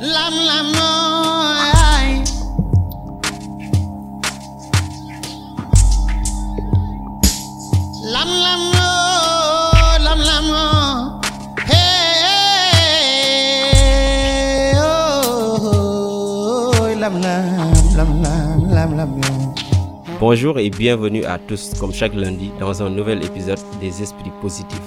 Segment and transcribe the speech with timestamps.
[0.00, 0.40] Lam.
[20.18, 24.80] Bonjour et bienvenue à tous, comme chaque lundi, dans un nouvel épisode des Esprits Positifs,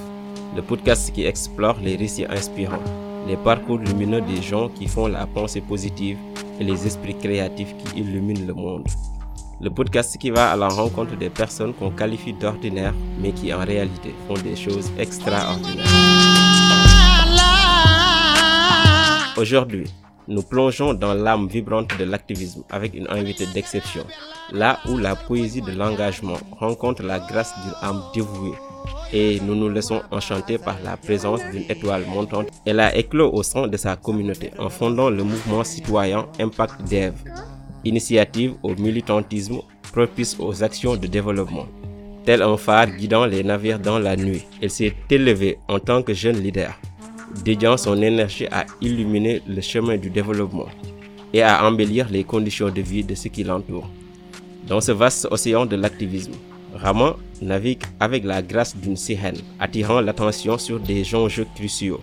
[0.56, 2.82] le podcast qui explore les récits inspirants,
[3.26, 6.18] les parcours lumineux des gens qui font la pensée positive
[6.60, 8.86] et les esprits créatifs qui illuminent le monde.
[9.60, 13.64] Le podcast qui va à la rencontre des personnes qu'on qualifie d'ordinaires, mais qui en
[13.64, 15.86] réalité font des choses extraordinaires.
[19.36, 19.86] Aujourd'hui,
[20.28, 24.04] nous plongeons dans l'âme vibrante de l'activisme avec une invitée d'exception,
[24.52, 28.54] là où la poésie de l'engagement rencontre la grâce d'une âme dévouée.
[29.12, 32.48] Et nous nous laissons enchanter par la présence d'une étoile montante.
[32.66, 37.12] Elle a éclos au sein de sa communauté en fondant le mouvement citoyen Impact Dev,
[37.84, 39.58] initiative au militantisme
[39.92, 41.66] propice aux actions de développement.
[42.24, 46.14] Tel un phare guidant les navires dans la nuit, elle s'est élevée en tant que
[46.14, 46.74] jeune leader
[47.42, 50.68] dédiant son énergie à illuminer le chemin du développement
[51.32, 53.88] et à embellir les conditions de vie de ceux qui l'entourent.
[54.68, 56.32] Dans ce vaste océan de l'activisme,
[56.74, 57.14] Raman
[57.44, 62.00] navigue avec la grâce d'une sirène, attirant l'attention sur des enjeux cruciaux.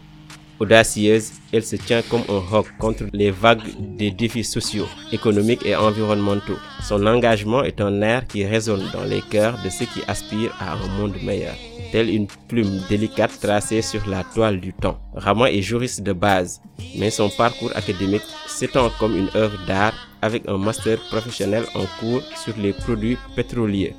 [0.62, 3.64] Audacieuse, elle se tient comme un roc contre les vagues
[3.98, 6.60] des défis sociaux, économiques et environnementaux.
[6.84, 10.74] Son engagement est un air qui résonne dans les cœurs de ceux qui aspirent à
[10.74, 11.56] un monde meilleur.
[11.92, 15.00] Telle une plume délicate tracée sur la toile du temps.
[15.16, 16.62] Raman est juriste de base,
[16.96, 22.22] mais son parcours académique s'étend comme une œuvre d'art avec un master professionnel en cours
[22.36, 23.96] sur les produits pétroliers.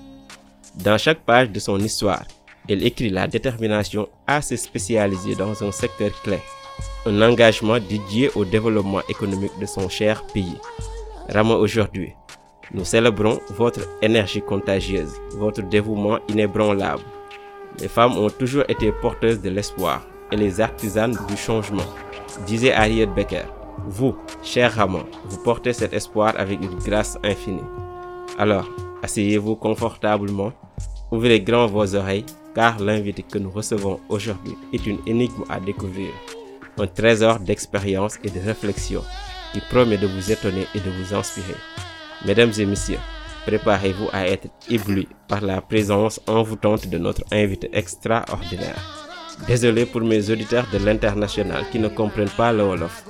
[0.76, 2.24] Dans chaque page de son histoire,
[2.66, 6.38] elle écrit la détermination à se spécialiser dans un secteur clé,
[7.04, 10.56] un engagement dédié au développement économique de son cher pays.
[11.28, 12.14] Raman aujourd'hui,
[12.72, 17.02] nous célébrons votre énergie contagieuse, votre dévouement inébranlable.
[17.78, 21.84] Les femmes ont toujours été porteuses de l'espoir et les artisanes du changement,
[22.46, 23.44] disait Harriet Becker.
[23.88, 27.60] Vous, cher Raman, vous portez cet espoir avec une grâce infinie.
[28.38, 28.68] Alors,
[29.02, 30.52] asseyez-vous confortablement,
[31.10, 32.24] ouvrez grand vos oreilles,
[32.54, 36.10] car l'invité que nous recevons aujourd'hui est une énigme à découvrir,
[36.78, 39.02] un trésor d'expérience et de réflexion
[39.52, 41.56] qui promet de vous étonner et de vous inspirer.
[42.26, 42.98] Mesdames et messieurs,
[43.46, 49.02] préparez-vous à être éblouis par la présence envoûtante de notre invité extraordinaire.
[49.46, 53.04] Désolé pour mes auditeurs de l'international qui ne comprennent pas le Wolof.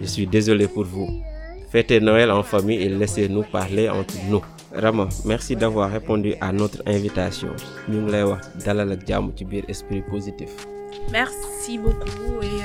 [0.00, 1.08] Je suis désolé pour vous.
[1.70, 4.42] Fêtez Noël en famille et laissez-nous parler entre nous.
[4.74, 7.50] Rama merci d'avoir répondu à notre invitation.
[7.88, 9.02] Ñu ngi lay wax dalal ak
[9.68, 10.50] esprit positif.
[11.12, 12.58] merci beaucoup et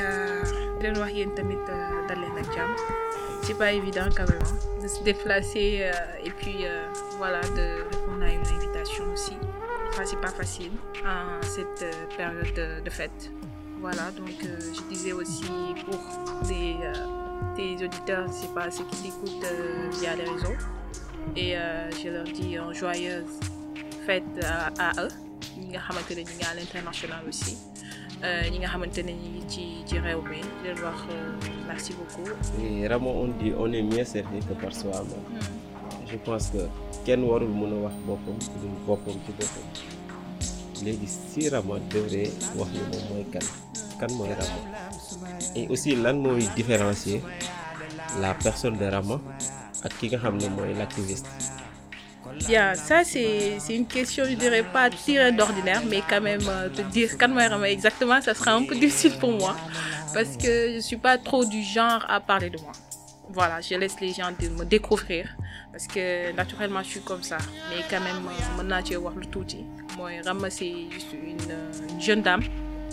[0.79, 1.59] di leen wax yéen tamit
[2.07, 2.33] dal leen
[3.43, 6.85] c'est pas évident quand même de se déplacer euh, et puis euh,
[7.17, 9.37] voilà de répondre à une invitation aussi.
[9.89, 10.71] Enfin c'est pas facile
[11.05, 13.31] en cette euh, période de, fête.
[13.81, 15.45] Voilà donc je disais aussi
[15.85, 15.99] pour
[16.47, 16.75] des
[17.55, 19.45] tes auditeurs c'est pas ceux qui écoutent
[19.99, 20.57] via les réseaux
[21.35, 23.40] et euh, je leur dis une joyeuse
[24.06, 25.09] fête à, à eux
[25.59, 27.57] ñi nga xamante ne ñi ngi à l'international aussi
[28.52, 31.00] ñi nga xamante ne ñi ngi ci ci réew mi di leen wax
[31.68, 32.28] merci beaucoup.
[32.63, 35.25] et Rama on dit on est mieux servi que par soi-même.
[36.12, 36.63] je pense que
[37.06, 39.68] kenn warul mën a wax boppam lu boppam ci boppam
[40.84, 43.46] léegi si Rama devrait wax ni moom mooy kan
[44.00, 44.59] kan mooy Rama
[45.56, 47.22] et aussi lan mooy différencier
[48.22, 49.19] la personne de Rama.
[50.78, 51.25] L'activiste.
[52.47, 56.81] bien ça c'est une question je dirais pas tirée d'ordinaire mais quand même euh, te
[56.81, 59.56] dire kan mooy Rama exactement ça sera un peu difficile pour moi
[60.13, 62.72] parce que je suis pas trop du genre à parler de moi
[63.29, 65.35] voilà je laisse les gens de me découvrir
[65.72, 67.38] parce que naturellement je suis comme ça
[67.69, 69.66] mais quand même wax lu tuuti
[69.97, 71.38] mooy Rama c'est juste une,
[71.89, 72.44] une jeune dame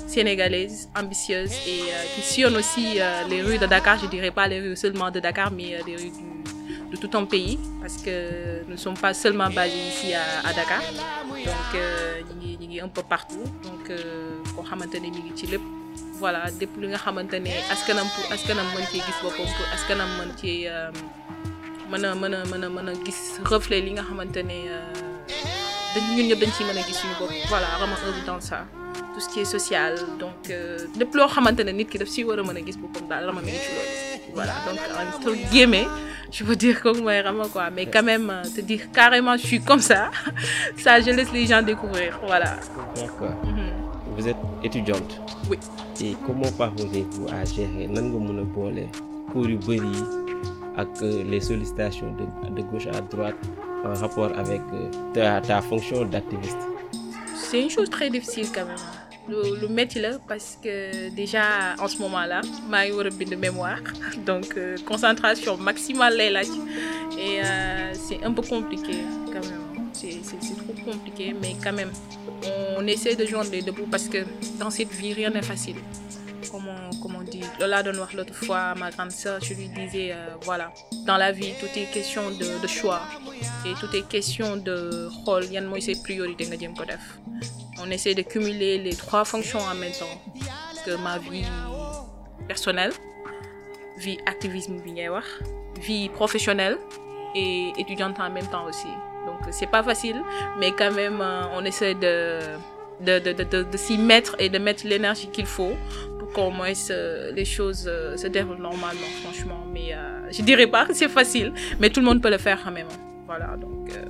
[0.06, 4.46] sénégalaise ambitieuse et euh, qui sillonne aussi euh, les rues de Dakar je dirais pas
[4.46, 6.55] les rues seulement de Dakar mais les rues du
[6.90, 10.82] de tout un pays parce que nous ne sommes pas seulement basés ici à, Dakar.
[11.48, 11.72] Donc
[12.40, 13.44] ñi ngi ñi ngi un peu partout.
[13.66, 13.84] Donc
[14.54, 15.08] koo xamante ne
[15.52, 15.62] lépp.
[16.18, 18.24] Voilà lépp li nga xamante ne askanam pour
[18.90, 19.18] gis gis
[26.32, 27.02] a gis
[27.48, 27.66] voilà
[28.08, 28.64] œuvre dans ça.
[29.14, 30.40] Tout ce qui est social donc
[30.98, 31.14] lépp
[31.78, 32.24] nit ki daf gis
[34.36, 35.88] voilà donc entre guillemets
[36.36, 39.46] je veux dire comme moi Rama quoi mais quand même euh, te dire carrément je
[39.50, 40.10] suis comme ça
[40.84, 42.52] ça je laisse les gens découvrir voilà
[43.00, 43.34] D'accord.
[43.44, 43.72] Mhm.
[44.16, 45.12] Vous êtes étudiante.
[45.50, 45.58] Oui.
[46.00, 48.84] Et comment parvenez-vous à gérer nan nga mën a boole
[49.30, 50.04] cours yu bëri yi
[50.82, 52.24] ak euh, les sollicitations de,
[52.56, 53.36] de gauche à droite
[53.84, 56.62] en rapport avec euh, ta, ta fonction d'activiste?
[57.34, 58.84] C'est une chose très difficile quand même.
[59.28, 62.40] Le, le métier là, parce que déjà en ce moment-là,
[62.70, 63.80] maa ngi war a bind mémoire.
[64.28, 66.20] Donc euh, concentration maximale
[67.18, 68.96] et euh, c'est un peu compliqué
[69.32, 69.64] quand même.
[69.92, 70.20] C'est
[70.62, 71.90] trop compliqué mais quand même
[72.78, 74.18] on essaie de joindre les deux bouts parce que
[74.60, 75.76] dans cette vie rien n'est facile.
[76.50, 79.68] Comme on, comme on dit Lola doon wax l'autre fois ma grande sœur je lui
[79.68, 80.72] disais euh, voilà
[81.06, 83.00] dans la vie tout est question de de choix.
[83.66, 86.56] Et tout est question de xool yan mooy ses priorités nga
[87.86, 90.20] on essaie de cumuler les trois fonctions en même temps.
[90.84, 91.44] Que ma vie
[92.46, 92.92] personnelle
[93.98, 94.76] vie activisme
[95.80, 96.78] vie professionnelle
[97.34, 98.86] et étudiante en même temps aussi.
[99.26, 100.22] Donc c'est pas facile
[100.60, 102.40] mais quand même euh, on essaie de
[103.00, 105.74] de de de s'y mettre et de mettre l'énergie qu'il faut
[106.18, 109.60] pour qu'au moins se- les choses euh, se déroulent normalement franchement.
[109.74, 112.58] Mais euh, je dirais pas que c'est facile mais tout le monde peut le faire
[112.62, 112.88] quand même.
[113.26, 114.04] Voilà donc euh,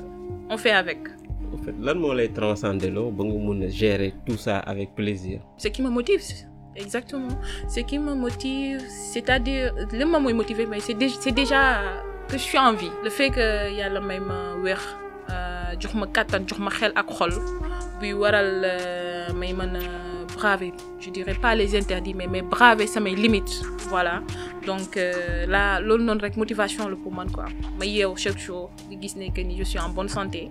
[0.51, 0.99] on fait avec
[1.55, 5.41] en fait lan moo lay transcender loo ba nga mun gérer tout ça avec plaisir.
[5.59, 6.23] Ce qui me motive
[6.75, 7.35] exactement.
[7.69, 8.81] Ce qui me motive
[9.13, 11.61] c'est-à-dire li ma mooy motiver mais c'est c'est déjà
[12.29, 12.91] que je suis en vie.
[13.05, 13.47] Le fait que
[13.79, 14.81] yàlla may ma wér
[15.31, 17.33] euh, jox ma kàttan jox ma xel ak xol
[18.01, 19.81] buy waral euh, may mën a
[20.37, 20.73] braver.
[21.01, 24.23] Je dirais pas les interdits mais mais braver samay limites voilà.
[24.67, 27.47] Donc euh, là loolu noonu rek motivation la pour man quoi.
[27.79, 30.51] Ma yeew chaque jour di gis ne que je suis en bonne santé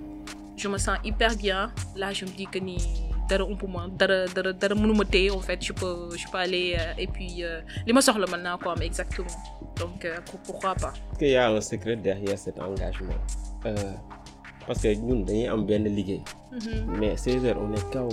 [0.57, 1.71] je me sens hyper bien.
[1.95, 2.77] Là je me dis que ni
[5.31, 5.59] en fait.
[5.63, 8.69] Je peux je peux aller euh, et puis euh, li ma soxla mën naa ko
[8.69, 9.35] am exactement.
[9.81, 10.93] Donc euh, pour- pourquoi pas.
[11.11, 13.19] Est-ce qu'il y a un secret derrière cet engagement?
[13.65, 13.73] Euh,
[14.67, 16.21] parce que ñun dañuy am benn liggéey.
[16.99, 18.07] Mais 16 heures on est KO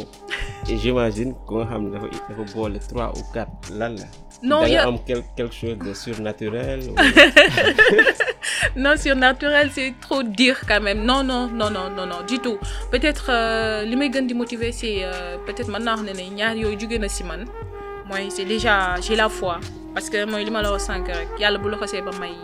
[0.69, 4.07] et j'imagine ko nga xam ne dafa dafa boole trois ou quatre lan la.
[4.43, 6.81] Non y a am quel- quelque chose de surnaturel
[8.77, 11.05] non surnaturel c'est trop dire quand même.
[11.05, 12.59] Non non non non non non du tout.
[12.91, 16.35] Peut-être euh, li may gën di motiver c'est euh, peut-être mën naa wax ne ne
[16.39, 17.45] ñaar yooyu jóge na si man.
[18.09, 19.59] Mooy c'est déjà j'ai la foi.
[19.95, 22.35] Parce que mooy li ma la wax sànq rek yàlla bu la xasee ba may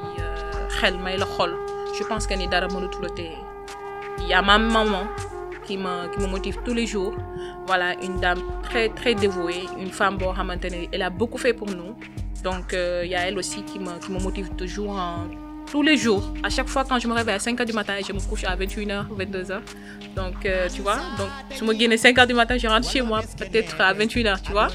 [0.79, 1.53] xel may la xol
[1.99, 3.37] je pense que ni dara mënatu la téye
[4.21, 5.07] il y a ma maman
[5.67, 7.15] qui me qui me motive tous les jours.
[7.67, 11.53] Voilà une dame très très dévouée une femme boo xamante ne elle a beaucoup fait
[11.53, 11.95] pour nous.
[12.43, 14.99] Donc euh, il y a elle aussi qui me qui me motive toujours
[15.71, 16.23] tous les jours.
[16.43, 18.45] À chaque fois quand je me réveille à 5 heures du matin je me couche
[18.45, 19.61] à 21h 22h
[20.17, 20.97] donc euh, tu vois.
[21.19, 24.41] Donc je me gagne 5 heures du matin je rentre chez moi peut-être à 21h
[24.43, 24.69] tu vois.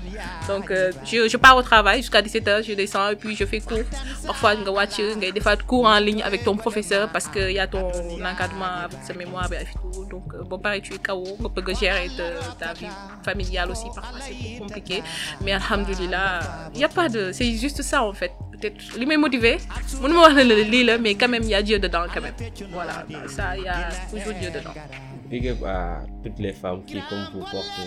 [0.48, 3.60] Donc euh, je, je pars au travail jusqu'à 17h je descends et puis je fais
[3.60, 3.80] cours.
[4.26, 7.68] Parfois nga wàcc ngay defaat cours en ligne avec ton professeur parce que y a
[7.68, 7.88] ton
[8.32, 10.06] encadrement avec sa mémoire et tout.
[10.06, 11.24] Donc euh, boo paree tu es KO
[11.56, 12.10] bëgg a gérer
[12.60, 12.88] ta- vie
[13.26, 15.04] familiale aussi parfois c'est compliqué.
[15.44, 16.40] Mais alhamdulilah
[16.76, 18.32] y a pas de c'est juste ça en fait
[18.64, 19.58] peut-être li may motiver
[20.02, 22.36] mënuma wax ne la lii la mais quand même y a Dieu dedans quand même
[22.72, 22.96] voilà
[23.28, 23.76] ça y a
[24.12, 24.76] toujours Dieu dedans
[25.30, 27.80] Big up à toutes les femmes qui, comme vous, portent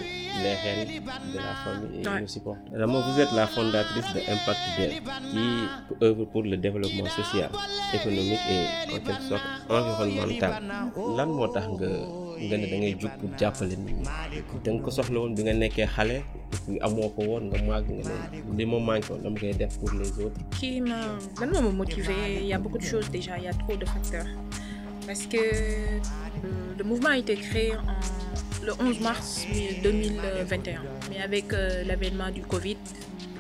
[0.43, 0.89] les rênes
[1.33, 2.21] de la famille et Ouais.
[2.23, 2.59] nous supportent.
[2.75, 4.93] Rama, vous êtes la fondatrice de Impact Dev,
[5.31, 5.45] qui
[6.03, 7.51] œuvre pour le développement social,
[7.95, 8.63] économique et
[8.95, 10.53] en quelque sorte environnemental.
[11.19, 11.91] lan moo tax nga
[12.45, 12.77] nga ne da
[18.67, 20.41] ma manqué pour les autres.
[20.59, 21.07] qui m'a
[21.73, 22.15] motivé.
[22.41, 24.27] Il y a beaucoup de choses déjà, il y a trop de facteurs.
[25.07, 25.99] Parce que euh,
[26.79, 27.73] le mouvement a été créé
[28.65, 29.47] le 11 mars
[29.83, 30.83] 2021.
[31.11, 32.77] Mais avec euh, l'avènement du Covid,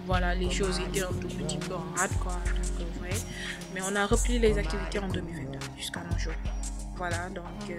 [0.06, 2.38] voilà, les choses étaient un tout petit peu en rade, quoi.
[2.80, 3.11] Euh.
[3.75, 6.32] Mais on a repris les activités en 2022 jusqu'à nos jours.
[6.99, 7.75] Voilà, donc euh,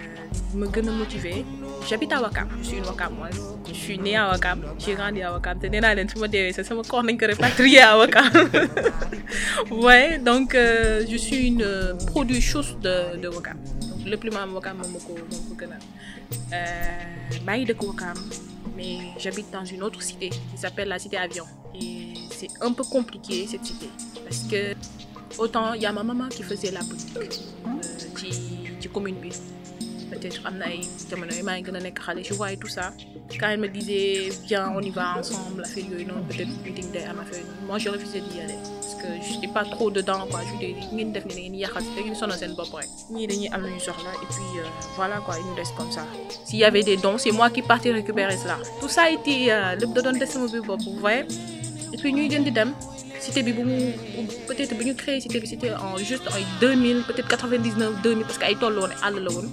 [0.53, 1.43] me gën a motivé.
[1.89, 3.41] J'habite à Wakam, je suis une Wakamoise.
[3.67, 5.57] Je suis née à Wakam, j'ai grandi à Wakam.
[6.53, 8.29] sax sama corps nañ ko répatrier à Wakam.
[9.71, 13.57] ouais, donc euh, je suis une euh, produit chose de, de Wakam.
[13.81, 15.79] Donc le plus mal Wakam moom moo ko moom ko gën a.
[16.53, 18.17] Euh, maa ngi dëkk Wakam,
[18.77, 21.45] mais j'habite dans une autre cité qui s'appelle la cité Avion.
[21.73, 23.89] Et c'est un peu compliqué cette cité
[24.23, 24.75] parce que
[25.39, 29.31] autant il y a ma maman qui faisait la politique euh, ci commune bi.
[30.09, 30.79] peut-être am na ay
[31.09, 32.93] jamono yi maa ngi gën a nekk xale je voyais tout ça.
[33.39, 37.03] Quand elle me disait viens on y va ensemble affaire yooyu noonu peut-être meeting day
[37.11, 37.67] am affaire yooyu.
[37.67, 40.39] Moi je refusais d'y aller parce que je suis pas trop dedans quoi.
[40.49, 42.87] Je dis ngeen def ni da ngeen yàqal da ngeen sonal seen bopp rek.
[43.11, 45.91] Ñii dañuy am lu ñu soxla et puis euh, voilà quoi il nous laisse comme
[45.91, 46.03] ça.
[46.45, 48.57] S'il y avait des dons c'est moi qui partais récupérer cela.
[48.79, 49.35] Tout ça a été
[49.81, 51.23] lépp da doon des sama bopp vous voyez.
[51.93, 52.71] Et puis ñuy gën di dem
[53.19, 53.77] cité bi bu mu
[54.47, 58.45] peut-être bu ñu créé cité bi en juste en 2000 peut-être 99 2000 parce que
[58.45, 59.47] ay toll woon àll la woon.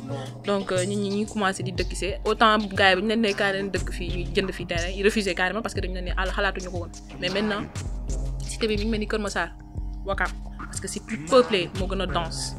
[0.46, 2.14] Donc nit ñi ñuy commencé di dëkk see.
[2.24, 4.50] Autant gars yi bu ñu leen nee carrément dëkk fii ñuy jënd
[5.16, 6.70] fii carrément parce que dañu leen ne àll xalaatuñu
[7.20, 7.62] mais maintenant
[8.50, 9.48] cité bi mi ngi mel ni Kër Massar
[10.06, 10.28] Wakam
[10.68, 12.54] parce que c'est plus peuplé moo gën a dense.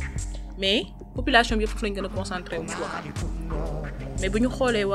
[0.58, 0.84] Mais
[1.16, 2.66] population bi yëpp foofu lañ gën a concentré wu
[4.22, 4.86] mais bu ñu xoolee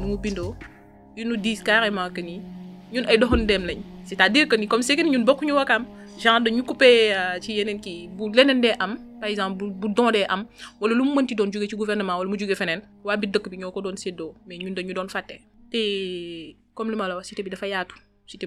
[0.00, 0.54] nu mu bindoo
[1.16, 2.40] ils nous disent carrément que ni
[4.04, 5.84] c'est-à-dire que ni comme c'est que ñun bokkuñu Wakaam
[6.18, 7.78] genre dañu coupé ci yeneen
[8.16, 10.46] bu leneen dee am par exemple bu bu don dee am
[10.80, 13.56] wala lu mu mënti doon jóge gouvernement wala mu jóge feneen waa biir dëkk bi
[13.58, 14.34] ñoo ko doon séddoo.
[14.46, 14.92] Mais ñun dañu
[16.74, 17.94] comme li ma la wax cité bi dafa yaatu.
[18.26, 18.46] Cité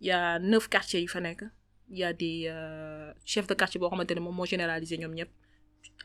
[0.00, 1.42] y a neuf quartiers yu fa nekk.
[1.90, 2.52] Y a des
[3.24, 5.14] chefs de quartier boo xamante ne généralisé ñoom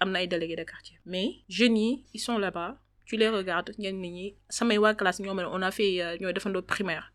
[0.05, 0.98] na de quartier.
[1.05, 1.77] mais jeunes
[2.13, 6.17] ils sont là-bas tu les regardes ñenn ñi samay waa classe ñoo on a fait
[6.20, 7.05] ñooy defandoo primaire.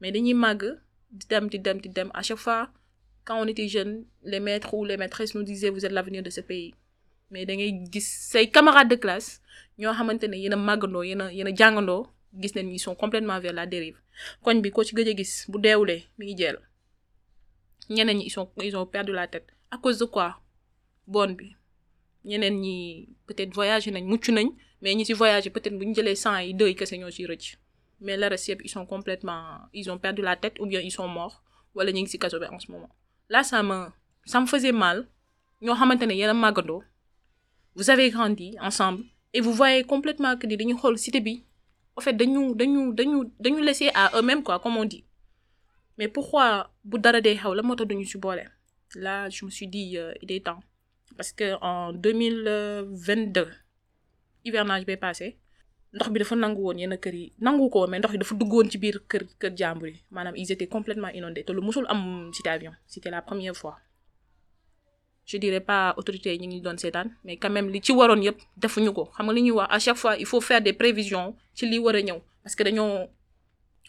[0.00, 0.62] Mais dañuy màgg.
[1.10, 2.70] di dem di dem di dem à chaque fois
[3.24, 6.30] quand on était jeune les maîtres ou les maîtresses nous disaient vous êtes l'avenir de
[6.30, 6.74] ce pays.
[7.30, 9.40] Mais da ngay gis say camarades de classe
[9.78, 12.06] ñoo xamante ne yéen a màggandoo yéen a yéen a jàngandoo
[12.40, 13.98] gis nañ ils sont complètement vers la dérive.
[14.44, 16.58] Koñ bi ko ci gëj a gis bu deewulee mi ngi jeel
[17.90, 19.48] ñeneen ñi ils sont ils ont perdu la tête.
[19.70, 20.40] À cause de quoi?
[21.06, 21.56] Bon bi.
[22.24, 24.48] Ñeneen ñi peut-être voyagé nañ mucc nañ
[24.80, 27.08] mais ñi ci voyagé peut-être bu ñu jëlee cent yi deux yi kese ñoo
[28.00, 29.42] mais le reste yëpp ils sont complètement
[29.74, 31.42] ils ont perdu la tête ou bien ils sont morts
[31.74, 32.88] wala ñu ngi bi en ce moment.
[33.28, 33.86] Là ça me
[34.24, 35.06] ça me faisait mal.
[35.62, 36.82] Ñoo xamante ne yéen a màggandoo
[37.76, 41.44] vous avez grandi ensemble et vous voyez complètement que ni dañuy xool cité bi.
[41.96, 45.04] En fait dañu dañu dañu dañu laisser à eux-mêmes quoi comme on dit.
[45.98, 48.06] Mais pourquoi bu dara dee xew la moo tax duñu
[48.96, 50.60] là je me suis dit euh, il est temps.
[51.16, 52.42] Parce que en deux mille
[53.06, 53.48] vingt deux
[54.44, 55.36] hivernage bay passé
[55.92, 58.52] ndox bi dafa nangu woon yenn kër yi nangu ko mais ndox bi dafa dugg
[58.52, 59.98] woon ci biir kër kër jàmbur yi.
[60.10, 63.76] Maanaam ils étaient complètement inondés te lu musul am cité avion c'était la première fois.
[65.26, 68.22] Je dirais pas autorités yi ñu ngi doon seetaan mais quand même li ci waroon
[68.22, 69.04] yëpp defuñu ko.
[69.16, 71.78] Xam nga li ñuy wax à chaque fois il faut faire des prévisions ci li
[71.78, 73.08] war a ñëw parce que dañoo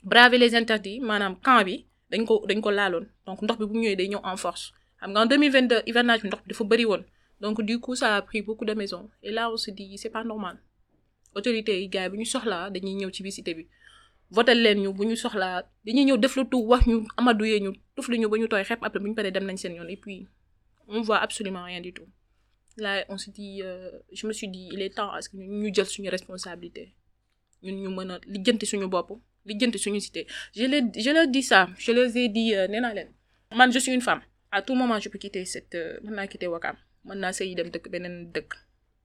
[0.04, 3.06] braver les interdits maanaam camp bi dañ ko dañ ko laaloon.
[3.26, 4.74] Donc ndox bi bu ñëwee day ñëw en force.
[5.00, 7.04] Xam nga en 2022 hivernage bi ndox bi dafa bëri woon
[7.42, 9.10] donc du coup ça a pris beaucoup de maisons.
[9.24, 10.56] Et là on se dit c'est pas normal.
[11.36, 13.64] Autorités yi gars yi bu ñu soxlaa dañuy ñëw ci biir cité bi.
[14.30, 17.72] Votel leen ñu bu ñu soxlaa dañuy ñëw def lu tout wax ñu amadouye ñu
[17.96, 19.88] tufli ñu ba ñu tooy xepp après bu ñu paree dem nañ seen yoon.
[19.90, 20.28] Et puis
[20.88, 22.08] on voit absolument rien du tout.
[22.78, 25.38] Là on se dit euh, je me suis dit il est temps à ce que
[25.38, 26.84] ñu jël suñu responsabilité.
[27.64, 29.10] Ñun ñu mën a lijjanti suñu bopp
[29.48, 30.28] lijjanti suñu cité.
[30.56, 33.10] Je leur je leur dis ça je leur ai dit nee naa leen.
[33.74, 34.22] Je suis une femme.
[34.52, 37.70] À tout moment je peux quitter cette mën naa quitter Wakam mën naa sëyi dem
[37.74, 38.52] dëkk beneen dëkk.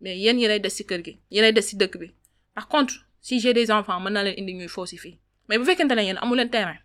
[0.00, 2.08] Mais yéen yéenay des ci kër gi yéenay des ci dëkk bi.
[2.54, 5.58] Par contre si j'ai des enfants mën naa leen indi ñuy foo si fii mais
[5.58, 6.78] bu fekkente ne yéen amu leen terrain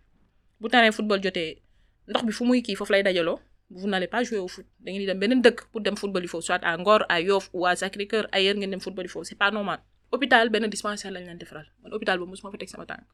[0.60, 1.62] bu terrain football jotee
[2.08, 3.38] ndox bi fu muy kii foofu lay dajaloo
[3.74, 4.66] vous n'allez pas jouer au foot.
[4.80, 7.20] Da ngeen di dem beneen dëkk pour dem football yi foofu soit à Ngor à
[7.20, 9.80] Yoff ou à Sacré-Cœur ailleurs ngeen dem football yi foofu c'est pas normal.
[10.10, 11.66] Hôpital benn dispensaire lañ leen defaral.
[11.82, 13.04] Man hôpital boobu mosuma fa teg sama tànk.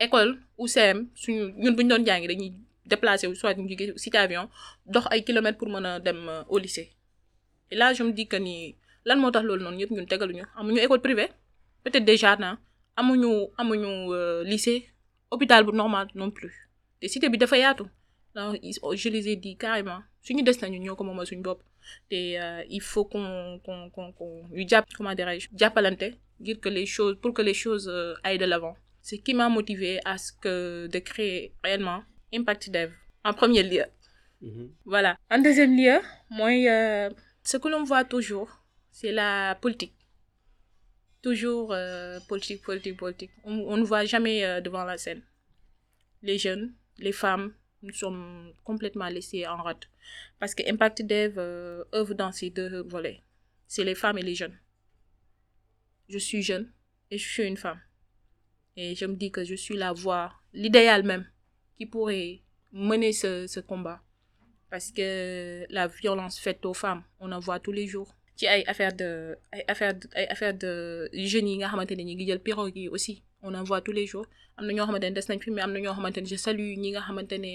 [0.00, 2.52] École ou CM suñu ñun bu ñu doon jàngi dañuy
[2.86, 4.48] déplacer wu soit ñu jóge cité avion
[4.86, 6.88] dox ay kilomètres pour mën a dem au lycée
[7.72, 8.56] et là je me dis que ni
[9.08, 10.44] lan moo tax loolu noonu yëpp ñun tegaluñu.
[10.58, 11.28] Amuñu école privée.
[11.82, 12.58] Peut-être des jardins
[12.96, 13.90] amuñu amuñu
[14.50, 14.80] lycée.
[15.30, 16.54] Hôpital bu normal non plus.
[17.00, 17.84] Te cité bi dafa yaatu.
[18.34, 18.56] Donc
[19.02, 20.00] je les ai dit carrément.
[20.22, 21.60] Suñu des nañu ñoo ko moomal suñu bopp.
[22.10, 22.18] Te
[22.76, 24.32] il faut qu'on qu'on qu'on qu'on
[24.70, 26.08] jàpp comment dirais-je jàppalante
[26.40, 27.88] ngir que les choses pour que les choses
[28.22, 28.76] aillent de l'avant.
[29.00, 32.02] C'est ce qui m'a motivé à ce que de créer réellement
[32.34, 32.90] Impact Dev
[33.24, 33.84] en premier lieu.
[34.42, 34.70] Mhm.
[34.84, 35.16] voilà.
[35.30, 35.98] En deuxième lieu
[36.30, 37.08] mooy euh,
[37.42, 39.94] ce que l'on voit toujours c'est la politique.
[41.22, 43.30] Toujours euh, politique politique politique.
[43.44, 45.22] On, ne voit jamais euh, devant la scène.
[46.22, 49.84] Les jeunes les femmes nous sommes complètement laissés en rade.
[50.38, 53.22] Parce que Impact Dev euh, œuvre dans ces deux volets.
[53.66, 54.56] C'est les femmes et les jeunes.
[56.08, 56.70] Je suis jeune
[57.10, 57.80] et je suis une femme.
[58.76, 61.26] Et je me dis que je suis la voix l'idéal même
[61.76, 64.02] qui pourrait mener ce combat
[64.72, 68.10] parce que la violence faite aux femmes on en voit tous les jours.
[68.38, 69.36] Ci ay affaire de
[73.44, 74.26] on en voit tous les jours.
[74.58, 77.52] Je salue ñi nga xamante ne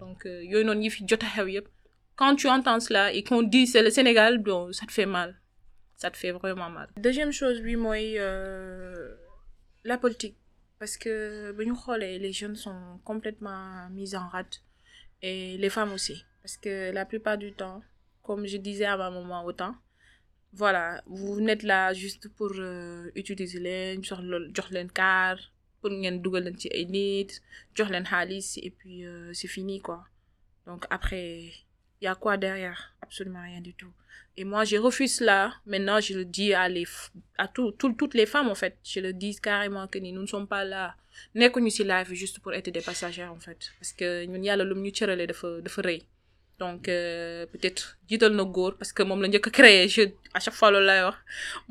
[0.00, 0.20] donc
[1.54, 1.68] yëpp
[2.20, 4.32] quand tu entends cela et qu'on dit c'est le Sénégal
[4.78, 5.30] ça te fait mal.
[5.96, 6.88] Ça te fait vraiment mal.
[6.96, 9.14] Deuxième chose euh,
[9.84, 10.36] la politique
[10.78, 11.54] parce que
[11.98, 14.54] les jeunes sont complètement mis en rade.
[15.22, 16.24] Et les femmes aussi.
[16.42, 17.82] Parce que la plupart du temps
[18.22, 19.74] comme je disais à ma maman autant
[20.52, 24.20] voilà vous n'êtes là juste pour euh, utiliser leen jox
[24.56, 25.36] jox leen car
[25.80, 26.86] pour ngeen dugal leen ci ay
[28.66, 30.00] et puis euh, c'est fini quoi.
[30.66, 31.52] Donc après
[32.00, 32.94] Il y a quoi derrière?
[33.02, 33.92] Absolument rien du tout.
[34.36, 35.54] Et moi, je refuse cela.
[35.64, 36.86] Maintenant, je le dis à, les,
[37.38, 38.76] à tout, tout, toutes les femmes, en fait.
[38.84, 40.94] Je le dis carrément que nous ne sommes pas là.
[41.34, 45.24] nekkuñu ci live juste pour être des passagers en fait parce que lu ñu cërale
[45.30, 46.00] dafa dafa rëy
[46.62, 50.02] donc euh, peut-être jiital na góor parce que moom la njëkk a créé je
[50.36, 51.16] à chaque fois loolu lay wax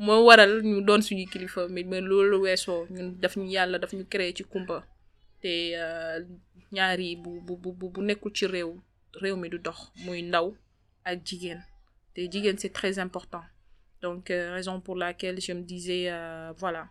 [0.04, 3.92] moo waral ñu doon suñu kilifa mais mais loolu weesoo ñun daf ñu yàlla daf
[3.98, 4.76] ñu créé ci kumpa
[5.42, 5.52] te
[6.74, 8.72] ñaari bu bu bu bu nekkul ci réew
[9.22, 10.54] réew mi du dox muy ndaw
[11.04, 11.60] ak jigéen.
[12.14, 13.42] Te jigéen c'est très important.
[14.02, 16.88] Donc euh, raison pour laquelle je me disais euh, voilà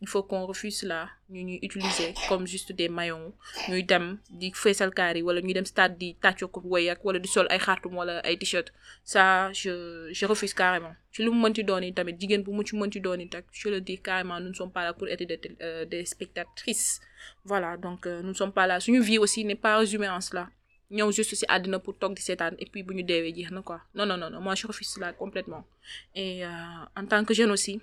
[0.00, 3.32] il faut qu'on refuse cela ñu ñuy utiliser comme juste des maillons
[3.68, 7.04] ñuy dem di feesal kaar yi wala ñuy dem stade di tàccoo ko way ak
[7.04, 8.68] wala di sol ay xartum wala ay t-shirt.
[9.04, 9.72] Ça je
[10.12, 10.94] je refuse carrément.
[11.12, 13.44] Ci lu mu mënti doon yi tamit jigéen bu mu ci mënti doon yi tak
[13.52, 17.00] je le dis carrément nous ne sommes pas là pour être des euh, des spectatrices.
[17.44, 18.78] Voilà donc euh, nous ne sommes pas là.
[18.80, 20.48] Suñu vie aussi n'est pas résumée en cela
[20.90, 23.62] ñëw juste ci àddina pour toog di seetaan et puis bu ñu deewee jeex na
[23.62, 23.80] quoi.
[23.94, 25.64] Non non non non moi je refuse cela complètement.
[26.14, 26.50] Et euh,
[27.00, 27.80] en tant que jeune aussi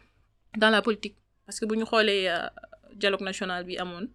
[0.58, 2.30] dans la politique parce que bu ñu xoolee
[2.96, 4.08] dialogue national bi amoon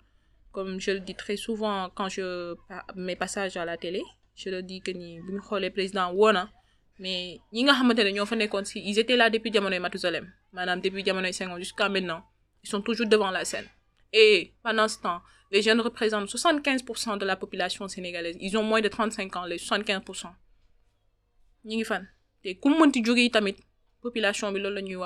[0.52, 2.54] comme je le dis très souvent quand je
[2.97, 4.02] mes passages à la télé
[4.35, 6.50] je le dis que ni bu ñu xoolee président woona
[6.99, 10.26] mais ñi nga xamante ne ñoo fa nekkoon si ils étaient là depuis jamonoy Mathusalem
[10.52, 12.23] maanaam depuis jamonoy Senghor jusqu'à maintenant
[12.62, 13.64] ils sont toujours devant la scène.
[14.12, 18.37] Et pendant ce temps les jeunes représentent 75% de la population sénégalaise.
[18.40, 20.28] Ils ont moins de 35 ans les 75%
[21.64, 22.07] ñi ngi fan.
[22.42, 23.59] Te ku mënti jóge yi tamit
[24.00, 24.97] population bi loolu la ñuy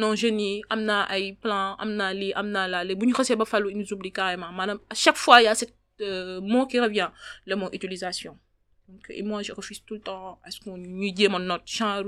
[0.00, 1.06] non jeunes yi am naa
[1.42, 3.14] plan am naa lii am naa laa léegi bu ñu
[3.70, 4.50] ils nous oublient carrément.
[4.52, 7.10] Maanaam à chaque fois il y a cette euh, mot qui revient
[7.44, 8.38] le mot utilisation.
[8.88, 12.04] Donc et moi je refuse tout le temps est-ce que ñuy jéem a note genre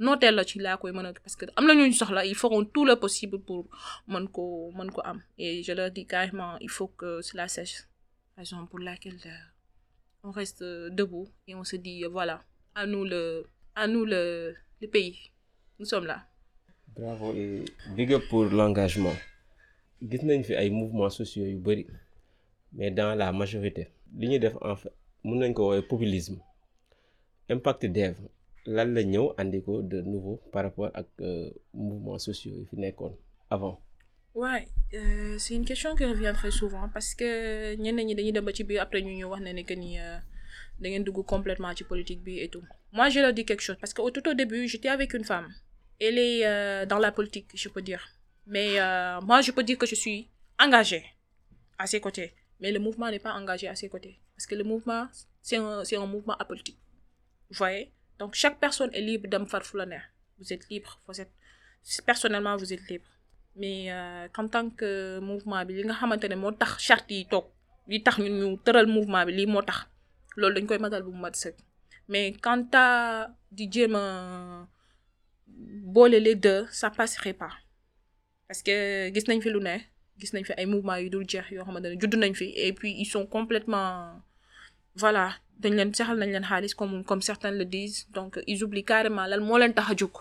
[0.00, 1.84] la ci laa koy parce que am na ñu
[2.24, 3.66] ils feront tout le possible pour
[4.08, 4.72] mën ko
[5.04, 5.22] am.
[5.38, 7.86] Et je leur dis carrément il faut que cela cesse
[8.36, 12.42] raison pour laquelle euh, on reste debout et on se dit voilà
[12.74, 15.30] à nous le à nous le le pays.
[15.78, 16.26] Nous sommes là.
[16.96, 17.64] bravo et
[17.96, 19.14] big up pour l'engagement.
[20.10, 21.44] Gis nañ fi ay mouvements sociaux
[22.72, 23.88] mais dans la majorité
[24.18, 24.92] li ñuy def fait
[25.24, 26.38] mën nañ ko populisme.
[27.50, 28.14] Impact dev
[28.76, 31.08] lan la ñëw andi ko de nouveau par rapport ak
[31.74, 33.14] mouvements sociaux yi fi nekkoon
[33.50, 33.76] avant.
[34.34, 37.28] Ouais, euh, c'est une question qui revient très souvent parce que
[37.82, 39.90] ñenn ñi dañuy dem ba ci biir après ñu ñu wax ne ne que ni
[40.80, 42.64] da ngeen dugg complètement ci politique bi et tout.
[42.92, 45.24] Moi, je leur dis quelque chose parce que au tout au début, j'étais avec une
[45.24, 45.48] femme.
[46.00, 48.02] Elle est euh, dans la politique, je peux dire.
[48.46, 50.28] Mais euh, moi, je peux dire que je suis
[50.58, 51.04] engagée
[51.78, 52.32] à ses côtés.
[52.60, 54.18] Mais le mouvement n'est pas engagé à ses côtés.
[54.34, 55.06] Parce que le mouvement,
[55.42, 56.78] c'est un, un mouvement apolitique.
[57.50, 57.92] Vous voyez?
[58.20, 59.62] Donc, chaque personne est libre d'me faire.
[60.38, 61.00] Vous êtes libre.
[61.08, 61.32] Vous êtes...
[62.04, 63.08] Personnellement, vous êtes libre.
[63.56, 67.24] Mais euh, en tant que mouvement, bi li nga xamante ne moo tax charte yi
[67.32, 67.46] toog
[67.90, 69.78] li tax ñun ñu tëral mouvement bi lii moo tax
[70.38, 71.10] loolu dañ koy matal bu
[72.10, 72.86] mais quant à
[73.56, 74.68] di jéem a
[75.94, 77.54] boole les deux ça passerait pas
[78.46, 78.74] parce que
[79.14, 79.76] gis nañ fi lu ne
[80.20, 82.32] gis nañ fi ay mouvements yu dul jeex yoo xamante ne judd nañ
[82.66, 84.22] et puis ils sont complètement
[84.96, 88.06] voilà dañ leen saxal nañ leen xaalis comme comme certains le disent.
[88.16, 90.14] Donc ils oublient carrément lan moo leen tax a jóg.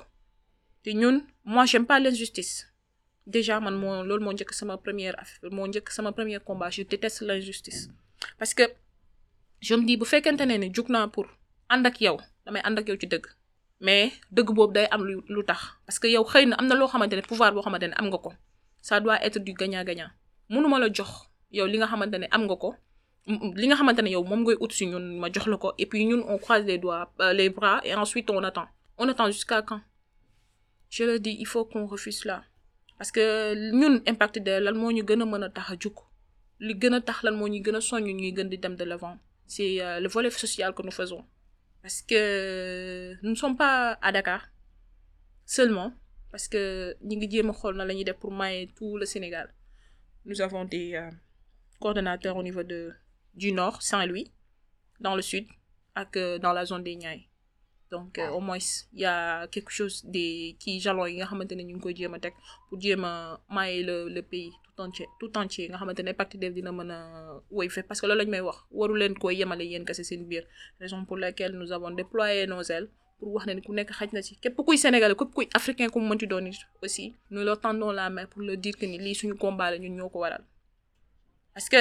[0.84, 2.68] Te ñun moi j'aime pas l'injustice.
[3.28, 6.84] Déjà man moo loolu moo njëkk sama première affaire moo njëkk sama premier combat je
[6.84, 7.90] déteste l'injustice.
[8.38, 8.64] Parce que
[9.62, 11.28] je me dis bu fekkente ne ne jug naa pour
[11.70, 13.26] ànd ak yow damay ànd ak yow ci dëgg.
[13.82, 15.62] Mais dëgg boobu day am lu lu tax.
[15.86, 18.08] Parce que yow xëy na am na loo xamante ne pouvoir boo xamante ne am
[18.10, 18.34] nga ko.
[18.82, 20.10] Ça doit être du gagnant-gagnant.
[20.50, 21.10] Mënuma la jox
[21.52, 22.76] yow li nga xamante ne am nga ko
[23.30, 25.86] li nga xamante ne yow moom ngay ut si ñun ma jox la ko et
[25.90, 28.68] puis ñun on croise les doigts euh, les bras et ensuite on attend.
[28.98, 29.82] On attend jusqu'à quand?
[30.90, 32.44] Je le dis il faut qu'on refuse là.
[32.98, 33.24] Parce que
[33.80, 35.98] ñun impact de lan moo ñu gën a mën a tax a jug.
[36.60, 38.84] Li gën a tax lan moo ñu gën a soññ ñuy gën di dem de
[38.84, 39.18] l'avant.
[39.46, 41.24] C'est euh, le volet social que nous faisons.
[41.82, 44.42] Parce que nous ne sommes pas à Dakar
[45.46, 45.92] seulement
[46.32, 49.06] parce que ñi ngi jéem a xool na la ñuy def pour mailler tout le
[49.06, 49.48] Sénégal.
[50.26, 51.10] Nous avons des euh,
[51.80, 52.92] coordonnateurs au niveau de
[53.36, 54.32] du nord Saint-Louis
[55.00, 55.46] dans le sud
[55.96, 57.30] ak euh, dans la zone des Niayes.
[57.92, 58.58] Donc euh, au moins
[58.94, 61.06] il y a quelque chose des kii jalons
[62.70, 65.70] pour jéem a mailler le pays tout entier tout entier.
[65.70, 65.84] Parce
[68.02, 68.26] que loolu
[70.80, 72.90] raison pour laquelle nous avons déployé nos ailes
[73.20, 73.60] pour wax ne
[74.78, 75.16] sénégalais
[77.32, 79.36] nous leur tendons la main pour leur dire que ni ñun
[81.54, 81.78] parce que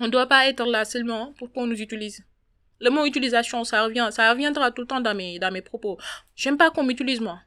[0.00, 2.24] on doit pas être là seulement pour qu'on nous utilise.
[2.80, 5.98] Le mot utilisation ça revient ça reviendra tout le temps dans mes dans mes propos.
[6.34, 7.40] J'aime pas qu'on m'utilise moi.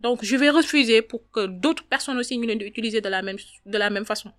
[0.00, 3.78] Donc je vais refuser pour que d'autres personnes aussi di utiliser de la même de
[3.78, 4.32] la même façon.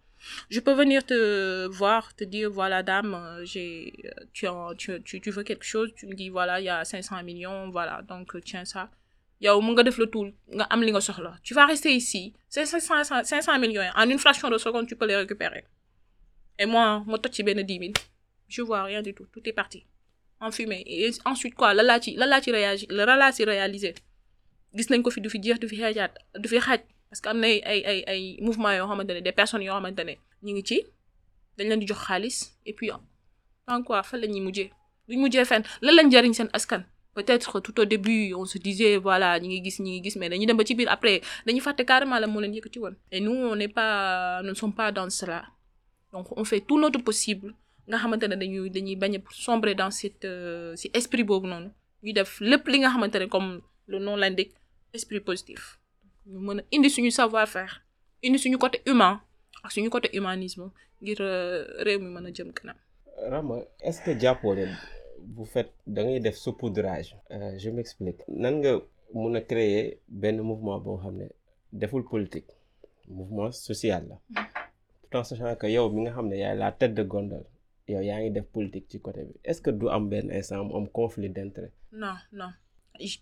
[0.49, 3.93] Je peux venir te voir, te dire, voilà, dame, euh, j'ai,
[4.43, 7.23] euh, tu, tu, tu, veux quelque chose, tu me dis, voilà, il y a 500
[7.23, 8.89] millions, voilà, donc euh, tiens ça.
[9.41, 10.31] yow mu nga def le tout
[11.43, 12.33] tu vas rester ici.
[12.47, 15.65] Ces 500 500 millions en une fraction de seconde tu peux les récupérer
[16.61, 17.93] et moi ma toj ci benn 10 000
[18.53, 19.25] je vois rien du tout.
[19.33, 19.85] Tout est parti.
[20.41, 20.83] En fumée.
[20.85, 21.73] Et ensuite quoi?
[21.73, 23.93] La laa ci la laa ci réagi la laa ci réaliser
[24.77, 25.77] gis nañ ko fi du fi jeex du fi
[26.43, 26.57] du fi
[27.09, 30.77] parce que am na ay mouvements yoo des personnes yoo xamante ne ñu ngi ci.
[31.57, 31.87] Dañ leen di
[32.65, 32.89] et puis
[33.67, 34.69] en quoi fan la ñuy mujjee?
[35.09, 35.63] Duñ mujjee fenn.
[35.81, 36.83] Lan lañ jariñ seen askan?
[37.15, 40.45] Peut-être tout au début on se disait voilà ñi ngi gis ñi gis mais dañuy
[40.45, 40.89] dem ba ci biir.
[40.89, 42.95] Après dañuy fàtte carrément la moo leen yëkkati woon.
[43.11, 45.43] Et nous on n'est pas nous ne sommes pas dans cela
[46.13, 47.53] donc on fait tout notre possible.
[47.87, 51.69] Nga xamante ne dañuy dañuy bañ a sombrer dans cette euh, si esprit boobu noonu.
[52.03, 54.53] Ñu def lépp li nga xamante ne comme le nom l'indique
[54.93, 55.79] esprit positif.
[56.27, 57.73] Ñu mën a indi suñu savoir faire
[58.23, 59.19] indi suñu côté humain
[59.63, 60.65] ak suñu côté humanisme
[61.01, 62.75] ngir euh, réew mi mën a jëm kanam.
[63.31, 64.65] Rama est-ce que jàppoo ne
[65.33, 67.15] bu fait da ngay def saupoudrage?
[67.31, 68.21] Euh, je m'explique.
[68.27, 68.73] Nan nga
[69.13, 71.27] mun a créer benn mouvement boo xam ne
[71.73, 72.51] deful politique?
[73.07, 74.17] Mouvement social la
[75.11, 77.45] tout en sachant que yow mi nga xam ne yaay la tête de gondole
[77.87, 80.73] yow yaa ngi def politique ci côté bi est-ce que du am benn instant mu
[80.75, 81.71] am conflit d'intérêt?
[81.91, 82.51] Non non.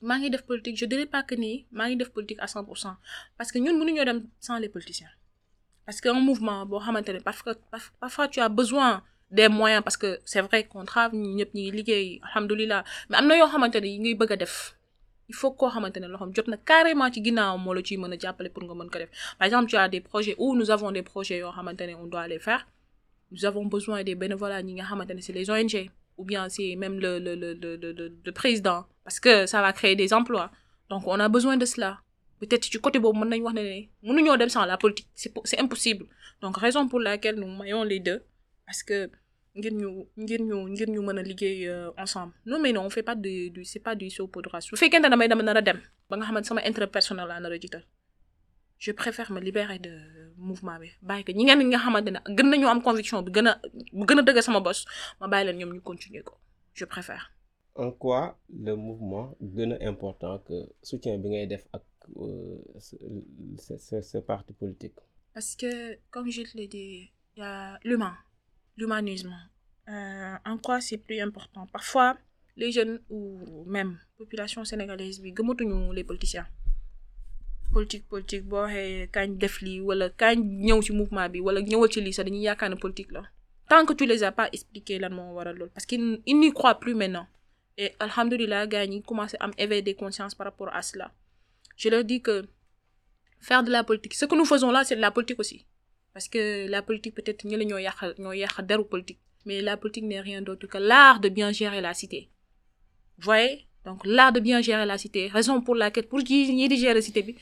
[0.01, 2.65] Maa ngi def politique je dirais pas que nii maa ngi def politique à 100
[2.65, 2.95] pour cent.
[3.37, 5.09] Parce que ñun mënuñoo dem sans les politiciens.
[5.85, 9.83] Parce que un mouvement boo xamante ne parfois parf- parfois tu as besoin des moyens
[9.83, 12.83] parce que c'est vrai qu'on travaille ñi ñëpp ñi ngi liggéey alhamdulilah.
[13.09, 14.55] Mais am na yoo xamante ne yi ngay bëgg a def
[15.29, 17.53] il faut koo xamante ne jot na carrément ci la
[18.53, 19.09] pour nga mën ko def.
[19.37, 21.51] Par exemple tu as des projets où nous avons des projets yoo
[22.03, 22.67] on doit les faire.
[23.31, 24.85] Nous avons besoin des bénévolats ñi nga
[25.21, 25.75] c'est les ONG
[26.17, 29.95] ou bien c'est même le le le le le, président parce que ça va créer
[29.95, 30.49] des emplois.
[30.89, 31.91] Donc on a besoin de cela.
[32.39, 35.07] Peut-être ci côté boobu mën nañu wax ne ne la politique.
[35.21, 36.05] C'est po- c'est impossible.
[36.41, 38.19] Donc raison pour laquelle nous maillons les deux
[38.65, 38.97] parce que
[39.57, 39.89] ngir ñu
[40.23, 42.33] ngir ñu ngir ñu mën a liggéey euh, ensemble.
[42.45, 45.27] Non mais non on fait pas de du c'est pas du saupoudrage bu fekkente damay
[45.27, 45.79] dama nar a dem.
[46.09, 47.83] Ba nga xamante sama intérêt personnel laa nar a jiital.
[48.85, 49.93] Je préfère me libérer de
[50.37, 50.89] mouvement bi.
[51.01, 51.31] Bàyyi ko.
[51.37, 53.53] Ñi ngeen nga xamante ne gën nañoo am conviction bi gën a
[53.97, 54.79] bu gën a dëgg sama bos
[55.19, 56.33] ma bàyyi leen ñoom ñu continuer ko.
[56.73, 57.25] Je préfère.
[57.75, 61.83] En quoi le mouvement gën a important que soutien bi ngay def ak
[62.17, 64.99] euh, ce ce parti politique?
[65.33, 68.15] Parce que, comme je l'ai dit, il y a l'humain,
[68.79, 69.35] l'humanisme.
[69.89, 71.67] Euh, en quoi c'est plus important?
[71.67, 72.17] Parfois,
[72.55, 76.47] les jeunes ou même population sénégalaise, bi gëmatuñu les politiciens.
[77.73, 80.37] politique politique boo waxee kañ def lii wala kañ
[80.67, 83.21] ñëw ci mouvement bi wala ñëwal ci lii sax dañuy yaakaar ne politique la.
[83.69, 84.99] Tant que tu les as pas expliqué
[85.73, 87.27] parce qu'ils ils n'y croient plus maintenant.
[87.77, 91.11] Et alhamdulilah gars ñi commencé am éveil des consciences par rapport à cela.
[91.77, 92.35] Je leur dis que
[93.39, 95.65] faire de la politique ce que nous faisons là c'est de la politique aussi
[96.19, 99.21] parce que la politique peut-être ñi la ñoo yàq ñoo yàq deru politique.
[99.45, 102.19] Mais la politique n'est rien d'autre que l'art de bien gérer la cité.
[103.17, 103.67] Vous voyez?
[103.85, 107.21] Donc l'art de bien gérer la cité raison pour laquelle pour ñi di gérer cité
[107.27, 107.33] bi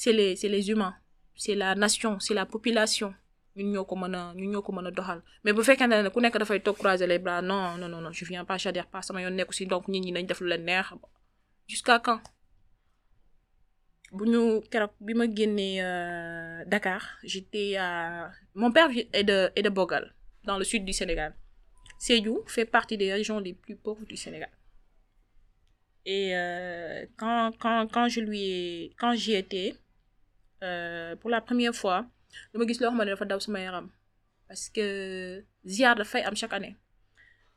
[0.00, 0.94] c'est les c'est les humains
[1.42, 3.10] c'est la nation c'est la population.
[3.56, 5.20] Ñun ñoo ko mën a ñun ñoo ko mën a doxal.
[5.42, 8.12] Mais bu fekkente ne ku nekk dafay toog croiser les bras non non non non
[8.18, 10.46] je viens pas j'adhère pas sama yoon nekku si donc nit ñi nañ def lu
[10.52, 10.86] leen neex.
[11.66, 12.20] Jusqu'à quand?
[14.10, 20.12] Bu ñu keroog euh, Dakar j'étais à mon père est de est de Bogal
[20.44, 21.34] dans le sud du Sénégal.
[21.98, 24.50] Sédhiou fait partie des régions les plus pauvres du Sénégal.
[26.04, 29.74] Et euh, quand quand quand je lui ai quand j'y étais
[30.62, 31.98] euh, pour la première fois
[32.52, 33.60] dama gis loo xam ne dafa daw sama
[34.48, 36.74] parce que ziar dafay am chaque année.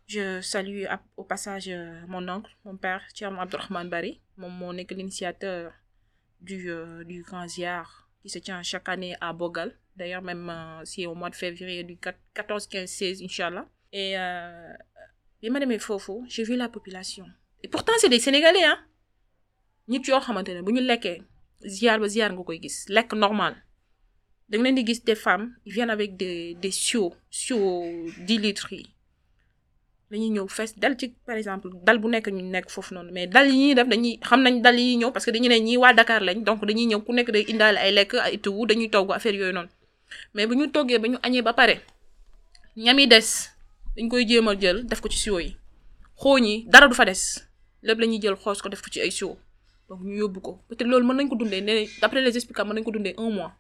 [0.06, 0.84] Je salue
[1.18, 1.70] au passage
[2.08, 5.72] mon oncle mon père Thierno Abdourahmane Bari moom moo nekk l'initiateur
[6.44, 9.72] du euh, du grand ziar qui se tient chaque année à Bogal.
[9.96, 13.66] D'ailleurs même euh, c'est au mois de février du 4 14 15 16 inchallah.
[13.92, 14.74] Et euh,
[15.42, 17.26] bi ma demee foofu j'ai vu la population.
[17.64, 18.78] Et pourtant c'est des Sénégalais hein.
[19.88, 21.22] Nit yoo xamante ne bu ñu lekkee
[21.76, 23.56] ziar ziar nga koy gis lekk normal.
[24.50, 27.86] Leen di gis des femmes ils viennent avec des des seaux seaux
[28.20, 28.70] 10 litres
[30.14, 32.44] dañuy ñëw fees dal ci par exemple dal bu nekk ñu
[33.12, 33.74] mais dal yi
[35.12, 38.14] parce que dañu ne Dakar lañ donc dañuy ñëw ku nekk day indaale ay lekk
[38.22, 39.70] ay tout dañuy togg affaire yooyu noonu.
[40.36, 41.82] Mais bu ñu toggee ba ñu añee ba pare
[42.78, 43.50] ñam yi des
[43.98, 45.58] dañ koy a jël def ko ci siwo yi.
[46.68, 46.88] Dara
[49.90, 51.08] donc ñu yóbbu peut-être loolu
[52.02, 53.52] d'après les mën un mois.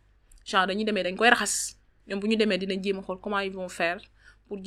[0.45, 1.75] Genre dañuy demee dañ koy raxas.
[2.07, 2.21] Ñoom
[3.21, 3.97] comment ils vont faire
[4.47, 4.59] pour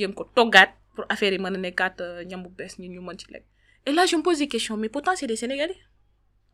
[0.97, 3.45] pour affaire yi mën a nekkaat euh, ñam bu bees ñun ñu mën ci lekk.
[3.87, 5.81] Et là je me pose des questions mais pourtant c'est des Sénégalais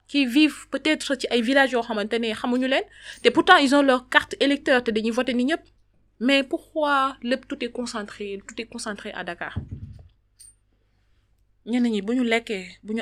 [0.08, 2.84] qui vivent peut-être ci ay villages yoo xamante ne xamuñu leen.
[3.22, 5.62] Te pourtant ils ont leur carte électeur te dañuy voter ni ñëpp.
[6.26, 9.54] Mais pourquoi lépp tout est concentré tout est concentré à Dakar?
[11.70, 12.92] Ñenn ñi bu ñu lekkee bu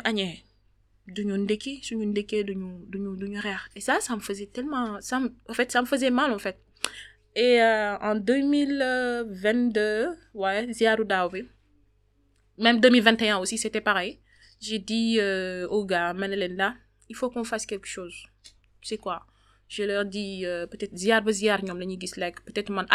[1.16, 3.62] duñu ndekki suñu ndekkee duñu duñu duñu reer.
[3.76, 6.38] Et ça ça me faisait tellement ça me, en fait ça me faisait mal en
[6.38, 6.57] fait
[7.34, 11.04] et euh, en 2022 ouais ziaru
[12.58, 14.20] même 2021 aussi c'était pareil.
[14.60, 16.14] J'ai dit euh, aux gars
[17.08, 18.14] il faut qu'on fasse quelque chose.
[18.82, 19.26] C'est quoi?
[19.68, 22.86] Je leur dis euh, peut-être ziar ziar peut-être man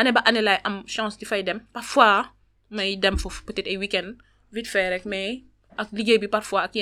[0.87, 1.61] chance di fay dem.
[1.73, 2.31] Parfois
[2.69, 4.13] may dem peut-être ay week-end
[4.51, 5.43] vite fait mais
[6.29, 6.75] parfois ak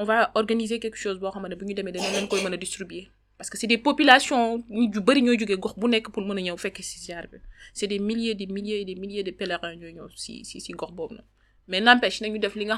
[0.00, 3.08] on va organiser quelque chose boo xamante ne bu distribuer
[3.38, 6.42] parce que c'est des populations ñu bëri ñooy jógee gox bu nekk pour mën a
[6.46, 7.38] ñëw fekk ci ziar bi.
[7.72, 10.90] C'est des milliers des milliers des milliers de pèlerins ñooy ñëw ci ci ci gox
[10.92, 11.26] boobu noonu.
[11.68, 12.76] Mais n'empêche nañu def li nga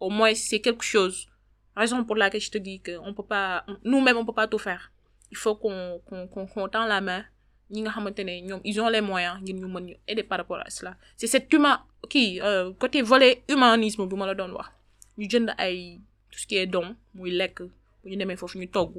[0.00, 1.28] au moins c'est quelque chose
[1.76, 4.58] raison pour laquelle je te dis que on peut pas nous-mêmes on peut pas tout
[4.58, 4.90] faire.
[5.30, 7.24] Il faut qu'on qu'on qu'on tend la main
[7.70, 10.58] ñi nga xamante ne ils ont les moyens ngir ñu mën ñu aider par rapport
[10.58, 10.96] à cela.
[11.16, 11.76] C'est cet humain
[12.10, 14.70] kii euh, côté volet humanisme bi ma la doon wax.
[15.18, 16.00] Ñu jënd ay
[16.32, 17.62] tout ce qui est don muy lekk
[18.08, 18.92] bu ñu demee foofu ñu togg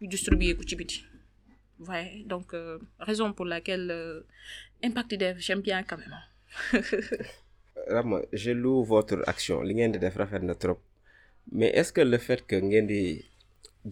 [0.00, 0.98] ñu distribuer ko ci biti.
[1.88, 4.20] Ouais donc euh, raison pour laquelle euh,
[4.82, 6.16] Impact Dev j'aime bien quand même
[7.94, 9.56] Rama je loue votre action.
[9.62, 10.78] Li ngeen di def rafet na trop.
[11.52, 13.00] Mais est-ce que le fait que ngeen di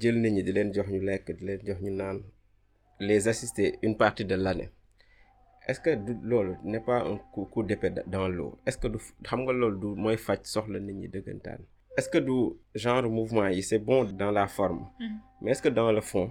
[0.00, 2.18] jël nit ñi di leen jox ñu lekk di leen jox ñu naan
[3.08, 4.70] les assister une partie de l'année
[5.66, 8.58] est-ce que du loolu n'est pas un coup coup d'épée dans l'eau?
[8.66, 11.60] Est-ce que du xam nga loolu du mooy faj soxla nit ñi dëggantaan?
[11.96, 14.87] Est-ce que du genre mouvement yi c'est bon dans la forme?
[15.40, 16.30] Mais est-ce que dans le fond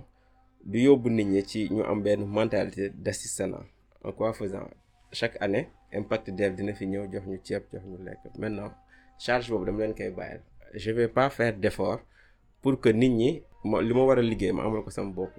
[0.66, 3.64] du yóbbu nit ñi ci ñu am benn mentalité d'assistanat
[4.04, 4.70] en quoi faisant?
[5.12, 8.20] Chaque année Impact Dev dina fi ñëw jox ñu ceeb jox ñu lekk.
[8.40, 8.72] Maintenant
[9.20, 10.42] charge boobu dama leen koy bàyyil.
[10.74, 12.00] Je vais pas faire d'effort
[12.62, 15.32] pour que nit ñi ma li ma war a liggéey ma amal ko sama bopp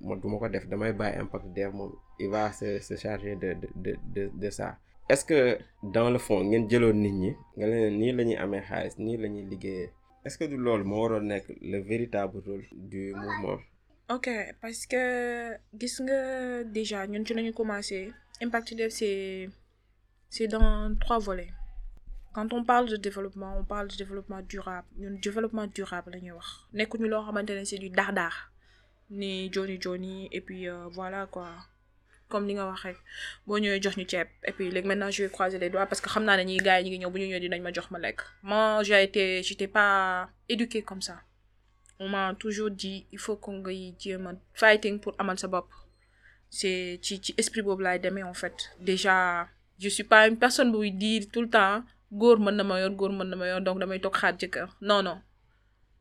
[0.00, 3.36] ma du ma ko def damay bàyyi Impact Dev moom il va se se charger
[3.36, 7.30] de de de de de ça est-ce que dans le fond ngeen jëloon nit ñi
[7.56, 7.66] nga
[10.24, 11.28] est-ce que du loolu moo waroon
[11.72, 13.58] le véritable rôle du mouvement?
[14.16, 14.28] Ok
[14.60, 15.02] parce que
[15.80, 15.96] gis
[16.76, 17.52] déjà ñun ci lañu
[18.40, 18.74] Impact
[20.30, 21.52] c'est dans trois volets.
[22.34, 24.86] Quand on parle de développement on parle de développement durable.
[24.98, 26.12] Ñun développement durable
[27.64, 28.34] c'est du daax-daax
[29.10, 31.48] ni joni joni et puis euh, voilà quoi
[32.28, 32.98] comme li nga wax rek.
[33.46, 36.08] Boo jox ñu ceeb et puis léegi maintenant je vais croiser les doigts parce que
[36.08, 37.90] xam naa ne ñi gars yi ñi ngi ñëw bu ñu ñëwee dinañ ma jox
[37.90, 38.20] ma lekk.
[38.42, 41.16] Moi j'ai été j'étais pas éduquée comme ça.
[42.00, 45.68] On m'a toujours dit il faut que ngay jéem fighting pour amal sa bopp.
[46.50, 48.56] C'est ci ci esprit boobu laay demee en fait.
[48.80, 52.80] Déjà je suis pas une personne buy dire tout le temps góor mën na ma
[52.80, 54.68] yor góor mën na ma yor donc damay toog xaar jëkkër.
[54.80, 55.18] Non non.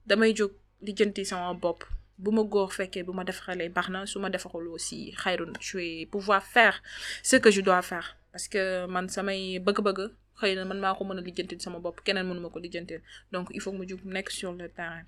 [0.05, 1.83] Damay jóg lijjanti sama bopp
[2.17, 4.29] bu ma góor fekkee bu ma defaree baax na su ma
[4.73, 6.75] aussi xayrun je vais pouvoir faire
[7.23, 8.17] ce que je dois faire.
[8.31, 9.99] Parce que man samay bëgg-bëgg
[10.39, 12.95] xëy na man maa ko mën a lijjanti sama bopp keneen mënu ma ko lijjanti
[13.33, 15.05] donc il faut que mu jóg nekk sur le terrain.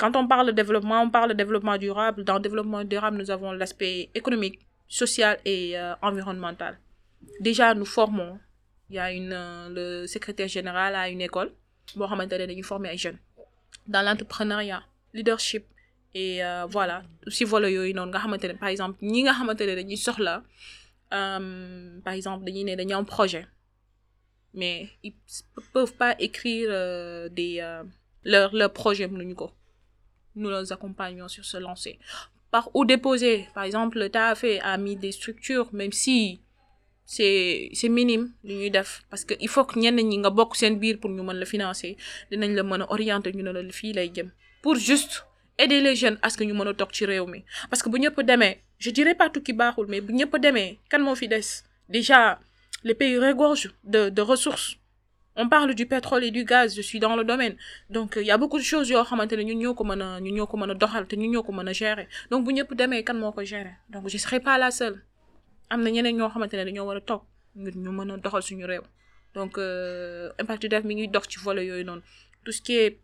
[0.00, 2.22] Quand on parle de développement on parle de développement durable.
[2.24, 6.78] Dans développement durable nous avons l'aspect économique social et euh, environnemental.
[7.40, 8.38] Déjà nous formons
[8.90, 11.50] il y a une euh, le secrétaire général a une école
[11.96, 13.18] boo xamante ne dañuy former ay jeunes.
[13.86, 14.82] Dans l'entrepreneuriat
[15.14, 15.64] leadership
[16.18, 16.96] et euh, voilà.
[17.36, 20.34] Si volet yooyu noonu nga par exemple ñi nga xamante dañuy soxla
[22.06, 23.44] par exemple dañuy ne dañuy projet
[24.58, 25.14] mais ils
[25.74, 26.68] peuvent pas écrire
[27.38, 27.52] des
[28.32, 29.46] leur leur projet mënuñu ko
[30.40, 31.98] nous les accompagnons sur ce lancer.
[32.50, 36.40] Par où déposer par exemple le TAFE a mis des structures même si
[37.14, 38.26] c'est c'est minime
[39.10, 40.52] parce que il faut que ñenn ñi nga bokk
[41.00, 41.22] pour ñu
[41.54, 41.92] financer
[42.30, 43.44] dinañ la mën orienter ñu
[44.62, 45.27] pour juste
[45.58, 47.44] aider les jeunes à ce que ñu mën a toog ci réew mi.
[47.70, 51.00] Parce que bu ñëpp demee je dirais pas tukki baaxul mais bu ñëpp demee kan
[51.00, 51.62] moo fi des?
[51.88, 52.38] Déjà
[52.84, 54.76] les pays regorgent de de ressources.
[55.40, 57.56] On parle du pétrole et du gaz je suis dans le domaine.
[57.90, 60.20] Donc il y a beaucoup de choses yoo xamante ne ñun ñoo ko mën a
[60.20, 62.06] ñun ñoo ko mën a doxal te ñun ñoo ko gérer.
[62.30, 63.74] Donc bu ñëpp demee kan moo ko gérer?
[63.88, 65.02] Donc je serai pas la seule.
[65.70, 67.22] Am na ñeneen ñoo xamante ne dañoo war a toog
[67.56, 68.82] ngir ñu mën doxal suñu réew.
[69.34, 69.58] Donc
[70.38, 72.02] Impact Dev mi ngi dox ci volet yooyu noonu.
[72.44, 72.98] Tout ce qui est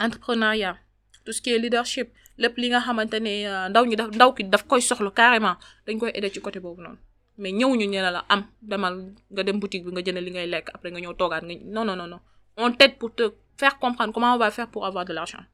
[0.00, 0.76] entrepreneuriat
[1.24, 2.08] tout ce qui est leadership
[2.38, 5.56] lépp li nga xamante ne ndaw ñi daf ndaw ki daf koy soxla carrément
[5.86, 6.98] dañ koy aider ci côté boobu noonu.
[7.38, 8.94] Mais ñëwuñu ñu ne la am demal
[9.30, 11.84] nga dem boutique bi nga jënd li ngay lekk après nga ñëw toogaat nga non
[11.84, 12.20] non non non.
[12.56, 13.24] On t'aide pour te
[13.56, 15.44] faire comprendre comment on va faire pour avoir de l'argent.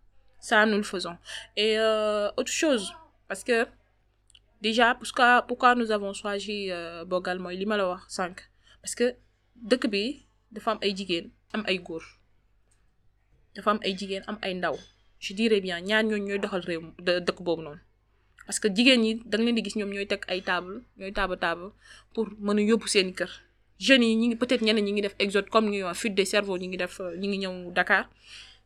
[0.41, 1.17] Ça nous le faisons.
[1.57, 2.93] Et euh, autre chose
[3.29, 3.67] parce que
[4.61, 6.71] déjà pourquoi pourquoi nous avons choisi
[7.07, 8.37] Bogal mooy li ma la wax sànq?
[8.83, 9.15] Parce que
[9.71, 12.05] dëkk bi dafa am ay jigéen am ay góor.
[13.55, 14.77] Dafa am ay jigéen am ay ndaw
[15.21, 16.83] je dirais bien ñaar ñooñu ñooy doxal réew
[17.27, 17.81] dëkk boobu noonu.
[18.47, 21.13] Parce que jigéen ñi da nga leen di gis ñoom ñooy teg ay table ñooy
[21.13, 21.69] table table
[22.15, 23.31] pour mën a yóbbu seen kër.
[23.79, 26.57] Jeunes yi ñi ngi peut-être ñeneen ñi ngi def exode comme ñu fuite des cerveaux
[26.59, 28.05] ñi ngi def ñi ngi ñëw Dakar.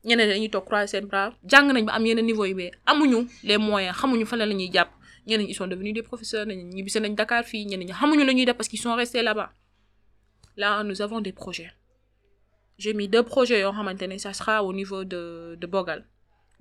[0.05, 1.33] Ñeneen dañuy toog croiser seen bras.
[1.51, 4.71] Jàng nañ ba am yenn niveau yi mais amuñu les moyens xamuñu fan la ñuy
[4.73, 4.91] jàpp.
[5.27, 8.25] Ñeneen ils sont devenus des professeurs ñeneen ñi ñibbisi nañ Dakar fii ñeneen ñi xamuñu
[8.25, 9.51] la ñuy def parce qu'ils sont restés là-bas.
[10.57, 11.73] Là nous avons des projets.
[12.79, 16.05] J'ai mis deux projets yoo xamante ne ça sera au niveau de de Bogal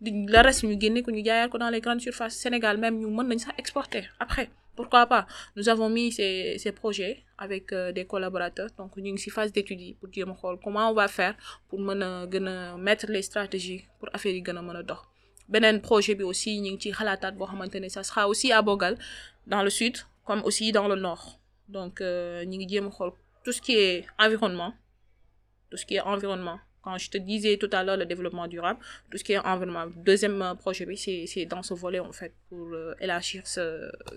[0.00, 2.36] la reste ñu génne ko ñu jaayaat ko dans les grandes surfaces.
[2.36, 4.50] Sénégal même ñu mën nañ sax exporter après.
[4.76, 5.26] Pourquoi pas?
[5.56, 8.68] Nous avons mis ces ces projets avec euh, des collaborateurs.
[8.78, 11.34] Donc ñu ngi ci phase d'étude pour jéem a comment on va faire
[11.68, 15.00] pour mën a mettre les stratégies pour affaire yi gën a mën dox.
[15.48, 18.94] Beneen projet bi aussi ñu ngi ci xalaataat boo xamante ça sera aussi à Bogal
[19.46, 21.24] dans le sud comme aussi dans le nord.
[21.68, 22.00] Donc
[22.50, 23.10] ñu ngi jéem a
[23.44, 24.72] tout ce qui est environnement
[25.70, 28.78] tout ce qui est environnement quand je te disais tout à l'heure le développement durable
[29.10, 30.96] tout ce qui est environnement deuxième projet bi
[31.32, 33.64] c'est dans ce volet en fait pour euh, élargir ce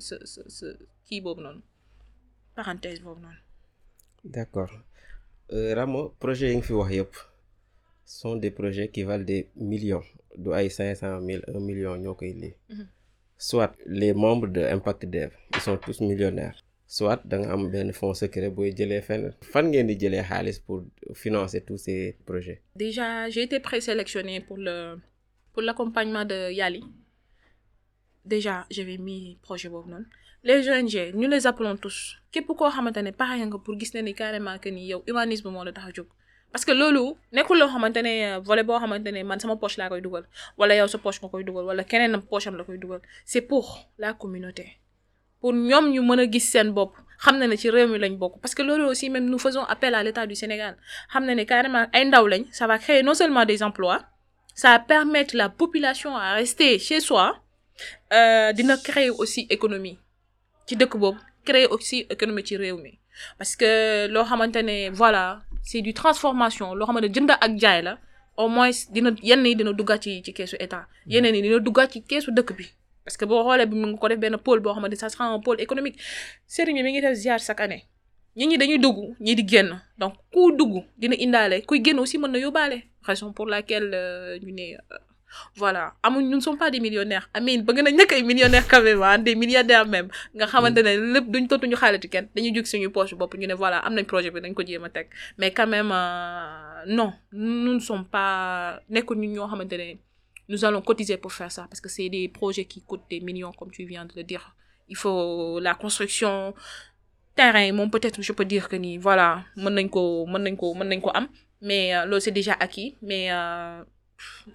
[0.07, 0.67] ce ce ce
[1.23, 1.61] boobu noonu.
[2.55, 3.33] Parenthèse noonu.
[4.35, 4.71] d'accord.
[5.51, 7.13] Euh, Ramo projet yi nga fi wax yëpp
[8.19, 10.05] sont des projets qui valent des millions.
[10.77, 12.53] Cinq cent mille un million ñoo koy lii.
[13.49, 16.57] Soit les membres de Impact Dev ils sont tous millionnaires
[16.95, 19.03] soit da nga am benn fonds secret booy jëlee
[20.65, 20.79] pour
[21.13, 22.61] financer tous ces projets?
[22.75, 24.57] Déjà j'ai été présélectionnée pour
[25.53, 26.83] pour l'accompagnement de Yali.
[28.25, 30.05] Déjà j'avais mis projet boobu noonu.
[30.43, 31.99] Les ONG ñu les appelons tous.
[32.31, 35.49] Képp koo xamante ne pare nga pour gis ne ni carrément que ni yow humanisme
[35.51, 36.07] moo la tax a jóg.
[36.51, 38.13] Parce que loolu nekkul loo xamante ne
[38.47, 40.25] volet boo xamante ne man sama poche laa koy dugal
[40.57, 43.01] wala yow sa poche nga koy dugal wala keneen poche am la koy dugal.
[43.25, 43.65] C'est pour
[43.99, 44.65] la communauté
[45.39, 46.93] pour ñoom ñu mën a gis seen bopp.
[47.23, 48.39] Xam na ne ci réew mi lañ bokk.
[48.41, 50.77] Parce que loolu aussi même nous faisons appel à l'État du Sénégal.
[51.11, 53.99] Xam na ne carrément ay ndaw lañ ça va créer non seulement des emplois
[54.55, 57.25] ça va permettre la population à rester chez soi
[58.13, 59.97] euh, dina créer aussi économie
[60.67, 62.99] ci dëkk boobu créer aussi économie ci réew mi.
[63.37, 67.81] Parce que loo xamante ne voilà c'est du transformation loo xamante ne jënd ak jaay
[67.87, 67.97] la
[68.37, 70.83] au moins dina yenn yi dina duggaat ci ci keesu état.
[71.05, 72.65] Yeneen yi dina duggaat ci keesu dëkk bi
[73.09, 74.61] parce que boo xoolee bi mu ko def pôle
[74.95, 75.97] ça sera un pôle économique.
[76.47, 77.83] Sëriñ bi mi ngi def ziar chaque année.
[78.35, 79.33] Nit ñi dañuy dugg ñi
[79.97, 81.15] donc ku dugg dina
[81.67, 82.19] kuy aussi
[83.07, 83.89] raison pour laquelle
[84.43, 84.77] ñu ne
[85.55, 85.93] voilà.
[86.03, 87.29] Amuñ nous ne sommes pas des millionnaires.
[87.33, 87.79] Amin bëgg
[88.23, 90.07] millionnaires quand même des milliardaires même.
[90.35, 91.25] Nga ne lépp
[93.57, 93.83] voilà
[95.39, 97.11] mais quand même euh, non.
[97.31, 100.08] Nous ne sommes pas nekkul ñun ñoo xamante ne
[100.49, 103.53] nous allons cotiser pour faire ça parce que c'est des projets qui coûtent des millions
[103.53, 104.55] comme tu viens de le dire.
[104.89, 106.53] Il faut la construction
[107.35, 109.43] terrain moom peut-être je peux dire que ni voilà
[111.61, 112.97] mais euh, loolu c'est déjà acquis.
[113.01, 113.83] Mais euh,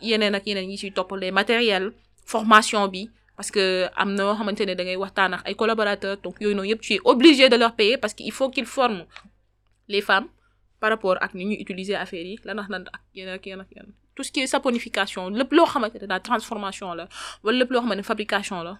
[0.00, 1.92] yeneen ak yeneen yi ci topp les matériels
[2.26, 4.24] formation bi parce que am na
[4.92, 5.06] yoo
[5.56, 9.04] collaborateurs donc tu es obligé de leur payer parce que il faut qu'ils forment
[9.88, 10.28] les femmes
[10.80, 12.58] par rapport ak ni ñuy utiliser affaires yi lan
[14.14, 17.08] tout ce qui est saponification lépp loo xamante ne la transformation la
[17.44, 18.74] wala lépp loo xamante ne fabrication la.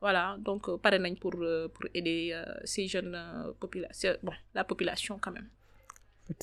[0.00, 1.34] Voilà donc pare nañ pour
[1.74, 2.18] pour aider
[2.64, 3.16] ces jeunes
[3.62, 5.48] populations bon la population quand même.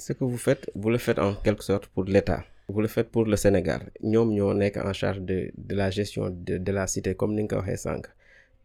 [0.06, 2.44] ce que vous faites vous le faites en quelque sorte pour l'État.
[2.70, 3.82] Vous le faites pour le Sénégal.
[4.12, 5.38] Ñoom ñoo nekk en charge de
[5.70, 8.04] de la gestion de de la cité comme ni nga ko waxee sànq.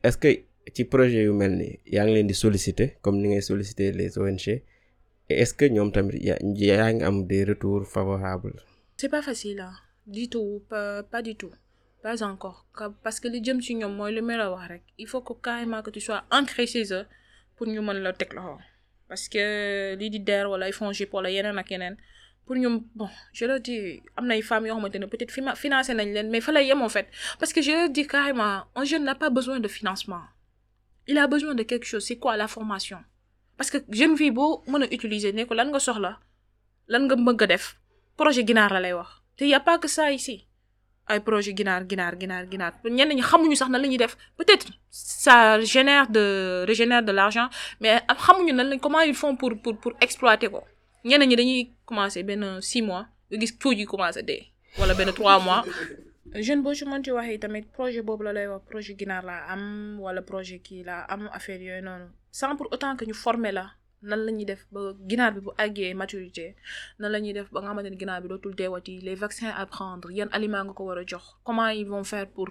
[0.05, 0.31] Est-ce que
[0.75, 5.37] ci projet yu mel nii yaa ngi leen comme ni ngay solliciter les ONG et
[5.43, 6.19] est-ce que ñoom tamit
[7.31, 8.61] des retours favorables?
[9.03, 9.75] C'est pas facile hein.
[10.07, 11.53] Du tout pas pas du tout.
[12.05, 12.59] Pas encore.
[13.05, 14.83] Parce que li jëm ci ñoom mooy li ma la wax rek.
[15.03, 17.07] Il faut que carrément que tu sois ancré chez eux
[17.57, 18.31] pour ñu mën la teg
[19.09, 19.43] parce que
[19.99, 21.71] lii di DER wala ay FONGIP wala yeneen ak
[22.47, 25.53] pour ñoom bon je leur dis am na ay femmes yoo xamante ne peut-être fima
[25.57, 27.09] financé nañ mais fa lay yem en fait.
[27.41, 30.23] Parce que je leur dis carrément un jeune n'a pas besoin de financement.
[31.09, 32.05] Il a besoin de quelque chose.
[32.07, 33.01] C'est quoi la formation?
[33.57, 36.13] Parce que jeune fille boo mën utiliser ne ko lan nga soxla?
[36.93, 37.43] Lan nga bëgg
[38.23, 39.09] projet ginaar la lay wax.
[39.37, 40.37] Te y a pas que ça ici.
[41.11, 42.73] Ay projet ginaar ginaar ginaar ginaar.
[42.99, 44.15] Ñenn ñi xamuñu sax nan la ñuy def.
[44.39, 46.25] Peut-être ça génère de
[46.71, 47.49] régénère de l'argent
[47.81, 50.61] mais xamuñu nan lañ comment ils font pour pour pour exploiter ko.
[51.09, 54.43] Ñenn ñi dañuy commencer benn six mois nga gis tuuti yi commencer dee
[54.79, 55.63] wala benn trois mois.
[56.47, 59.43] Jeune boo ci mën ci waxee tamit projet boobu la lay wax projet ginaar laa
[59.53, 59.63] am
[60.05, 62.07] wala projet kii laa am affaire yooyu noonu.
[62.31, 63.65] Sans pour autant que ñu former la
[64.03, 66.55] nan la ñuy def ba ginaar bi bu àggee maturité
[66.99, 69.65] nan la ñuy def ba nga xamante ne ginaar bi dootul deewati les vaccins à
[69.67, 72.49] prendre yan aliments nga ko war a jox comment ils vont faire pour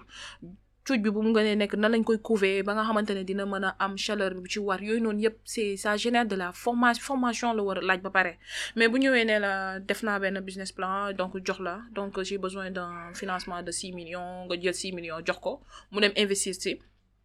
[0.85, 3.45] cuuj bi bu mu gënee nekk nan lañ koy couver ba nga xamante ne dina
[3.45, 6.51] mën a am chaleur bi ci war yooyu noonu yëpp c'est ça génère de la
[6.53, 8.33] formation formation la war a laaj ba pare.
[8.75, 12.37] Mais bu ñëwee ne la def naa benn business plan donc jox la donc j'ai
[12.39, 16.55] besoin d'un financement de six millions nga jël six millions jox ko mu dem investir
[16.55, 16.79] ci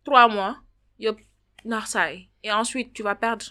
[0.04, 0.56] trois mois
[0.98, 1.18] yëpp
[1.64, 3.46] naax saay et ensuite tu vas perdre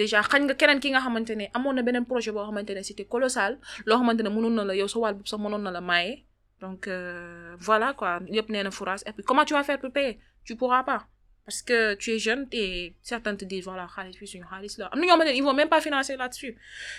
[0.00, 2.82] déjà xañ nga keneen ki nga xamante ne amoon na beneen projet boo xamante ne
[2.88, 3.52] c'était colossal
[3.86, 6.24] loo xamante ne mënoon na la yow sa wàll sax mënoon na la maye.
[6.60, 9.90] Donc euh, voilà quoi yëpp nee na fourage et puis comment tu vas faire pour
[9.92, 10.18] payer?
[10.44, 11.02] Tu pourras pas.
[11.44, 14.86] Parce que tu es jeune et certains te disent voilà xaalis bi suñu xaalis la.
[14.92, 16.52] Am na ñoo xamante ne ils vont même pas financer là-dessus.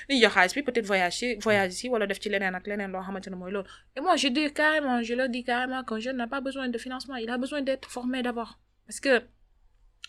[0.09, 3.01] Li jox xaalis bi peut-être voyager voyage ici wala def ci leneen ak leneen loo
[3.07, 3.67] xamante ne mooy loolu.
[3.95, 6.77] Et moi je dis carrément je leur dis carrément qu'un jeune n'a pas besoin de
[6.77, 7.15] financement.
[7.15, 8.51] Il a besoin d'être formé d'abord.
[8.85, 9.13] Parce que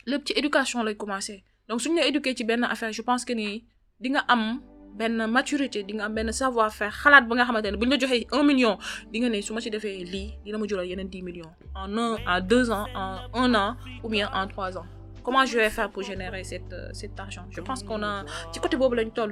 [0.07, 3.33] lépp ci éducation lay commencer donc suñu la éduquer ci benn affaire je pense que
[3.33, 3.65] ni
[4.01, 4.61] di nga am
[4.99, 8.27] benn maturité di nga am savoir faire xalaat ba nga xamante ne bu la joxee
[8.33, 8.75] un million
[9.13, 11.53] di nga ne su ma defee lii dina ma jural yeneen dix millions.
[11.75, 13.11] En un en deux ans en
[13.43, 14.87] un an ou bien en trois ans.
[15.23, 17.45] Comment je vais faire pour générer cette euh, cet argent?
[17.51, 18.77] Je pense qu'on a ci côté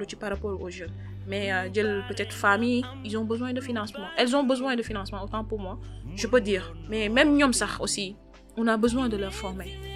[0.08, 0.92] ci par rapport aux jeunes.
[1.26, 4.06] Mais euh, peut-être famille ils ont besoin de financement.
[4.18, 5.78] Elles ont besoin de financement autant pour moi
[6.14, 6.64] je peux dire.
[6.90, 8.16] Mais même ñoom sax aussi
[8.58, 9.95] on a besoin de leur former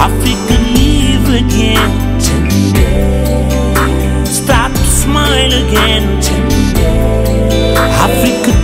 [0.00, 0.38] I think
[0.76, 1.90] leave again
[2.20, 4.24] today.
[4.24, 7.74] Stop smile again today.
[7.76, 8.08] I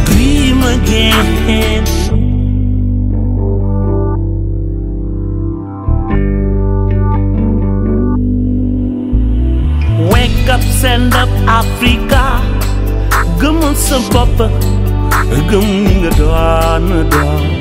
[0.06, 1.84] dream again.
[10.12, 10.60] Wake up,
[11.14, 12.40] up Africa.
[14.12, 14.48] Papa,
[15.50, 17.53] gumun ga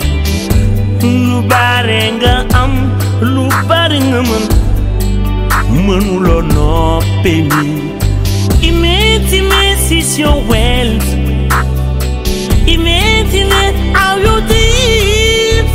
[1.04, 2.74] lu bare nga am
[3.22, 4.22] lu bare nga
[10.18, 11.10] your wealth
[12.68, 13.34] immense
[13.98, 15.70] how you live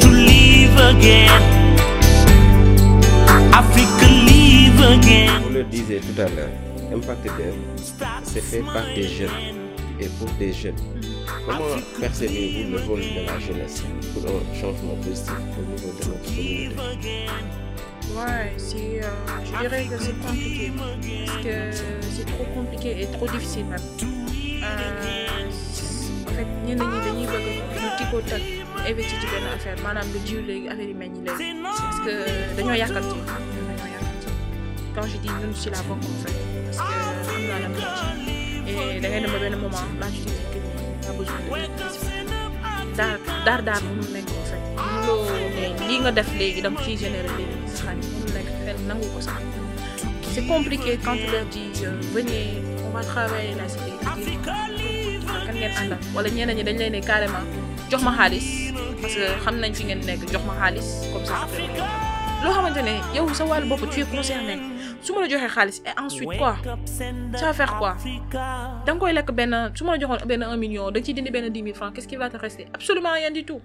[0.00, 1.42] to live again.
[3.52, 5.42] Africa live again.
[5.42, 6.48] Vous le disiez tout à l'heure,
[6.94, 7.28] Impact
[8.22, 9.30] c'est fait par des jeunes.
[9.98, 10.76] Et pour des jeunes.
[11.46, 13.82] Comment percevez-vous le rôle de la jeunesse?
[14.12, 17.26] Pour un changement positif au niveau de notre communauté?
[18.14, 19.08] Ouais, c'est, euh,
[19.44, 20.72] je dirais que c'est compliqué.
[21.26, 21.70] Parce que
[22.10, 23.80] c'est trop compliqué et trop difficile même.
[24.62, 25.38] Euh,
[26.26, 27.46] en fait, ñenn ñi dañuy bëgg
[27.80, 28.42] ñu tikkoo tak
[28.90, 31.62] investir ci benn affaire maanaam lu jiw léegi affaire yi meññ léegi.
[31.62, 32.14] Parce que
[32.56, 33.24] dañoo yàkkamti ñun
[33.80, 34.04] dañoo.
[34.94, 36.36] Quand je dis ñun ci la bokk en fait
[36.66, 36.94] parce que
[37.34, 37.68] am naa la
[38.96, 40.24] et da ngay dem ba benn moment là dis
[42.96, 43.82] daar daar daar
[50.32, 53.90] c'est compliqué quand leur dis euh, venez on va travailler la cité.
[55.46, 57.44] Kan ngeen wala ñi dañ lay ne carrément
[57.90, 58.02] jox
[59.02, 60.00] parce que xam nañ fi ngeen
[60.32, 60.54] jox ma
[61.12, 61.46] comme ça.
[63.14, 63.44] Yow sa
[63.92, 64.69] tu es concerné
[65.02, 66.56] su ma la joxee xaalis et ensuite quoi?
[67.40, 67.92] Ça va faire quoi?
[68.86, 71.14] Da nga koy lekk benn su ma la joxoon benn un million da nga ciy
[71.16, 72.66] dindi benn dix mille francs qu'est-ce qui va te rester?
[72.74, 73.60] Absolument rien du tout.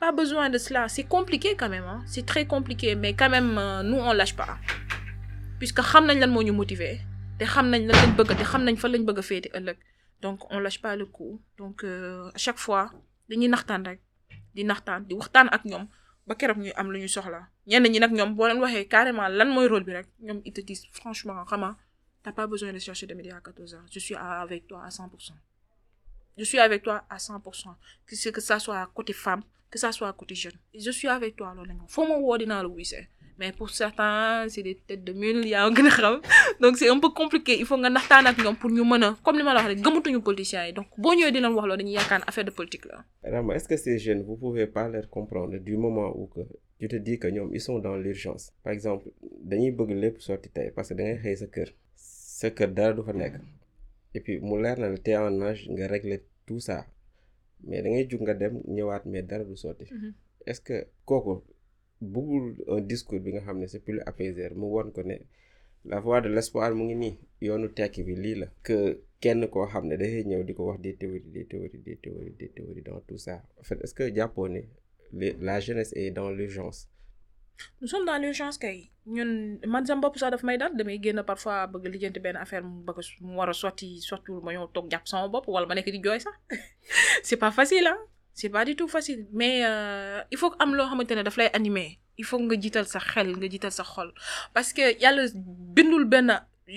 [0.00, 0.88] Pas besoin de cela.
[0.88, 2.00] C'est compliqué quand même hein.
[2.06, 4.58] C'est très compliqué mais quand même euh, nous on lâche pas.
[5.58, 6.94] Puisque xam nañ lan moo ñu motiver
[7.38, 9.76] te xam nañ lan lañ bëgg te xam nañ fan lañ bëgg a féete ëllëg.
[10.22, 11.40] Donc on lâche pas le coup.
[11.58, 12.84] Donc euh, à chaque fois
[13.28, 14.00] dañuy naxtaan rek.
[14.54, 15.84] Di naxtaan di waxtaan ak ñoom
[16.26, 17.40] ba keroog ñuy am lu ñu soxla.
[17.66, 20.52] Ñenn ñi nag ñoom boo leen waxee carrément lan mooy rôle bi rek ñoom ils
[20.52, 21.76] te disent franchement xama
[22.22, 23.86] t'as pas besoin de chercher de midi à 14 heures.
[23.90, 25.34] Je suis avec toi à 100 pour cent.
[26.38, 27.76] Je suis avec toi à 100 pour cent.
[28.06, 30.52] Que ça soit côté femme que ça soit côté jeune.
[30.74, 33.08] Je suis avec toi loolu la ñu foo ma woo dinaa la wuysee
[33.42, 36.16] mais pour certains c'est des têtes de mule yaa gën a xam.
[36.62, 37.52] Donc c'est un peu compliqué.
[37.62, 39.68] Il faut nga naxtaan ak ñoom pour ñu mën a comme li ma la wax
[39.72, 40.72] rek gëmatuñu politiciens yi.
[40.78, 42.96] Donc boo ñëwee di leen wax loolu dañuy yaakaar affaire de politique la.
[43.32, 46.40] Rama, est-ce que ces jeunes, vous pouvez pas les comprendre du moment où que
[46.78, 48.44] tu te dis que ñoom ils sont dans l'urgence?
[48.64, 49.04] Par exemple
[49.50, 51.68] dañuy bëgg lépp sotti tey parce que da ngay xëy sa kër.
[52.40, 53.34] Sa kër dara du fa nekk.
[54.14, 56.76] Et puis mu leer na la t'es en âge nga régler tout ça.
[57.68, 59.84] Mais da ngay jug nga dem ñëwaat mais dara du sotti.
[60.48, 60.76] Est-ce que
[61.08, 61.34] kooku
[62.12, 65.16] bëggul un discours bi nga xam ne plus apaisé mu won ko ne
[65.90, 67.14] la voie de l'espoir mu ngi nii
[67.46, 68.76] yoonu tekki bi lii la que
[69.22, 71.98] kenn koo xam ne dafay ñëw di ko wax des théories des théories des
[72.40, 73.34] des théories dans tout ça.
[73.60, 74.48] En fait est-ce que jàppoo
[75.46, 76.88] la jeunesse est dans l'urgence?
[77.80, 78.78] Nous sommes dans l'urgence kay.
[79.06, 80.98] Ñun man sama bopp sax daf may dal damay
[81.30, 84.68] parfois bëgg lijjanti benn affaire mu bëgg mu war a sotti sottiwul ma ñëw
[87.42, 87.98] pas facile ah
[88.34, 91.50] c'est pas du tout facile mais euh, il faut am loo xamante ne daf lay
[91.54, 91.98] animer.
[92.18, 94.10] Il faut nga jiital sa xel nga jiital sa xol.
[94.54, 95.24] Parce que yàlla
[95.76, 96.28] bindul benn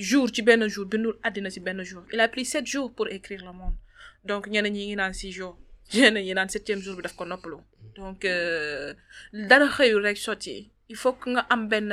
[0.09, 2.03] jour ci benn jour bindul àddina ci benn jour.
[2.13, 3.75] Il a pris sept jours pour écrire le monde.
[4.23, 5.57] Donc ñeneen ñi ngi naan six jours.
[5.93, 7.57] Ñeneen ñi naan septième jour bi daf ko noppalu.
[7.95, 8.93] Donc euh,
[9.33, 10.71] dara xëyul rek sotti.
[10.89, 11.89] Il faut que nga am benn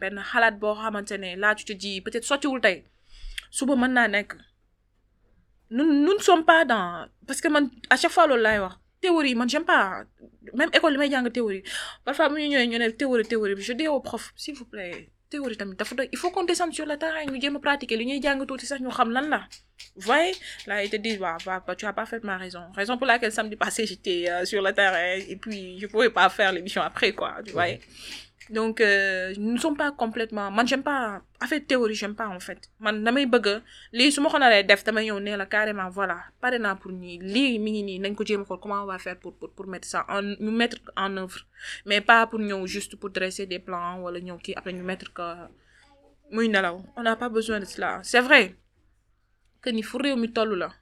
[0.00, 2.84] benn xalaat boo xamante ne là tu te dis peut-être sottiwul tey.
[3.50, 4.32] Suba mën naa nekk.
[5.70, 8.74] Nous nous ne sommes pas dans parce que man à chaque fois loolu laay wax
[9.02, 10.04] théorie man j'aime pas
[10.58, 11.62] même école li may jàng théorie.
[12.04, 15.56] Parfois bu ñu ñëwee ñu théorie théorie je dis au prof s'il vous plaît théorie
[16.12, 18.66] il faut qu'on descende sur le terrain ñu jéem a pratiquer li ñuy jàng tuuti
[18.70, 19.40] sax ñu xam lan la.
[19.96, 20.34] Voyez?
[20.68, 22.64] Là ils te bah, bah, bah, tu as parfaitement raison.
[22.80, 26.28] Raison pour laquelle samedi passé j'étais euh, sur le terrain et puis je pouvais pas
[26.28, 27.80] faire l'émission après quoi tu voyez
[28.50, 32.40] donc euh, nous ne sommes pas complètement man j'aime pas affaire théorie j'aime pas en
[32.40, 32.60] fait.
[32.80, 33.62] Man damay bëgg
[33.92, 36.92] lii su ma ko naree def damay ñëw nee la carrément voilà pare naa pour
[36.92, 38.26] ñii lii mi ngi
[38.60, 41.40] comment on va faire pour pour pour mettre ça en mettre en œuvre.
[41.86, 45.12] Mais pas pour ñëw juste pour dresser des plans wala ñëw kii après ñu mettre
[45.12, 45.22] que
[46.30, 46.82] muy nelaw.
[46.96, 48.00] On n'a pas besoin de cela.
[48.02, 48.54] C'est vrai
[49.60, 49.82] que ni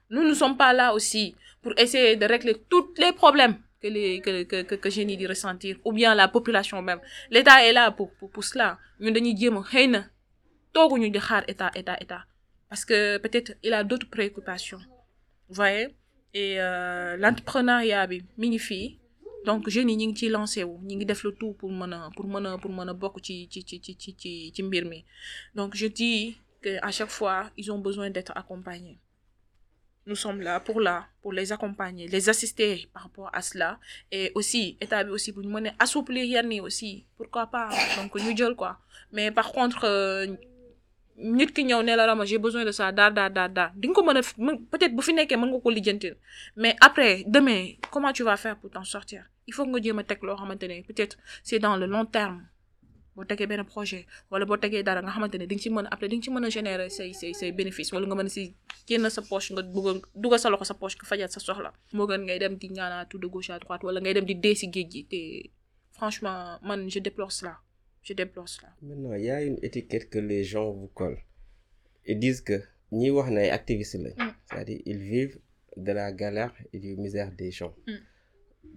[0.09, 4.21] nous ne sommes pas là aussi pour essayer de régler tous les problèmes que les
[4.21, 7.01] que que que, que yi di ressentir ou bien la population même.
[7.31, 8.69] l'État est là pour pour pour cela.
[9.01, 10.01] Ñun dañuy jéem a xëy na
[10.73, 12.21] tooguñu di xaar état état état.
[12.69, 14.81] Parce que peut-être il a d'autres préoccupations.
[15.49, 15.87] Vous voyez?
[16.33, 18.07] Et euh, l'entrepreneuriat
[18.67, 18.99] fii.
[19.47, 20.75] Donc jeunes yi ñu ngi ciy lancé wu.
[20.87, 23.59] Ñu ngi def le tout pour mën pour mën pour mën a bokk ci ci
[23.67, 24.99] ci ci ci ci mbir mi.
[25.55, 28.99] Donc je dis que à chaque fois ils ont besoin d'être accompagnés
[30.07, 33.79] nous sommes là pour là pour les accompagner les assister par rapport à cela.
[34.11, 38.55] Et aussi état bi aussi ñu mënee assouplir yenn yi aussi pourquoi pas donc jël
[38.55, 38.79] quoi.
[39.11, 40.25] Mais par contre euh,
[41.17, 43.87] nit ki ñëw ne la Rama j'ai besoin de ça daar daar daar daar di
[43.87, 45.71] nga ko mën a mën peut-être bu fi nekkee mën nga ko
[46.55, 49.23] mais après demain comment tu vas faire pour t'en sortir?
[49.47, 52.47] Il faut nga jéem a teg loo xamante ne peut-être c'est dans le long terme
[53.15, 55.85] boo tegee benn projet wala boo tegee dara nga xamante ne di nga ci mën
[55.87, 58.29] a après di nga ci mën a générer say say say bénéfice wala nga mën
[58.35, 58.43] si
[58.87, 62.07] génn sa poche nga dugal dugal sa loxo sa poche nga fajal sa soxla moo
[62.09, 64.65] gën ngay dem di ñaanaatu de gauche à droite wala ngay dem di dee si
[64.73, 65.19] géej gi te
[65.97, 67.53] franchement man je déplore cela
[68.03, 71.21] je déplore cela Maintenant, il y a une étiquette que les gens vous collent.
[72.05, 72.57] Ils disent que
[72.91, 74.13] wax ay activistes lañ.
[74.17, 74.31] Mm.
[74.47, 75.39] C'est-à-dire ils vivent
[75.77, 77.73] de la galère et du misère des gens.
[77.87, 77.93] Mm.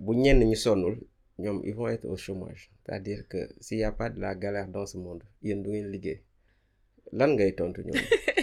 [0.05, 0.97] bu ñenn ñu sonnul
[1.39, 2.70] ñoom ils vont être au chômage.
[2.85, 5.91] C'est-à-dire que s'il y a pas de la galère dans ce monde yéen du ngeen
[5.91, 6.22] liggéey.
[7.12, 8.01] Lan ngay tontu ñoom?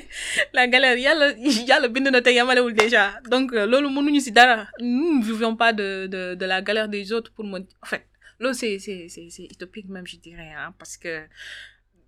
[0.54, 1.28] la galère yàlla
[1.70, 3.20] yàlla bind na te yamalewul déjà.
[3.30, 4.68] Donc euh, loolu mënuñu ci dara.
[4.80, 8.04] Nous ne vivons pas de de de la galère des autres pour me en fait
[8.40, 11.14] loolu c'est c'est c'est utopique même je dirais hein, parce que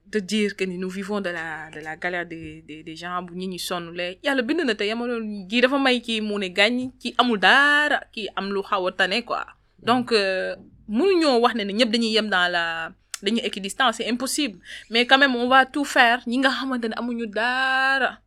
[0.07, 3.35] de dire que nous vivons de la de la galère des des des gens bu
[3.39, 5.25] ñi ñi sonnulee yàlla bind na te yamalewul.
[5.49, 8.91] Kii dafa may kii mu ne gàññ kii amul dara kii am lu xaw a
[8.91, 9.45] tane quoi.
[9.83, 10.55] Donc euh,
[10.87, 14.59] mënuñoo wax ne ne ñëpp dañuy yem dans la dañuy équidistance c'est impossible.
[14.89, 16.21] Mais quand même on va tout faire.
[16.27, 18.19] Ñi nga xamante ne amuñu dara.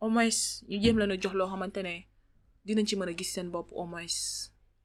[0.00, 0.28] Au moins
[0.68, 1.94] ñu jéem leen a jox loo xamante ne
[2.64, 4.06] dinañ ci mën a gis seen bopp au moins.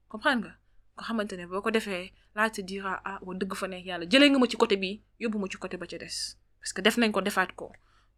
[0.08, 0.52] Comprendre nga?
[0.96, 4.04] Nga xamante ne boo ko defee laa te dira ah wa dëgg fa nekk yàlla.
[4.10, 6.36] Jëlee nga ma ci côté bi yóbbu ma ci côté ba ca des.
[6.60, 7.72] Parce que def nañ ko defaat ko.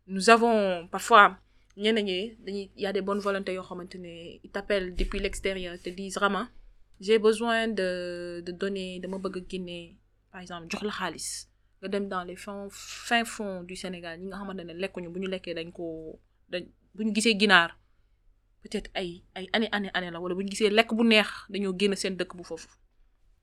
[0.06, 1.36] Nous avons parfois
[1.76, 5.76] ñenn ñi dañuy y a des bonnes volontés yoo xamante ne ils t'appellent depuis l'extérieur
[5.82, 6.48] te disent Rama
[7.00, 7.88] j'ai besoin de
[8.46, 9.96] de donner dama bëgg a génne
[10.32, 11.28] par exemple jox la xaalis.
[11.82, 15.28] Nga dans les fins fin fonds du Sénégal ñi nga xamante ne lekkuñu bu ñu
[15.34, 16.18] lekkee dañ ko
[16.52, 17.02] dañ bu
[18.66, 21.72] peut-être ay ay année année année la wala bu ñu gisee lekk bu neex dañoo
[21.78, 22.68] génn seen dëkk bu foofu.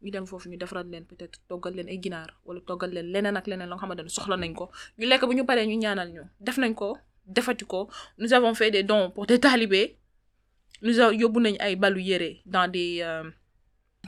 [0.03, 3.37] Ñu dem foofu ñu defaral leen peut-être toggal leen ay ginaar wala toggal leen leneen
[3.39, 4.65] ak leneen la nga xamante ne soxla nañ ko.
[4.97, 6.23] Ñu lekk bu ñu paree ñu ñaanal ñu.
[6.45, 7.89] Def nañ ko defati ko.
[8.17, 9.97] Nous avons fait des dons pour des talibés.
[10.81, 13.23] Nous yóbbu nañ ay balu yére dans des euh,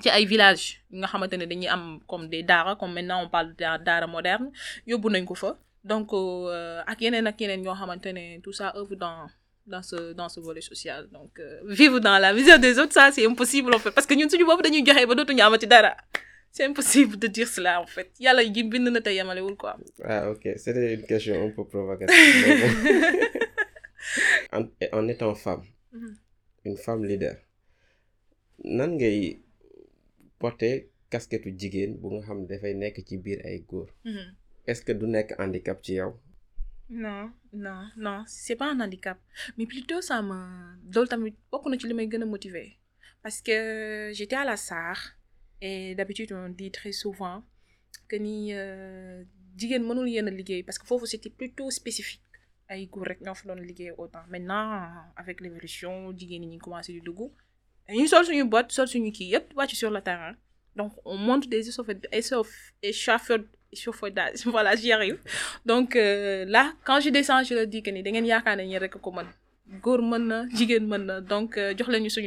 [0.02, 3.30] ci ay villages yi nga xamante ne dañuy am comme des daara comme maintenant on
[3.30, 4.52] parle de daara moderne
[4.88, 8.74] yóbbu nañ ko fa donc euh, ak yeneen ak yeneen ñoo xamante ne tout ça
[8.76, 9.28] œuvre dans
[9.66, 13.12] dans ce dans ce volet social donc euh, vivre dans la vision des autres ça
[13.12, 15.96] c'est impossible en fait parce que ñun suñu bopp dañuy joxe ba dootuñu amati dara
[16.52, 20.30] c'est impossible de dire cela en fait yàlla yi bind na te yemalewul quoi Ah,
[20.32, 20.43] ok.
[20.58, 21.98] C'était une question un peu bon.
[24.54, 24.64] en,
[24.98, 26.16] en étant femme, Mhm.
[26.66, 27.36] une femme leader,
[28.64, 29.39] nan ngay
[30.46, 30.76] porter
[31.14, 33.89] casquette jigéen bu nga xam ne dafay nekk ci biir ay góor.
[34.10, 34.26] Mhm.
[34.70, 36.12] Est-ce que du nekk handicap ci yow?
[36.89, 37.32] non
[37.66, 39.18] non non c'est pas un handicap
[39.58, 40.38] mais plutôt ça me
[40.93, 42.68] loolu tamit bokk na ci li may gën a motiver
[43.24, 43.58] parce que
[44.16, 44.98] j'étais à la SAR
[45.68, 47.38] et d'habitude on dit très souvent
[48.10, 49.24] que ni euh,
[49.60, 52.22] jigéen mënul yenn liggéey parce que foofu c'était plutôt spécifique
[52.72, 54.68] ay góor rek ñoo fa doon liggéey autant maintenant
[55.22, 57.22] avec l'évolution jigéen ñi ñu commencé di dugg
[57.88, 60.36] dañuy sol suñu boîte sol suñu kii yëpp wàcc sur le terrain.
[60.76, 65.20] Donc on monte des échafaudages échafaudage voilà j'y arrive.
[65.66, 68.64] Donc euh, là quand je descends je leur dis que ni da ngeen yaakaar ne
[68.72, 69.28] ñi rek ko mën.
[69.82, 70.00] Góor
[71.34, 71.74] donc euh,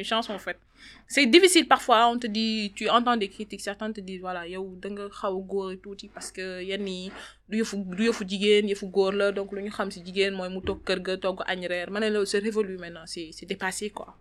[0.04, 0.58] chance en fait.
[1.06, 4.64] C'est difficile parfois on te dit tu entends des critiques certains te disent voilà yow
[4.82, 7.12] da nga xaw a góor tuuti parce que yenn yi
[7.48, 9.30] du yëfu du yëfu jigéen yëfu góor la.
[9.32, 11.88] Donc lu ñu xam ci jigéen mooy mu toog kër ga togg añ reer.
[11.90, 14.16] Ma ne la c'est révolu maintenant c'est c'est dépassé quoi.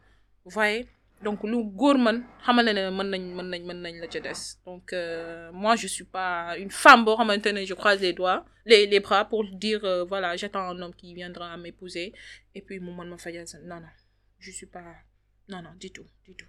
[0.46, 0.86] Vous voyez?
[1.24, 4.20] Donc lu góor mën xamal ne ne mën nañ mën nañ mën nañ la ca
[4.20, 4.42] des.
[4.66, 8.46] Donc euh, moi je suis pas une femme boo xamante ne je croise les doigts
[8.66, 12.14] les les bras pour dire euh, voilà j'attends un homme qui viendra m'épouser
[12.56, 13.94] et puis mu mën ma fajal sa non non
[14.40, 14.84] je suis pas
[15.50, 16.46] non non du tout du tout.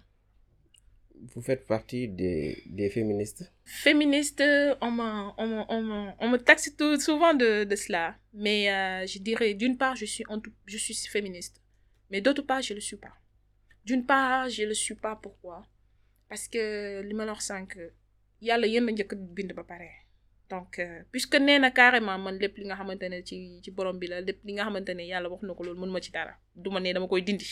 [1.33, 3.43] Vous faites partie des, des féministes?
[3.65, 4.41] féministe
[4.79, 5.09] on me
[5.41, 8.15] on me on me on me taxe tout souvent de de cela.
[8.33, 11.55] Mais euh, je dirais d'une part je suis en tout je suis féministe.
[12.09, 13.13] Mais d'autre part je le suis pas
[13.89, 15.15] d'une part je le suis pas.
[15.23, 15.57] Pourquoi?
[16.29, 17.71] Parce que li ma la wax sànq
[18.47, 19.89] yàlla yéen a njëkk bind ba pare.
[20.51, 24.07] Donc euh, puisque nee carrément man lépp li nga xamante ne ci ci borom bi
[24.11, 26.33] la lépp li nga xamante ne yàlla wax na ko loolu mën ma ci dara.
[26.55, 27.49] Du ma dama koy dindi.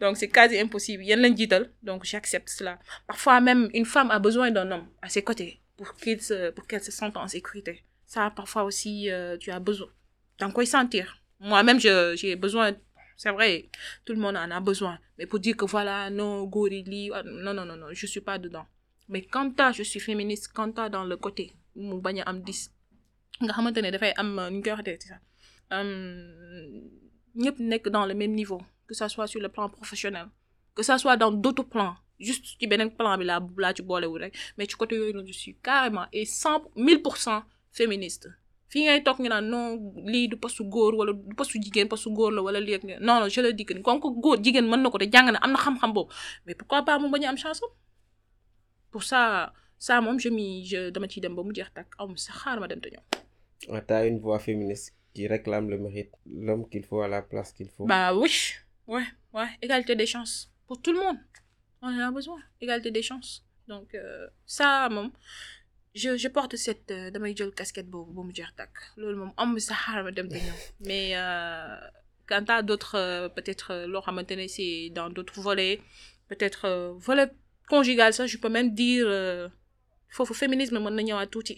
[0.00, 1.02] Donc c'est quasi impossible.
[1.08, 2.78] Yéen lañ jiital donc j'accepte cela.
[3.06, 6.66] Parfois même une femme a besoin d'un homme à ses côtés pour qu'il se pour
[6.66, 7.74] qu'elle se sente en sécurité.
[8.06, 9.90] Ça parfois aussi euh, tu as besoin.
[10.38, 11.06] Danga koy sentir.
[11.40, 12.68] Moi-même je j'ai besoin
[13.18, 13.68] c'est vrai
[14.04, 14.98] tout le monde en a besoin.
[15.18, 17.10] Mais pour dire que voilà non yi lii
[17.44, 18.66] non non non non je suis pas dedans.
[19.10, 21.44] Mais quant à je suis féministe quant à dans le côté
[21.76, 22.60] mu bañ a am dis
[23.42, 25.22] nga xamante ne dafay am nu ñu koy waxatee ci sax
[27.42, 30.26] ñëpp nekk dans le même niveau que ça soit sur le plan professionnel
[30.76, 31.94] que ça soit dans d'autres plans
[32.26, 34.94] juste ci beneen plan bi laa laa ci boolewul rek mais ci côté
[35.28, 37.40] je suis carrément et cent mille pour cent
[37.78, 38.26] féministe
[38.70, 39.64] fii ngay toog nga naan non
[40.12, 43.16] lii du postu góor wala du postu jigéen postu góor la wala lii ak non
[43.20, 45.38] non je le dis que comme que góor jigéen mën na ko te jàng na
[45.44, 46.12] am na xam-xam boobu
[46.46, 47.70] mais pourquoi pas mu bañ a am chance am?
[48.92, 49.20] Pour ça
[49.86, 52.56] ça moom je m'y je dama ciy dem ba mu jeex tàkk am sa xaar
[52.60, 53.02] ma dem te ñëw.
[53.74, 56.12] Ah, T'as une voix féministe qui réclame le mérite,
[56.46, 57.86] l'homme qu'il faut à la place qu'il faut.
[57.92, 58.32] bah oui
[58.92, 61.18] ouais ouais égalité des chances pour tout le monde
[61.82, 63.32] on en a besoin égalité des chances
[63.72, 65.10] donc euh, ça moom
[65.94, 68.74] je je porte cette euh, damay jël casquette boobu ba mu jeex tàkk.
[68.96, 70.56] Loolu moom am sa xaar ma dem te ñëw.
[70.88, 71.76] Mais euh,
[72.28, 75.80] quant à d'autres euh, peut-être loo xamante ne c'est dans d'autres volets
[76.28, 76.62] peut-être
[77.06, 77.28] volet
[77.68, 79.08] conjugal ça je peux même dire
[80.14, 81.56] foofu féminisme mën na ñëwaat tuuti.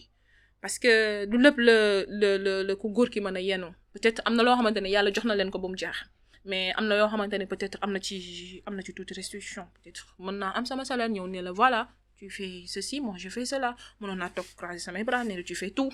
[0.62, 3.70] Parce que du lépp le le le le ku góor ki mën a yenu.
[3.94, 5.96] Peut-être am na loo xamante ne yàlla jox na leen ko ba mu jeex.
[6.44, 9.64] Mais am na yoo xamante ne peut-être am na ci am na ci tuuti restriction.
[9.82, 11.80] Peut-être mën naa am sama salaire ñëw ne la voilà
[12.20, 13.70] tu fais ceci moi je fais cela.
[14.00, 15.92] Mënoon naa toog croiser samay bras ne tu fais tout.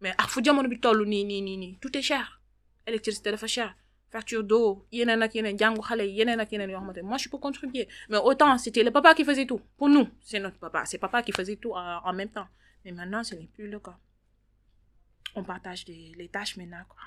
[0.00, 2.26] Mais ak fu jamono bi toll nii nii nii nii tout est cher.
[2.86, 3.70] Électricité dafa cher.
[4.14, 7.28] Facture d'eau yeneen ak yeneen jàngu xale yi yeneen ak yeneen yoo xamante moi je
[7.28, 7.86] peux contribuer.
[8.08, 9.60] Mais autant c'était le papa qui faisait tout.
[9.78, 10.80] Pour nous c'est notre papa.
[10.86, 12.48] C'est papa qui faisait tout en, en même temps.
[12.84, 13.96] Mais maintenant ce n'est plus le cas.
[15.36, 16.98] On partage les, les tâches maintenant quoi.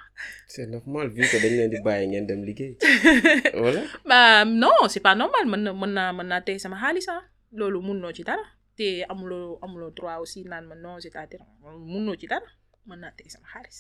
[0.48, 2.78] C'est normal vu que dañ leen di bàyyi ngeen dem liggéey.
[3.64, 3.82] Voilà.
[4.06, 5.44] bah non c'est pas normal.
[5.52, 7.22] Mën na mën naa mën naa tey sama xaalis ah
[7.60, 8.46] loolu munoo ci dara
[8.78, 11.44] te amuloo amuloo droit aussi naan ma non c'est-à-dire
[11.92, 12.48] munoo ci dara
[12.88, 13.80] mën naa sama xaalis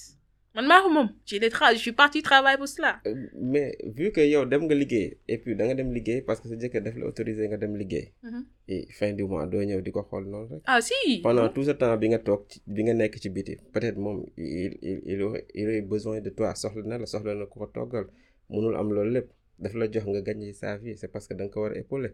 [0.55, 4.45] man maa ko moom je suis partie travailler pour cela Euh, Mais vu que yow
[4.51, 7.05] dem nga liggéey et puis da nga dem liggéey parce que sa jëkkër daf la
[7.11, 8.05] autorisé nga dem liggéey.
[8.23, 8.41] Mhm.
[8.73, 10.61] et fin du mois doo ñëw di ko xool noonu rek.
[10.71, 12.41] ah si pendant tout ce temps bi nga toog
[12.73, 15.17] bi nga nekk ci biti peut-être moom il il il
[15.59, 18.05] il aurait besoin de toi soxla na la soxla na ko toggal
[18.51, 19.27] mënul am loolu lépp
[19.61, 20.21] dafa la jox nga
[20.61, 22.11] sa vie c'est parce que da nga ko war a épauler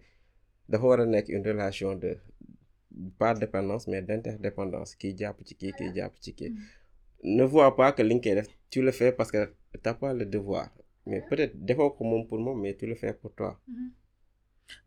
[0.70, 2.12] dafa war a nekk une relation de
[3.20, 6.52] pas dépendance mais d'interdépendance kii jàpp ci kii kii jàpp ci kii.
[7.24, 9.42] Ne vois pas que li nga koy def tu le fais parce que
[9.84, 10.70] t'as pas le devoir.
[11.06, 13.60] Mais peut-être defoo ko moom pour moom mais tu le fais pour toi.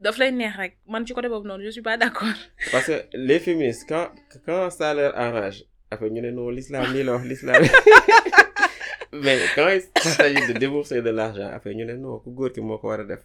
[0.00, 0.72] Daf lay neex rek.
[0.86, 2.38] Man ci côté boobu noonu je suis pas d'accord.
[2.72, 4.08] Parce que les féministes quand
[4.46, 7.62] quand ça leur arrange après ñu ne non l'islam lii la wax l'islam.
[9.24, 9.82] Mais quand il
[10.16, 13.00] s'agit de débourser de l'argent après ñu ne non ku góor ki moo ko war
[13.00, 13.22] a def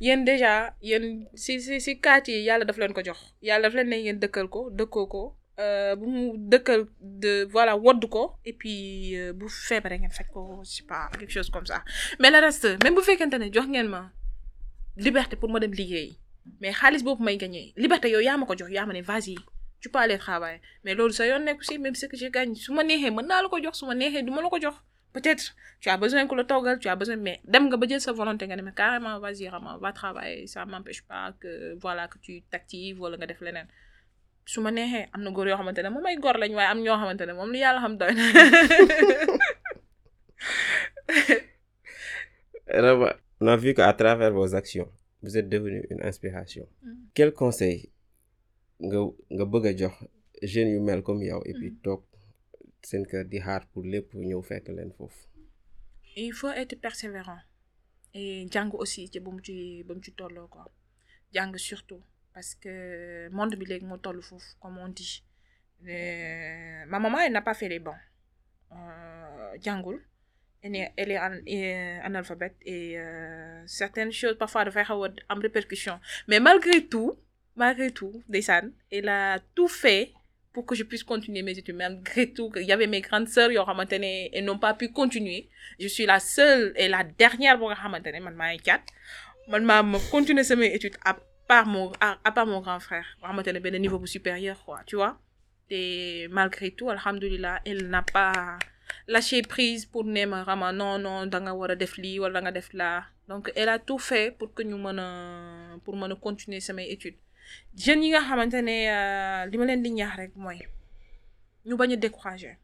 [0.00, 3.74] yéen déjà yéen si si si kaat yi yàlla daf leen ko jox yàlla daf
[3.78, 5.22] leen ne yéen dëkkal ko dëkkoo ko
[5.58, 10.30] euh, bu mu dëkkal de voilà wodd ko et puis euh, bu feebaree ngeen fekk
[10.32, 11.82] ko je sais pas quelque chose comme ça.
[12.20, 14.10] Mais le reste même bu fekkente ne jox ngeen ma
[14.96, 16.18] liberté pour ma dem liggéey
[16.60, 19.36] mais xaalis boobu may gagné liberté yow yaa ma ko jox yaa ma ne vas-y
[19.80, 20.60] tu peux aller travailler.
[20.84, 23.26] Mais loolu sa yoon nekku si même ce que je gagne su ma neexee mën
[23.26, 24.74] naa la ko jox su ma neexee du ma la ko jox
[25.16, 25.44] peut-être
[25.80, 28.56] tu as besoin que le toggal tu as besoin mais dem nga sa volonté nga
[28.80, 31.50] carrément vas-y Rama va travailler ça m'empêche pas que
[31.84, 33.68] voilà que tu t'actives wala nga def leneen
[34.52, 36.80] su ma neexee am na góor yoo xamante ne moom ay góor lañ waaye am
[36.84, 38.24] ñoo xamante ne moom lu yàlla xam doy na
[42.68, 44.88] Rama, on a vu qu'à travers vos actions,
[45.22, 46.66] vous êtes devenu une inspiration.
[46.82, 46.92] Mm.
[47.14, 47.90] Quel conseil
[48.80, 48.98] nga
[49.34, 49.94] nga bëgg a jox
[50.42, 52.02] jeunes yu mel comme yow et puis toog
[52.88, 55.22] seen kër di xaar pour lépp ñëw fekk leen foofu.
[56.24, 57.42] il faut être persévérant
[58.14, 59.54] et jàng aussi ci ba mu ci
[59.86, 60.64] ba mu ci tolloo quoi.
[61.34, 62.02] Jàng surtout
[62.34, 62.72] parce que
[63.36, 65.22] monde bi léegi moo toll foofu comme on dit.
[65.86, 68.00] Euh, ma maman elle n'a pas fait les bons
[68.72, 69.98] euh, jàngul.
[70.62, 72.96] Elle est elle est euh, analphabète et
[73.66, 75.96] certaines choses parfois dafay xaw a am répercussion.
[76.28, 77.12] Mais malgré tout
[77.62, 78.66] malgré tout ndeysaan
[78.96, 79.22] elle a
[79.56, 80.04] tout fait
[80.56, 83.50] pour que je puisse continuer mes études malgré tout il y avait mes grandes sœurs
[83.68, 85.40] xamante ne elles n'ont pas pu continuer.
[85.78, 88.82] Je suis la seule et la dernière xamante ne man caat
[89.50, 89.64] man
[90.10, 91.12] continuer samay études à
[91.50, 93.04] part mon à, à part mon grand frère.
[93.22, 95.14] Ne benn niveau supérieur quoi tu vois.
[95.68, 98.56] Et malgré tout alhamdulilah elle n'a pas
[99.06, 102.40] lâché prise pour ne Rama non non da nga war a def lii wala da
[102.44, 103.04] nga def laa.
[103.28, 107.18] Donc elle a tout fait pour que a pour continuer samay études
[107.76, 110.58] jeunes yi nga xamante ne euh, li ma leen di ñaax rek mooy
[111.66, 112.56] ñu bañ a décourager.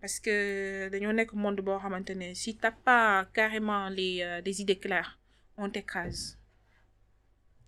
[0.00, 4.60] Parce que dañoo nekk monde boo xamante ne si t'as pas carrément les euh, des
[4.60, 5.18] idées claires
[5.56, 6.36] on t'écrase.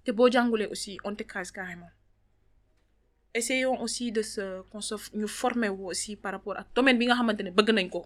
[0.05, 1.91] Te boo jàngulee aussi on t'écrase carrément.
[3.33, 7.07] Essayons aussi de se qu'on se ñu former wu aussi par rapport ak domaine bi
[7.07, 8.01] nga xamante ne bëgg nañ ko.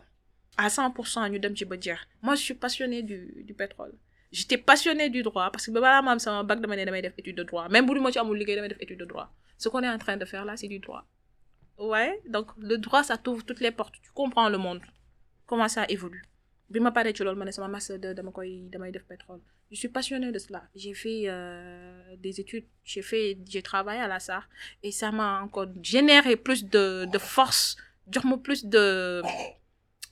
[0.58, 2.00] À 100 pour cent ñu dem ci ba jeex.
[2.22, 3.94] Moi je suis passionnée du du pétrole
[4.32, 7.02] j'étais passionnée du droit parce que ba balaa ma am sama bac dama ne damay
[7.02, 7.68] def étude de droit.
[7.68, 9.28] Même bu dul ma ci amul liggéey damay def étude de droit.
[9.56, 11.04] Ce qu'on est en train de faire là c'est du droit.
[11.78, 13.94] Ouais donc le droit ça t'ouvre toutes les portes.
[14.02, 14.80] Tu comprends le monde.
[15.46, 16.24] Comment ça évolue?
[16.70, 19.40] Bi ma paree ci loolu ma ne sama master 2 dama koy damay def pétrole.
[19.70, 20.62] Je suis passionnée de cela.
[20.74, 22.64] J'ai fait euh, des études.
[22.84, 24.48] J'ai fait j'ai travaillé à la SAR.
[24.82, 27.76] Et ça m'a encore généré plus de de force.
[28.10, 29.22] Jox plus de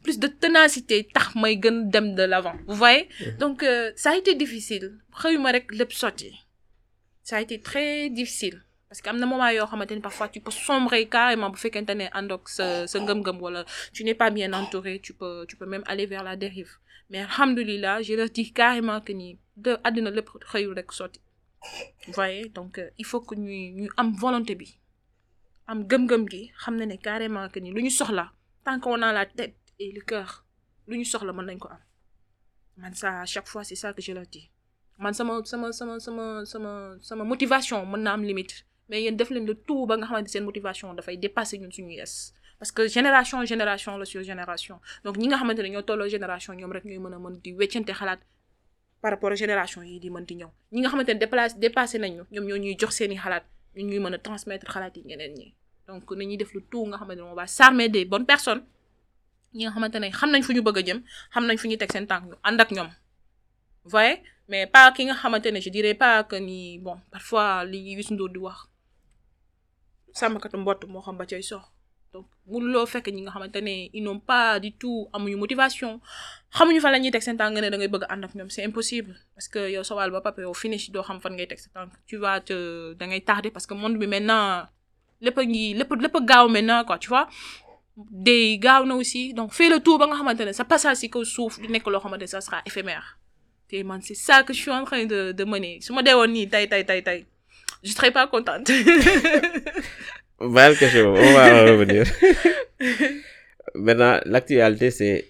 [0.07, 3.09] plus de ténacité tax may gën dem de l'avant vous voyez?
[3.43, 4.87] Donc euh, ça a été difficile.
[5.21, 6.31] Xëyuma rek lépp sotti.
[7.29, 8.59] Ça a été très difficile.
[8.89, 11.95] Parce que am na moment yoo xamante ni parfois tu peux sombrer carrément bu fekkente
[12.01, 13.61] ne àndoog sa sa ngëm-ngëm wala
[13.95, 16.73] tu n'es pas bien entouré tu peux tu peux même aller vers la dérive.
[17.11, 19.29] Mais alhamdulilah je leur dis carrément que ni
[19.65, 21.21] de àddina lépp xëyul rek sotti.
[22.07, 22.45] Vous voyez?
[22.59, 24.69] Donc euh, il faut que ñuy ñu am volonté bi.
[25.71, 28.27] Am gëm-gëm gi xam na ne carrément que ni lu ñu soxla
[28.65, 30.45] tant qu'on a la tête et le cœur.
[30.87, 31.59] Lu ñu soxla mën nañ
[32.77, 34.51] man ça à chaque fois c'est ça que je leur dis.
[34.99, 38.65] Man sama sama sama motivation mën na am limite.
[38.89, 41.93] Mais yéen def leen le tout ba nga xamante seen motivation dafay dépasser ñun suñu
[42.01, 44.81] yes parce que génération génération la sur génération.
[45.05, 47.53] Donc ñi nga xamante ne génération ñoom rek ñooy mën a mën di
[49.03, 50.51] par rapport à génération yi di mën di ñëw.
[50.73, 53.45] Ñi nga xamante ne déplacé dépassé nañ ñoo ñuy jox xalaat.
[53.77, 55.55] Ñuy transmettre xalaat yi ñeneen ñi.
[55.89, 58.63] Donc nañuy def le tout nga xamante on va s'armer des bonnes personnes
[59.57, 60.99] ñi nga xamante ne xam nañ fu ñu bëgg a jëm
[61.33, 62.71] xam nañ fu teg seen tànk ñu ànd ak
[63.93, 64.19] voyez?
[64.49, 66.37] Mais pas ne dirais pas que
[67.11, 68.59] parfois li Youssou Ndour di wax
[70.19, 71.65] sàmmkatu mbott moo xam ba cay sox.
[72.13, 75.93] Donc mënuloo fekk ñi nga xamante ne ils n'ont pas du tout amuñu motivation
[76.57, 77.89] xamuñu la ñuy teg seen tànk ne da ngay
[78.55, 79.15] c'est impossible.
[79.35, 81.03] Parce que yow sawal ba yow finish doo
[82.07, 82.57] tu vas te
[82.99, 84.47] da tarder parce que monde bi maintenant
[85.25, 86.17] lépp a ngi lépp lépp
[86.55, 87.27] maintenant tu vois?
[87.97, 91.11] Day gaaw na aussi donc fais le tour ba nga xamante ne sa passage si
[91.11, 93.19] kaw suuf du nekk loo xamante ne ça sera éphémère
[93.69, 96.15] te man c'est ça que je suis en train de de mener su ma dee
[96.15, 97.25] woon nii tey tey tey tey
[97.83, 98.71] je serais pas contente
[100.79, 102.05] question, on va en revenir.
[103.75, 105.27] Maintenant, l'actualité, c'est,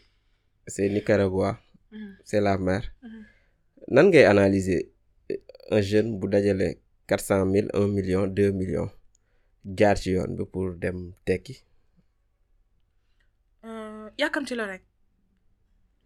[0.66, 1.58] c'est Nicaragua,
[1.92, 2.16] Mhm.
[2.24, 2.82] c'est la mer.
[3.02, 3.24] Mhm.
[3.88, 4.90] Nan ngay analyser
[5.70, 6.74] un jeune bu dajale
[7.06, 8.90] quatre cent mille un million deux millions
[9.78, 11.62] jaar ci yoon bi pour dem tekki.
[14.18, 14.82] Yàkkamti la rek.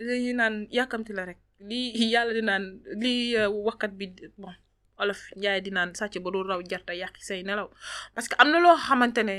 [0.07, 1.39] Li ñu naan yàkkamti la rek.
[1.69, 2.65] Lii yàlla di naan
[3.03, 4.07] lii euh, waxkat bi
[4.39, 4.55] bon
[5.03, 7.69] olof njaay di naan sàcc ba du raw jarta yàqi say nelaw.
[8.15, 9.35] Parce que am na loo xamante ne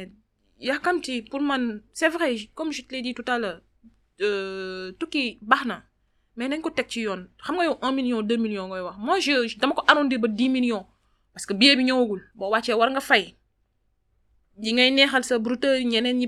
[0.60, 3.62] yàkkamti pour man c'est vrai comme je te l'ai dit tout à l'heure
[4.22, 5.84] euh, tukki baax na
[6.38, 7.22] mais nañ ko teg ci yoon.
[7.44, 8.98] Xam nga yow un million deux millions ngay wax.
[9.00, 10.86] Moi je dama ko arrondir ba dix millions
[11.34, 12.22] parce que billet bi ñëwagul.
[12.36, 13.36] Boo wàccee war nga fay
[14.62, 16.28] yi ngay neexal sa ñi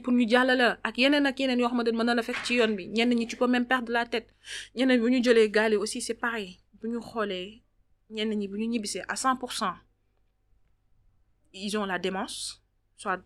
[0.60, 4.30] la ak yeneen ak ñi peux même perdre la tête.
[4.76, 6.58] Ñeneen bu ñu jëlee gaal aussi c'est pareil.
[6.82, 7.62] Bu ñu xoolee
[8.10, 8.58] ñenn ñi bu
[9.08, 9.76] à cent pour cent
[11.54, 12.64] ils ont la démence
[12.98, 13.22] soit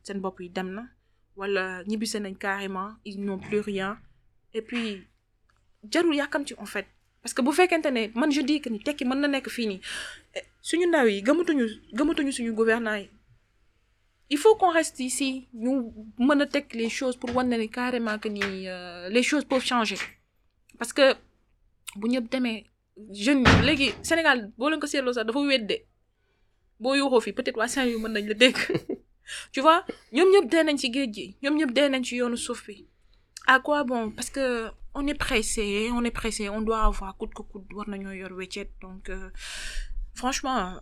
[2.39, 3.97] carrément ils n'ont plus rien.
[4.53, 5.07] Et puis
[6.57, 6.85] en fait.
[7.21, 9.67] Parce que bu fekkente ne man je dis que ni tekki mën na nekk fii
[9.67, 9.81] nii.
[10.61, 12.31] Suñu ndaw yi gëmatuñu gëmatuñu
[14.29, 15.47] il faut qu'on reste ici.
[15.53, 18.41] Ñu mën les choses pour wan ni carrément que ni
[19.15, 19.97] les choses peuvent changer.
[20.79, 21.13] Parce que
[21.95, 22.65] bu ñëpp demee
[23.11, 25.77] jeunes yi léegi Sénégal boo leen ko seetloo sax dafa wedde
[26.79, 28.25] boo yuuxoo peut-être waa Saint-Louis mën nañ
[29.53, 32.03] tu vois ñoom ñëpp dee nañ ci géej gi ñoom ñëpp dee nañ
[33.49, 34.11] à quoi bon?
[34.11, 37.87] Parce que on est pressé on est pressé on doit avoir coûte que coûte war
[37.89, 38.69] nañoo yor weccet.
[38.81, 39.29] Donc euh,
[40.13, 40.81] franchement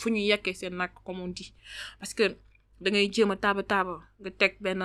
[0.00, 1.52] fu ñuy yekkee seen nag comme on dit.
[1.98, 2.24] Parce que
[2.80, 4.82] da ngay jéem a taaba taaba nga teg benn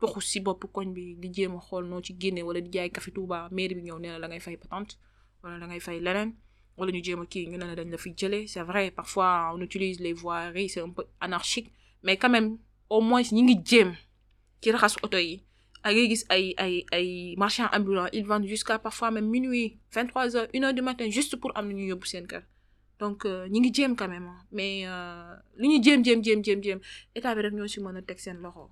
[0.00, 2.90] poxu si bopp koñ bi di jéem a xool noo ci génne wala di jaay
[2.90, 4.94] café bi ñëw nee na la ngay fay patente
[5.42, 6.30] wala da ngay fay leneen
[6.76, 8.10] wala ñu jéem a kii la dañ la fi
[8.52, 11.70] c'est vrai parfois on utilise les voiries c'est un peu anarchique
[12.02, 12.58] mais quand même
[12.90, 13.90] au moins ñi ngi jéem
[14.60, 15.42] ci raxas oto yi.
[15.84, 16.54] Ngay gis ay
[18.12, 21.50] ils vendent jusqu'à parfois même minuit vingt trois heures une heure du matin juste pour
[21.58, 22.06] am lu ñu yóbbu
[23.02, 23.20] donc
[23.52, 24.72] ñi ngi jéem quand même mais
[25.60, 26.80] li ñu jéem jéem jéem jéem jéem
[27.16, 28.64] état bi rek ñoo si mën a teg seen loxo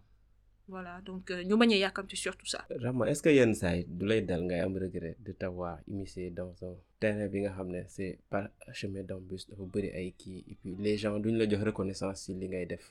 [0.72, 2.60] voilà donc ñu bañ a yàkkamti surtout ça.
[2.84, 6.30] Rama est-ce que yenn saa yi du lay dal ngay am regret de t'avoir immiscé
[6.30, 10.54] dans un terrain bi nga xam ne c'est parsemé d'embûches dafa bëri ay kii et
[10.60, 12.84] puis les gens duñ la jox reconnaissance ci li ngay def?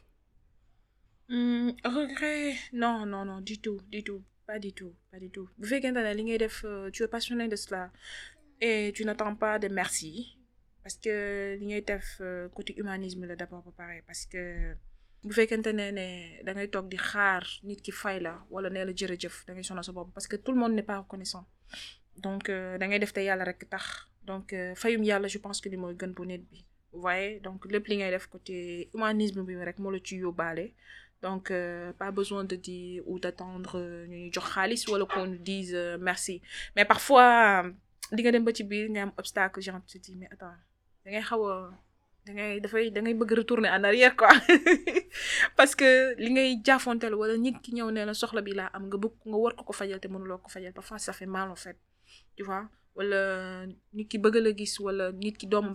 [1.30, 2.56] Mmh, regret?
[2.74, 6.00] Non non non du tout du tout pas du tout pas du tout bu fekkente
[6.06, 6.58] ne li ngay def
[6.94, 7.82] tu es passionné de cela
[8.68, 10.12] et tu n'attends pas de merci
[10.84, 11.14] parce que
[11.60, 12.22] li ngay def
[12.56, 14.42] côté humanisme la d'abord ba pare parce que
[15.24, 16.08] bu fekkente ne ne
[16.46, 19.64] da ngay toog di xaar nit ki fay la wala nee la jërëjëf da ngay
[19.70, 21.46] sonal sa bopp parce que tout le monde n'est pas reconnaissant.
[22.26, 22.44] Donc
[22.80, 23.86] da ngay def te yàlla rek tax.
[24.30, 24.48] Donc
[24.82, 26.60] fayum yàlla je pense que li mooy gën bu nit bi.
[26.92, 27.40] Vous voyez?
[27.46, 30.66] Donc lépp li ngay def côté humanisme bi rek moo la ci yóbbaale.
[31.22, 33.78] Donc euh, pas besoin de dire ou d'attendre
[34.08, 36.42] ñu ñu jox xaalis wala qu'on nous dise euh, merci.
[36.76, 37.66] Mais parfois
[38.16, 40.56] di nga dem ba ci biir nga am obstacle genre tu te dis mais attends
[41.10, 41.56] da ngay xaw a
[43.40, 44.30] retourner en arrière quoi.
[45.58, 45.90] Parce que
[46.24, 48.70] li ngay jaafonteel wala ki ñëw ne la soxla bi laa
[50.78, 51.78] parfois ça fait mal en fait.
[52.36, 52.64] Tu vois?
[52.96, 53.20] Wala
[53.96, 55.74] nit ki bëgg gis wala nit ki doomam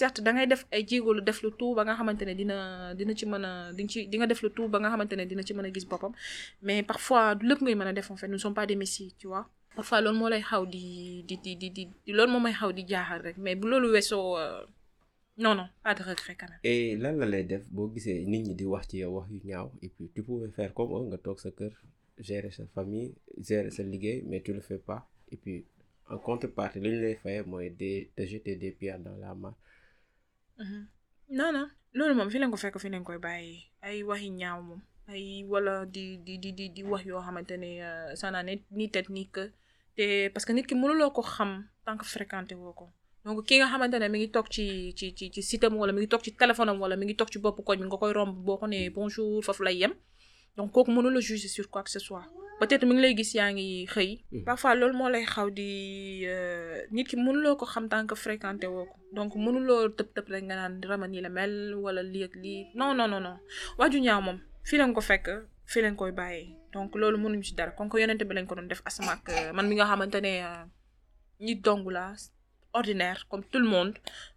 [0.00, 0.82] certes da ngay def ay
[1.28, 2.56] def lu tout ba ne dina
[2.98, 4.26] dina ci mën a di ci dina
[5.74, 5.86] gis
[6.62, 8.26] mais parfois du lépp ngay mën a def en fait.
[8.28, 9.48] Nous ne sommes pas des messies tu vois?
[9.76, 10.84] Parfois loolu moo lay xaw di
[11.28, 14.38] di di di di loolu moo may xaw di jaaxal rek mais bu loolu weesoo
[15.42, 16.60] non non pas de regret quand même.
[16.62, 19.40] et lan la lay def boo gisee nit ñi di wax ci yow wax yu
[19.44, 21.72] ñaaw et puis tu pouvais faire comme eux nga toog sa kër
[22.18, 23.14] gérer sa famille
[23.48, 25.00] gérer sa liggéey mais tu le fais pas.
[25.32, 25.64] Et puis
[26.08, 29.56] en contrepartie li ñu lay fayee mooy de de jeter des pierres dans la mare.
[31.38, 31.66] non non
[31.96, 33.56] loolu moom fi leen ko fekk fi leen koy bàyyi.
[33.82, 34.80] Ay waxi ñaaw moom.
[35.08, 37.70] Ay wala di di di di wax yoo xamante ne
[38.20, 39.50] ça n'a ni tête ni queue
[39.96, 41.50] te parce que nit ki mënuloo ko xam
[41.84, 42.86] tant que fréquenté woo ko.
[43.24, 45.92] Donc ki nga xamante ne mi ngi toog ci ci ci ci site am wala
[45.92, 47.96] mi ngi toog ci téléphone am wala mi ngi toog ci bopp koñ bi nga
[48.02, 49.94] koy romb boo ko nee bonjour foofu lay yem.
[50.56, 52.24] Donc kooku mënula juger sur quoi que ce soit.
[52.60, 54.10] Peut-être mi ngi lay gis yaa ngi xëy.
[54.46, 55.70] Parfois loolu moo lay xaw di
[56.94, 58.96] nit ki mënuloo ko xam tant que fréquenté woo ko.
[59.16, 62.60] Donc mënuloo tëb tëb rek nga naan rama nii la mel wala lii ak lii.
[62.78, 63.36] Non non non non.
[63.78, 64.38] Waaju ñaaw moom
[64.68, 65.26] fii ko fekk
[65.72, 66.12] fii koy
[66.74, 69.26] donc loolu mënuñu ci dara kon ko yonente bi lañ ko doon def asama ak
[69.56, 70.32] man mi nga xamante ne
[71.46, 72.04] nit dong la
[72.78, 73.94] ordinaire comme tout le monde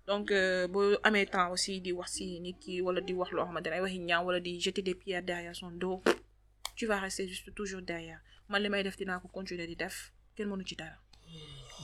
[0.09, 0.27] donc
[0.71, 3.75] boo amee temps aussi di wax si nit ki wala di wax loo xamante ne
[3.77, 5.97] ay waxi ñaaw wala di jeter des pierres derrière son dos
[6.77, 9.95] tu vas rester juste toujours derrière man li may def dinaa ko continuer di def
[10.35, 10.97] kenn mënu ci dara.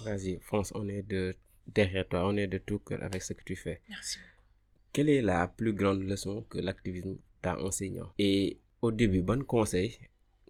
[0.05, 1.35] Vas-y, fonce, on est de
[1.67, 3.81] derrière toi, on est de tout cœur avec ce que tu fais.
[3.89, 4.17] Merci.
[4.91, 9.97] Quelle est la plus grande leçon que l'activisme t'a enseigné Et au début, bon conseil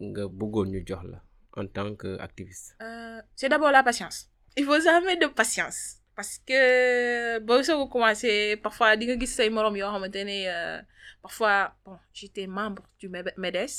[0.02, 1.22] nga bëggoon ñu jox la
[1.56, 2.76] en tant qu'activiste.
[2.82, 4.30] Euh, c'est d'abord la patience.
[4.58, 5.80] il faut jamais de patience
[6.16, 10.38] parce que boo soog a commencé parfois di nga gis say morom yoo xamante ne
[10.48, 10.82] euh,
[11.26, 13.08] parfois bon j'étais membre du
[13.44, 13.74] MEDES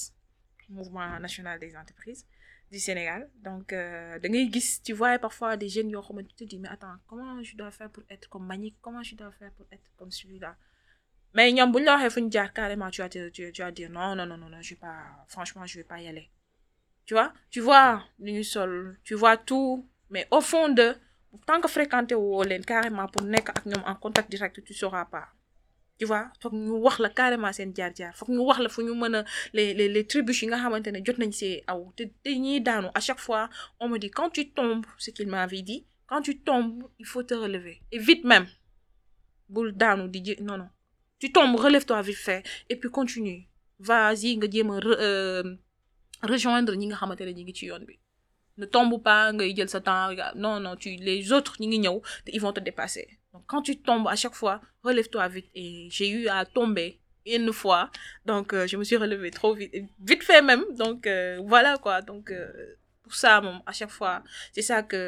[0.68, 2.26] mouvement national des entreprises
[2.72, 6.34] du Sénégal donc euh, da ngay gis tu vois parfois des jeunes yoo xamante tu
[6.40, 9.30] te dis mais attends comment je dois faire pour être comme Manick comment je dois
[9.38, 10.56] faire pour être comme celui-là?
[11.34, 13.72] Mais ñoom bu ñu la waxee fu ñu jaar carrément tu vas te tu, vas
[13.72, 16.30] dire non non non non je vais pas franchement je vais pas y aller.
[17.06, 17.32] Tu vois?
[17.50, 18.72] Tu vois lu ñu sol
[19.04, 20.94] tu vois tout mais au fond de
[21.46, 25.06] tant que fréquenté woo leen carrément pour nekk ak ñoom en contact direct tu sauras
[25.06, 25.26] pas.
[25.98, 26.24] Tu vois?
[26.40, 28.12] Foog ñu wax la carrément seen jaar-jaar.
[28.18, 29.24] Foog ñu wax la fu ñu mën
[29.56, 31.80] les les les tribus yi nga xamante ne jot nañ see aw.
[31.96, 32.04] Te
[32.44, 33.48] ñiy daanu à chaque fois
[33.80, 37.24] on me dit quand tu tombes ce qu'il m'avait dit quand tu tombes il faut
[37.24, 37.76] te relever.
[37.90, 38.46] Et vite même.
[39.48, 40.68] Bul daanu di jé non non
[41.24, 43.48] tu tombes relève-toi vite fait et puis continue.
[43.78, 45.56] Vas-y nga jéem euh,
[46.22, 46.74] rejoindre
[48.56, 53.08] ne tombe pas non non tu les autres ils vont te dépasser.
[53.32, 55.50] Donc quand tu tombes à chaque fois relève-toi vite.
[55.94, 57.90] J'ai eu à tomber une fois.
[58.26, 59.72] Donc euh, je me suis relevée trop vite
[60.08, 60.64] vite fait même.
[60.76, 62.02] Donc euh, voilà quoi.
[62.02, 62.30] Donc
[63.02, 64.22] pour ça à chaque fois
[64.52, 65.00] c'est ça que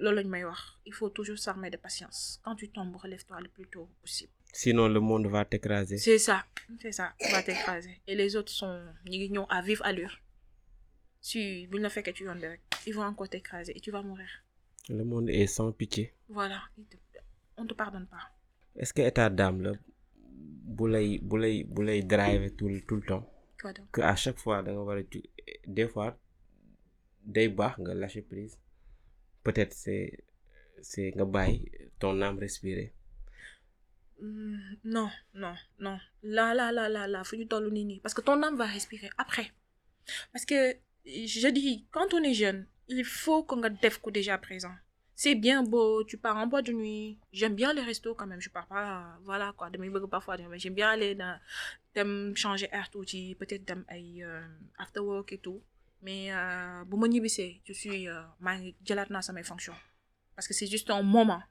[0.00, 0.60] loolu lañ may wax.
[0.86, 2.40] Il faut toujours s'armer de patience.
[2.42, 5.98] Quand tu tombes relève-toi le plus tôt possible Sinon, le monde va t'écraser.
[5.98, 6.38] c'est ça
[6.82, 7.94] c'est ça tu vas t'écraser.
[8.08, 8.76] Et les autres sont
[9.34, 10.14] ñëw à vive allure.
[11.28, 11.40] Si
[11.84, 14.30] la fekkee ci yoon bi rek ils vont encore t'écraser et tu vas mourir.
[14.88, 16.04] Le monde est sans pitié.
[16.28, 16.86] voilà Ils
[17.58, 18.24] on te pardonne pas.
[18.80, 19.72] Est-ce que état d'âme là
[20.76, 23.24] bu lay bu lay bu lay driver tout le- tout le temps
[23.60, 23.86] quoi donc?
[23.94, 24.62] que à chaque fois
[25.76, 26.10] des fois
[27.34, 28.54] day baax nga lâcher prise.
[29.44, 30.08] Peut-être c'est
[30.90, 31.58] c'est nga bàyyi
[32.00, 32.88] ton âme respirer
[34.20, 35.98] non non non.
[36.22, 39.10] Là là là là là ñu toll nii nii parce que ton âme va respirer
[39.18, 39.52] après.
[40.32, 43.46] Parce que je dis quand on est jeune il faut
[43.82, 44.74] def ko déjà présent.
[45.14, 47.18] C'est bien beau tu pars en boîte de nuit.
[47.32, 48.40] J'aime bien les restos quand même.
[48.40, 49.70] Je pars pas voilà quoi.
[49.70, 51.38] Damay bëgg parfois j'aime bien aller dans
[51.94, 54.40] dem changer air tuuti peut-être ay euh,
[54.78, 55.60] after work et tout.
[56.02, 58.22] Mais euh, bu ma ñibbisee je suis euh,
[58.84, 59.76] jëlaat naa samay fonctions.
[60.34, 61.42] Parce que c'est juste un moment.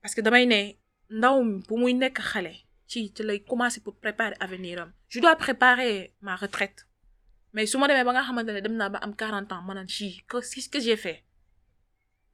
[0.00, 0.81] Parce que damay ne
[1.18, 1.36] ndaw
[1.68, 2.52] bu muy nekk xale
[2.90, 4.36] ci ci lay commencer pour préparer
[5.12, 6.80] je dois préparer ma retraite.
[7.52, 9.74] Mais su ma demee ba nga xamante ne dem naa ba am 40 ans ma
[9.84, 11.20] qu'est-ce que j'ai fait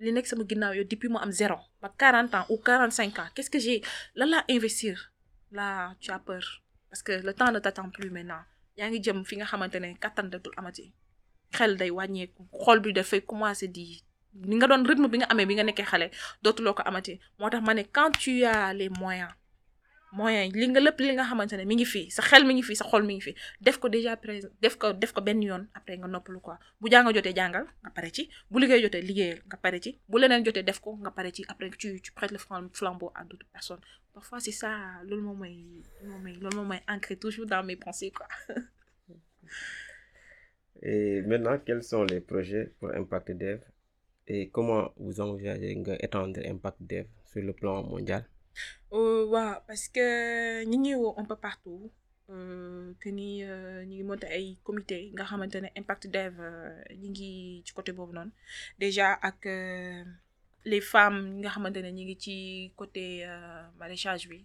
[0.00, 3.58] li nekk sama ginnaaw depuis am zéro ba 40 ans ou 45 ans qu'est-ce que
[3.58, 3.82] j'ai
[4.14, 4.96] lan laa investir?
[5.50, 6.62] Là tu as peur.
[6.90, 8.42] Parce que le temps ne t'attend plus maintenant.
[8.76, 10.92] Yaa ngi jëm fi nga xamante ne kattan datul amati.
[11.56, 14.02] Xel day wàññeeku xol bi dafay commencer di
[14.46, 16.10] ni nga doon rythme bi nga amee bi nga nekkee xale
[16.42, 17.18] dootuloo ko amati.
[17.38, 19.32] Moo tax ma ne quand tu as les moyens
[20.12, 21.84] moyens li nga lépp li nga xamante ne mi ngi
[23.88, 24.16] déjà
[24.62, 25.20] def ko def ko
[25.74, 26.58] après nga noppalu quoi.
[26.80, 28.28] Bu jàng jotee jàngal nga pare ci.
[28.50, 29.78] Bu liggéey jotee liggéeyal nga pare
[31.48, 33.80] après tu prêtes le flam- flambeau à d'autres personnes.
[34.14, 34.70] Parfois c'est ça
[35.04, 36.56] loolu moom mooy moom mooy loolu
[36.88, 38.26] ancré toujours dans mes pensées quoi.
[40.82, 43.30] et maintenant quels sont les projets pour Impact
[44.28, 48.24] et comment vous envisagez nga étendre Impact Dev sur le plan mondial?
[48.92, 49.26] Euh,
[49.66, 51.90] parce que ngi woo un peu partout
[52.30, 56.82] euh, que ni euh, ñi ngi monté ay comité nga xamante ne impact dev euh,
[57.10, 58.30] ngi ci côté noonu.
[58.78, 60.04] Déjà ak euh,
[60.64, 62.36] les femmes ñi ngi ci
[62.76, 64.44] côté euh, maraîchage bi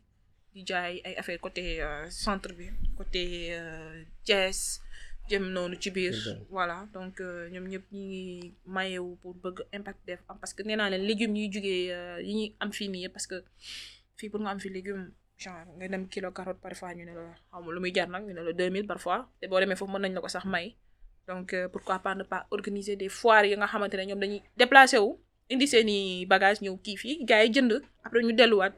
[0.53, 2.51] di jaay ay affaire côté euh, centre
[2.95, 4.81] côté euh, Thiès
[5.29, 6.13] jëm noonu ci biir.
[6.49, 10.75] Voilà donc euh, ñoom ñëpp ñi ngi mayewu pour bëgg impact am parce que nee
[10.75, 13.37] naa leen légumes jugee euh, yi ñuy am fii nii yëpp parce que
[14.17, 17.23] fii pour nga am fi légume genre nga dem kilo carotte parfois ñu ne la
[17.51, 19.91] xaw ma lu muy jar nag ñu ne la 2000 parfois te boo demee foofu
[19.93, 20.75] mën nañ la ko sax may.
[21.27, 24.41] Donc euh, pourquoi pas ne pas organiser des foires yi nga xamante ne ñoom dañuy
[24.57, 25.11] déplacé wu
[25.51, 28.75] indi seeni bagage ñëw kii fii gars yi jënd après ñu delluwaat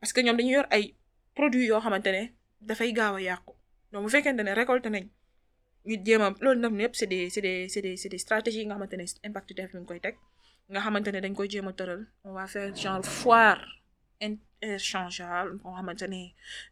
[0.00, 0.94] parce que ñoom dañuy yor ay
[1.34, 2.22] produits yoo xamante ne
[2.60, 3.52] dafay gaaw a yàqu.
[3.92, 5.04] Donc bu fekkente ne récolté nañ
[5.86, 8.60] ñu jéem a loolu nag yëpp c'est des c'est des c'est des c'est des stratégies
[8.60, 10.16] yi nga xamante ne impact def mi ngi koy teg.
[10.70, 12.02] Nga xamante ne dañ koy jéem a tëral.
[12.24, 13.60] On va faire genre foire
[14.28, 16.22] interchangeable boo xamante ne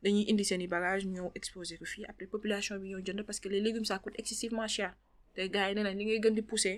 [0.02, 2.04] dañuy indi seen i bagages ñëw exposer ko fii.
[2.10, 4.92] Après population bi ñëw jënd parce que les légumes ça coûte excessivement cher.
[5.34, 6.76] Te gars yi nee nañ li ngay gën di pousser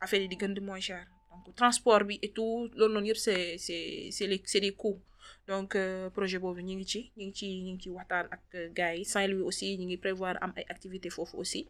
[0.00, 1.04] affaire yi di gën di moins cher.
[1.44, 5.00] Donc transport bi et tout loolu noonu yëpp c'est c'est c'est les c'est des coûts
[5.46, 8.42] donc euh, projet boobu ñu ngi ci ñu ngi ci ñu ngi ci waxtaan ak
[8.54, 9.04] euh, gars yi.
[9.04, 11.68] Saint-Louis aussi ñu ngi prévoir am ay activités aussi.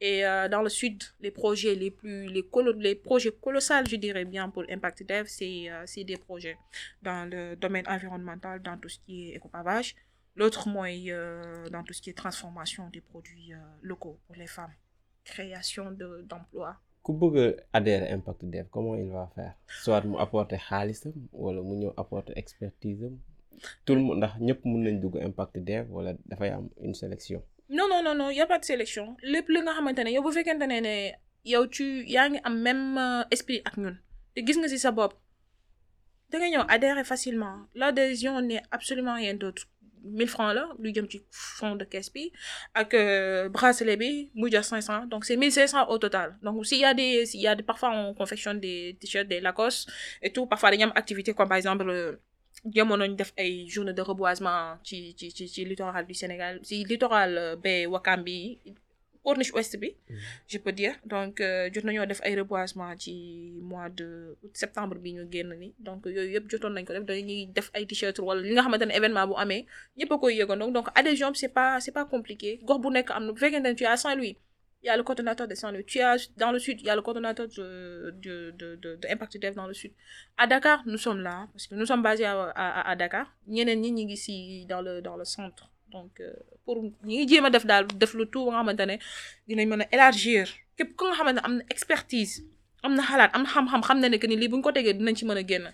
[0.00, 2.44] Et euh, dans le sud les projets les plus les
[2.86, 6.56] les projets colossaux je dirais bien pour Impact Dev c'est c'est des projets
[7.02, 9.94] dans le domaine environnemental dans tout ce qui est écopavage.
[10.36, 14.74] L'autre mooy euh, dans tout ce qui est transformation des produits locaux pour les femmes.
[15.24, 17.46] Création de d'emplois ku bëgg a
[17.78, 19.54] adhérer Impact Dev comment il va faire?
[19.84, 23.16] Soit mu apporter xaalisam wala mu ñëw apporter expertise am.
[23.84, 27.40] Tout le monde ndax ñëpp mun nañ dugg Impact Dev wala dafay am une sélection.
[27.68, 29.06] Non non non non y a pas de sélection.
[29.32, 30.94] Lépp li nga xamante ne yow bu fekkente ne ne
[31.52, 31.84] yow tu
[32.14, 33.96] yaa ngi am même euh, esprit ak ñun
[34.34, 35.12] te gis nga ci sa bopp
[36.30, 37.56] da nga ñëw adhérer facilement.
[37.74, 39.62] L'adhésion n'est absolument rien d'autre
[40.04, 42.30] 1000 francs là lu jëm ci fond de caisse bi
[42.74, 46.36] ak euh, bracelet bi mu jar 500 donc c'est 1500 au total.
[46.42, 49.90] Donc s'il y a des s'il y a parfois on confectionne des t-shirts des Lacoste
[50.22, 52.16] et tout parfois dañu am activité comme par exemple euh,
[52.74, 57.56] jamono ñu def ay journée de reboisement ci ci littoral du Sénégal ci littoral euh,
[57.56, 58.58] baie Wakam bi
[59.24, 59.88] corniche ouest bi.
[60.52, 60.94] Je peux dire.
[61.12, 63.14] Donc euh, jot nañoo def ay reboisement ci
[63.70, 65.74] mois de septembre bi ñu génn ni.
[65.78, 67.04] Donc yooyu yëpp jotoon nañ ko def.
[67.10, 69.66] Dañuy def ay t-shirt wala li nga xamante ne événement bu amee
[69.98, 70.70] ñëpp a koy yëgandoo.
[70.76, 72.60] Donc adhésion bi c'est pas c'est pas compliqué.
[72.62, 74.36] Gox bu nekk am na bu fekkente ne tu es à Saint-Louis
[74.82, 75.86] il y a le coordonnateur de Saint-Louis.
[75.86, 79.06] Tu as dans le sud il y a le coordonnateur de de de de, de
[79.14, 79.92] Impact Dev dans le sud.
[80.36, 83.26] À Dakar nous sommes là parce que nous sommes basés à à, à Dakar.
[83.48, 85.70] Ñeneen ñi ñi ngi si dans le dans le centre.
[85.90, 88.96] Donc euh, pour ñi ngi jéem a def daal def lu tout nga xamante ne
[89.48, 90.46] dinañ mën a élargir
[90.76, 92.34] képp ku nga xamante ne am na expertise
[92.84, 94.72] am na xalaat am na xam-xam xam na ne que ni lii bu ñu ko
[94.76, 95.66] tegee dinañ ci mën a génn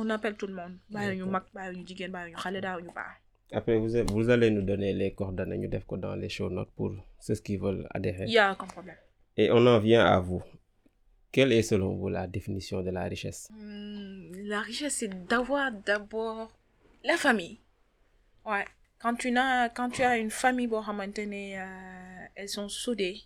[0.00, 2.78] on appelle tout le monde bàyyi ñu mag bàyyi ñu jigéen bàyyi ñu xale daaw
[2.80, 3.14] ñu baax.
[3.58, 6.72] après vous vous allez nous donner les coordonnées ñu def ko dans les show notes
[6.76, 6.90] pour
[7.20, 8.96] ceux qui veulent adhérer il y a aucun problème.
[9.36, 10.42] et on en vient à vous
[11.32, 13.48] quelle est selon vous la définition de la richesse?
[13.50, 16.52] Hmm, la richesse, c'est d'avoir d'abord
[17.04, 17.58] la famille.
[18.44, 18.66] Ouais.
[19.02, 23.20] Quand tu as, quand tu as une famille, bon, maintenant, euh, elles sont soudées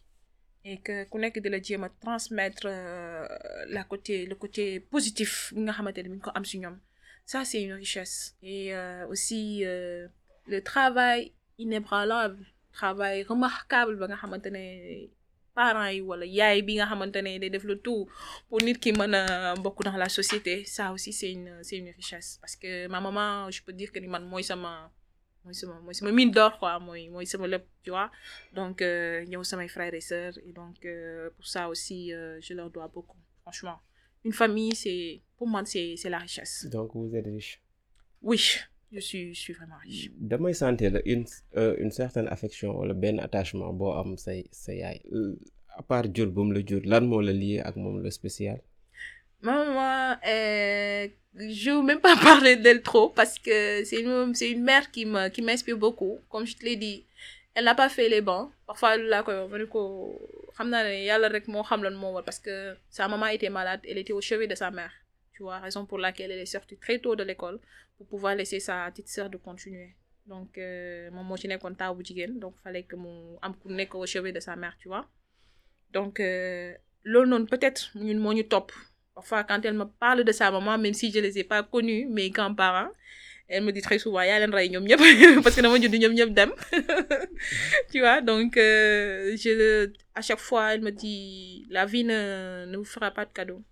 [0.69, 3.23] et que ku nekk di la jéem a transmettre euh,
[3.77, 6.71] la côté le côté positif xamante ne
[7.25, 8.35] ça c'est une richesse.
[8.43, 14.65] Et euh, aussi le travail inébranlable travail remarquable ba xamante ne
[15.55, 18.03] parents yi wala yaay bi nga xamante ne day def le tout
[18.49, 22.39] pour nit ki a dans la société ça aussi c'est une c'est une richesse.
[22.41, 24.91] Parce que ma maman je peux dire que ni man mooy sama
[25.47, 28.11] mooy sama mooy sama mine d'or quoi mooy mooy sama lépp tu vois.
[28.59, 32.53] Donc euh, ñëw samay frères et sœurs et donc euh, pour ça aussi euh, je
[32.59, 33.79] leur dois beaucoup franchement.
[34.25, 36.67] Une famille c'est pour moi c'est c'est la richesse.
[36.77, 37.55] Donc vous êtes riche.
[38.23, 38.41] Oui
[38.93, 40.11] je suis je suis vraiment riche.
[40.31, 41.25] Damay sentir la une
[41.57, 44.99] euh, une certaine affection wala benn attachement boo am say sa yaay.
[45.81, 48.59] À part jur bu mu la jur lan moo la lié ak moom le spécial?
[49.47, 54.65] Maman, euh, je veux même pas parler d'elle trop parce que c'est une, c'est une
[54.65, 56.19] mère qui me, qui m'inspire beaucoup.
[56.29, 57.07] Comme je te l'ai dit,
[57.55, 58.51] elle n'a pas fait les bancs.
[58.67, 59.05] Parfois, ne
[62.03, 64.91] moo war parce que sa maman était malade, elle était au chevet de sa mère.
[65.33, 67.61] Tu vois, raison pour laquelle elle est sortie très tôt de l'école
[67.97, 69.91] pour pouvoir laisser sa petite sœur de continuer.
[70.27, 70.59] Donc,
[71.13, 72.97] moo ci nekkoon taaw bu jigéen donc fallait que
[73.63, 75.05] ku nekk au chevet de sa mère, tu vois.
[75.93, 76.75] Donc, euh,
[77.53, 78.73] peut-être ñu topp.
[79.17, 82.07] Parfois, quand elle me parle de sa maman, même si je les ai pas connus,
[82.07, 82.91] mes grands-parents,
[83.49, 85.01] elle me dit très souvent, ñoom ñëpp
[85.43, 85.63] parce que
[86.19, 86.53] ñëpp dem.
[87.91, 92.77] tu vois, donc euh, je à chaque fois, elle me dit, la vie ne, ne
[92.77, 93.63] vous fera pas de cadeau.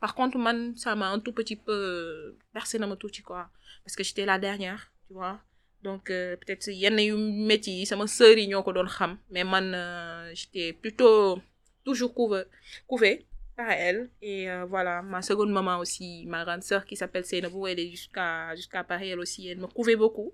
[0.00, 3.48] Par contre, man, ça m'a un tout petit peu bercé dans mon tout quoi.
[3.84, 5.40] Parce que j'étais la dernière, tu vois.
[5.82, 9.42] Donc, euh, peut-être yenn yu métti yi sama sœur yi ñoo ko doon xam mais
[9.42, 11.40] man euh, j'étais plutôt
[11.84, 13.26] toujours couvée
[13.62, 14.00] par elle.
[14.30, 17.90] Et euh, voilà ma seconde maman aussi ma grande sœur qui s'appelle Seynabou elle est
[17.96, 20.30] jusqu'à jusqu'à Paris elle aussi elle me couvait beaucoup.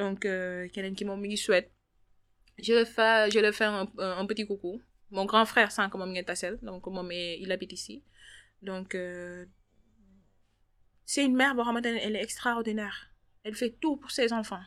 [0.00, 1.68] Donc euh, keneen ki moom mi ngi Suède.
[2.66, 3.86] Je le fais je le fais un,
[4.22, 4.74] un, petit coucou.
[5.16, 7.96] Mon grand frère sànq moom ngeen tasel donc est- il habite ici.
[8.68, 9.44] Donc euh,
[11.04, 11.54] c'est une mère
[11.84, 12.96] elle est extraordinaire.
[13.44, 14.64] Elle fait tout pour ses enfants.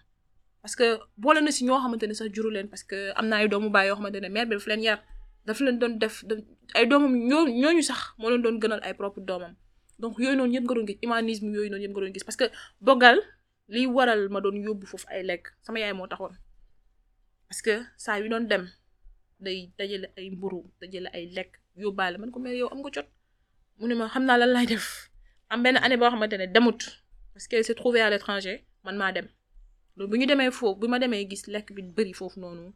[0.61, 0.87] Parce que
[1.23, 3.69] boole na si ñoo xamante ne sax juru leen parce que am na ay doomu
[3.75, 4.99] baay yoo xamante ne mère bi daf leen yar
[5.45, 6.15] daf leen doon def
[6.77, 9.53] ay doomam ñoo ñooñu sax moo leen doon gënal ay propre doomam.
[9.99, 12.37] Donc yooyu noonu yëpp nga doon gis humanisme yooyu noonu yëpp nga doon gis parce
[12.41, 12.47] que
[12.81, 13.17] bogal
[13.73, 16.33] liy waral ma doon yóbbu foofu ay lekk sama yaay moo taxoon.
[17.47, 18.63] Parce que saa yu doon dem
[19.39, 22.17] day dajale ay mburu dajale ay lekk yóbbaale.
[22.17, 23.07] Man ko mais yow am nga jot?
[23.79, 25.09] Mu ne ma xam naa lan laay def.
[25.49, 26.81] Am benn année boo xamante ne demut
[27.33, 29.27] parce que s'est trouvée à l'étranger man maa dem.
[29.95, 32.73] Bu ñu demee foofu bu ma demee gis lekk bi bëri foofu noonu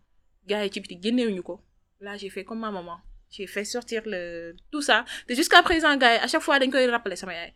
[0.48, 1.56] gars yi ci biti génnewuñu ko.
[2.02, 2.98] Là j'ai fait comme ma maman.
[3.32, 5.06] J'ai fait sortir le tout ça.
[5.28, 7.54] Te jusqu'à présent gars à chaque fois dañ koy rappeler sama yaay.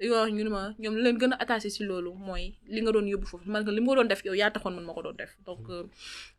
[0.00, 2.44] Dañoo wax ñu ne ma ñoom leen gën a attaché si loolu mooy
[2.74, 3.44] li nga doon yóbbu foofu.
[3.52, 5.32] Man li nga doon def yow yaa taxoon man ma doon def.
[5.46, 5.84] Donc euh,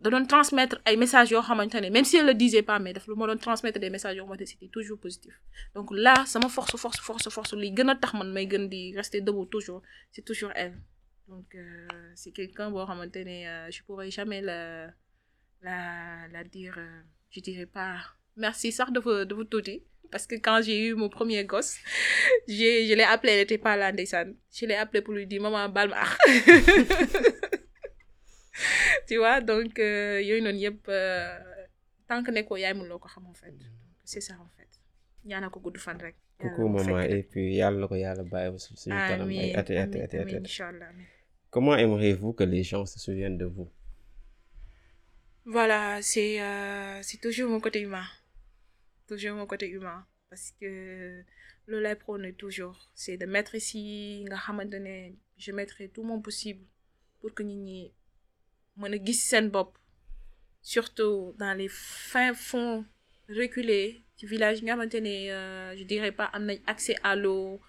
[0.01, 3.07] da doon transmettre ay messages yoo xamante même si elle le disait pas mais daf
[3.07, 5.33] lu ma doon transmettre des messages yoo xamante c'était toujours positif.
[5.75, 8.81] Donc là sama force force force force li gën a tax man may gën di
[8.99, 9.81] rester debout toujours
[10.11, 10.75] c'est toujours elle.
[11.29, 14.59] Donc euh, c'est quelqu'un boo xamante ne euh, je pourrais jamais la
[15.61, 15.77] la
[16.33, 17.01] la dire euh,
[17.33, 17.95] je dirais pas
[18.37, 21.77] merci sax dafa dafa tuuti parce que quand j'ai eu mon premier gosse
[22.47, 24.27] j'ai je l'ai appelé elle était pas là ndeysaan.
[24.51, 26.01] Je l'ai appelé pour lui dire maman baal ma.
[26.05, 26.13] Àq
[29.07, 31.39] tu vois donc euh, yooyu noonu yëpp euh,
[32.07, 33.55] tant que nekkoo yaay mënuloo ko xam en fait.
[34.03, 34.71] C'est ça en fait.
[35.25, 36.15] Ñaanal ko gudd fan rek.
[36.39, 37.95] coucou maman et puis ko
[38.31, 39.29] ba suñu kanam.
[39.29, 39.55] Ay.
[41.49, 43.69] Comment aimeriez-vous que les gens se souviennent de vous?
[45.45, 48.05] Voilà, c'est euh, c'est toujours mon côté humain.
[49.07, 50.05] Toujours mon côté humain.
[50.29, 51.21] Parce que
[51.65, 52.89] le lait prône toujours.
[52.95, 54.25] C'est de mettre ici,
[55.37, 56.65] je mettrai tout mon possible
[57.19, 59.77] pour que a gis seen bopp.
[60.61, 62.85] Surtout dans les fins fonds
[63.29, 67.59] reculés ci village ne euh, je dirais pas am nañ accès à l'eau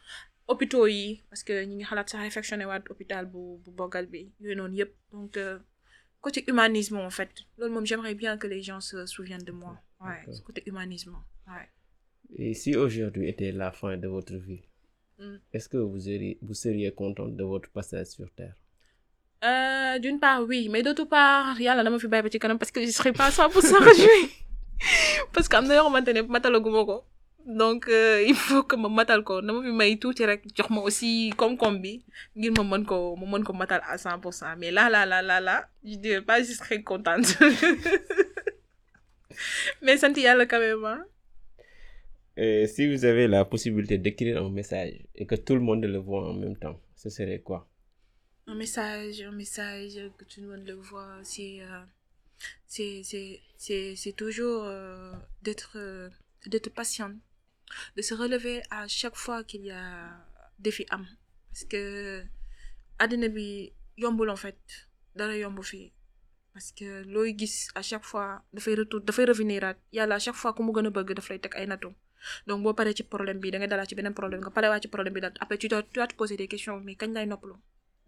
[0.46, 0.86] hôpitaux
[1.30, 1.54] parce que
[1.88, 5.58] xalaat sax réfectionné waat hôpital bu bu Bogal bi yooyu noonu yëpp donc euh,
[6.24, 9.74] côté humanisme en fait loolu moom j'aimerais bien que les gens se souviennent de moi
[10.04, 11.14] ouais ce côté humanisme
[11.52, 11.68] ouais
[12.42, 14.64] Et si aujourd'hui était la fin de votre vie,
[15.24, 15.36] Mm.
[15.54, 18.56] est-ce que vous seriez, vous seriez contente de votre passage sur Terre?
[19.50, 22.72] Euh, d'une part, oui, mais d'autre part, yàlla dama fi bàyyi ba ci kanam parce
[22.74, 24.26] que je serai pas 100% réjouie.
[25.34, 26.96] parce que am na yoo xamante ne matalaguma ko.
[27.46, 30.80] Donc, euh, il faut que ma matal ko dama fi may tuuti rek jox ma
[30.80, 32.02] aussi koom-koom bi
[32.36, 34.56] ngir ma mën ko ma mën ko matal à 100%.
[34.58, 37.36] Mais là, là, là, là, là, je dirais pas, je serai contente.
[39.82, 41.04] mais sant yàlla quand même, hein.
[42.36, 45.98] Et si vous avez la possibilité d'écrire un message et que tout le monde le
[45.98, 47.68] voit en même temps, ce serait quoi?
[48.46, 51.82] Un message, un message que tout le monde le voit, c'est euh,
[52.66, 55.12] c'est c'est c'est c'est toujours euh,
[55.42, 56.08] d'être euh,
[56.46, 57.14] d'être patiente,
[57.96, 59.84] de se relever à chaque fois qu'il y a
[60.58, 61.04] défi am.
[61.50, 62.24] Parce que
[62.98, 64.60] àddina bi yombul en fait.
[65.14, 65.92] Dara yomb fii
[66.52, 69.76] parce que looy gis à chaque fois dafay retour dafay revenir at.
[69.92, 71.90] Yàlla à chaque fois ku mu gën a bëgg daf lay teg ay nattu.
[72.46, 74.80] Donc boo paree ci problème bi da ngay dalaat ci beneen problème nga pare waa
[74.80, 77.12] ci problème bi daal après tu dois tu dois te poser des questions mais kañ
[77.14, 77.54] lay noppalu?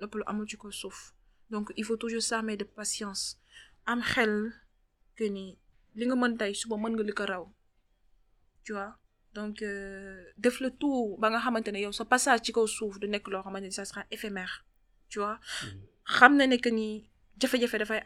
[0.01, 0.99] Noppalu amul ci ko suuf.
[1.51, 3.39] Donc il faut toujours s'armer de patience.
[3.87, 4.53] Am xel
[5.17, 5.59] que ni
[5.95, 7.45] li nga mën tey suba mën nga li raw.
[8.65, 8.93] Tu vois?
[9.39, 12.53] Donc euh, def le tout ba nga yow sa passage ci
[13.77, 14.55] ça sera éphémère
[15.11, 15.39] tu vois?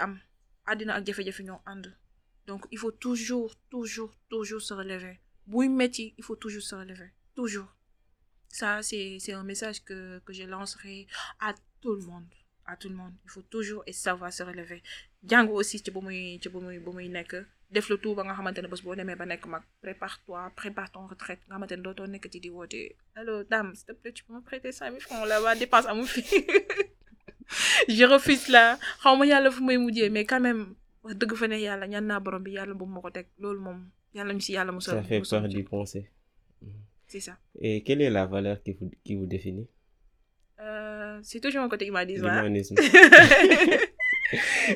[0.04, 0.12] Am
[0.70, 1.86] àddina ak jafe-jafe ñoo ànd.
[2.46, 5.16] Donc il faut toujours toujours toujours se relever.
[6.18, 7.10] Il faut toujours se relever.
[7.34, 7.70] Toujours.
[8.48, 11.06] Ça c'est c'est un message que que je lancerai
[11.40, 12.28] à tout le monde
[12.72, 13.12] à tout le monde.
[13.24, 14.82] Il faut toujours et savoir se relever.
[15.30, 17.32] Jàng aussi ci bu muy ci bu muy bu muy nekk
[17.70, 19.62] def le tout ba nga xamante ne bés boo demee ba nekk mag.
[19.82, 21.40] Prépare-toi prépare ton retraite.
[21.46, 22.80] Nga xamante ne dootoo nekk ci di woote.
[23.16, 26.06] Allo dame s'il te plaît tu peux me prêter cinq mille francs là-bas dépense amul
[26.06, 26.22] fi.
[27.88, 28.78] Je refuse là.
[29.02, 30.62] Xaw ma yàlla fu may mujjee mais quand même
[31.02, 33.26] wax dëgg fa ne yàlla ñaan naa borom bi yàlla bu ma ko teg.
[33.42, 33.78] Loolu moom
[34.14, 35.56] yàlla ñu si yàlla musal Ça fait musal peur ci.
[35.56, 36.04] d'y penser.
[37.08, 37.34] c'est ça.
[37.60, 39.66] Et quelle est la valeur qui vous, qui vous définit?
[40.60, 42.42] Euh, c'est toujours un côté humanisme hein.
[42.42, 42.76] L'humanisme.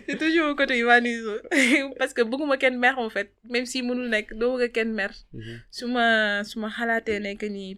[0.06, 1.39] c'est toujours un côté humanisme.
[1.98, 3.31] Parce que bëgguma kenn mer en fait.
[3.55, 5.11] Même si mënul nekk doo bëgg kenn mer.
[5.32, 5.55] Mhm.
[5.70, 6.06] su ma
[6.44, 7.20] su ma xalaatee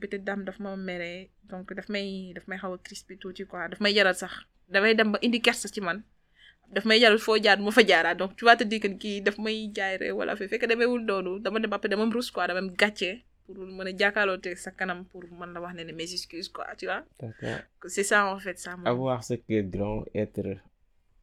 [0.00, 3.68] peut-être dame daf ma mere donc daf may daf may xaw a crispé tuuti quoi.
[3.68, 4.32] Daf may jaral sax.
[4.68, 6.02] Damay dem ba indi kersa ci man.
[6.74, 9.38] Daf may jaral foo jaar fa jaaraat donc tu vas te dire que kii daf
[9.38, 12.46] may jaay rek wala fekk demeewul doonu dama dem après dama rus quoi.
[12.48, 12.60] Dama
[13.46, 16.48] pour mën a jàkkaarloo te sa kanam pour mën la wax ne ne mes excuses
[16.48, 17.58] quoi tu vois D'accord.
[17.94, 18.72] c'est ça en fait ça.
[18.84, 20.44] Avoir ce cœur grand, être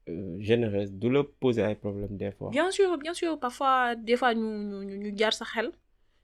[0.09, 2.49] euh, généreuse, d'où le poser un problème des fois.
[2.57, 5.69] bien sûr bien sûr parfois des fois ñu ñu ñu ñu jaar sa xel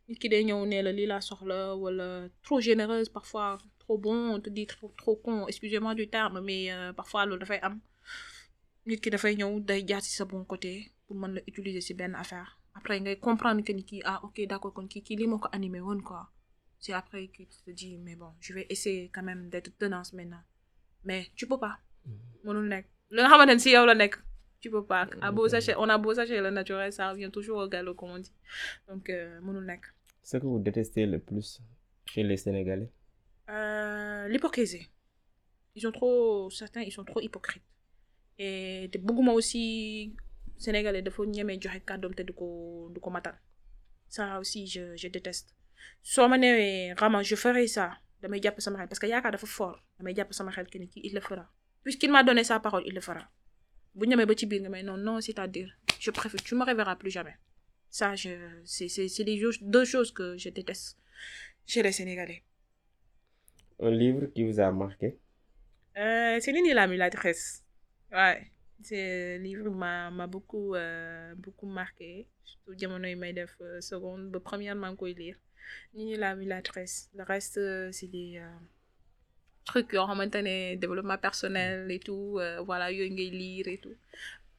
[0.07, 2.07] nit ki day ñëw ne la lii laa soxla wala
[2.45, 6.61] trop généreuse parfois trop bon on te dit trop trop con excusez-moi du terme mais
[6.71, 7.75] euh, parfois loolu dafay am
[8.87, 11.93] nit ki dafay ñëw day jaar ci sa bon côté pour mën la utiliser ci
[11.93, 15.27] benn affaire après ngay comprendre que ni kii ah ok d'accord kon kii kii lii
[15.27, 16.29] moo ko animé woon quoi.
[16.79, 20.13] C'est après que tu te dis mais bon je vais essayer quand même d'être tenace
[20.13, 20.43] maintenant.
[21.03, 21.77] Mais tu peux pas.
[22.45, 24.15] Mënul nekk li nga xamante ne si yow la nekk
[24.61, 25.07] tu peux pas.
[25.21, 28.11] À beau chercher on a beau chercher le naturel ça revient toujours au galop comme
[28.11, 28.33] on dit.
[28.87, 29.83] Donc euh, mënul nekk
[30.23, 31.61] Ce que vous détestez le plus
[32.05, 32.91] chez les Sénégalais?
[33.49, 34.87] Euh, l'hypocrisie.
[35.75, 37.63] Ils sont trop certains ils sont trop hypocrites.
[38.37, 40.15] Et te bëgguma aussi
[40.63, 42.47] sénégalais dafa ñemee joxe kàddoom te du ko
[42.93, 43.35] du ko matal.
[44.15, 45.49] Ça aussi je je déteste.
[46.03, 47.85] Soo ma newee vraiment je ferai ça.
[48.21, 49.79] Damay jàpp sama xel parce que yaakaar dafa fort.
[49.97, 51.45] Damay jàpp sama xel que ni kii il le fera.
[51.83, 53.23] Puisqu'il m'a donné sa parole il le fera.
[53.95, 55.69] Bu ñemee ba ci biir nga may non non c'est-à-dire
[55.99, 57.37] je préfère tu me reverras plus jamais.
[57.89, 58.31] Ça je
[58.65, 60.97] c'est c'est c'est les deux choses que je déteste
[61.65, 62.43] chez les sénégalais.
[63.81, 65.17] Un livre qui vous a marqué?
[65.97, 67.63] Euh, c'est Nini la la maîtresse.
[68.11, 68.51] Ouais.
[68.83, 72.27] Ce livre m'a m'a beaucoup euh, beaucoup marqué.
[72.43, 75.37] Surtout jamono yi may def euh, seconde ba première maa ngi koy lire.
[75.93, 77.09] Ni ñu la la tresse.
[77.15, 78.59] Le reste euh, c'est des euh,
[79.65, 83.95] trucs yoo xamante ne développement personnel et tout euh, voilà yooyu ngay lire et tout.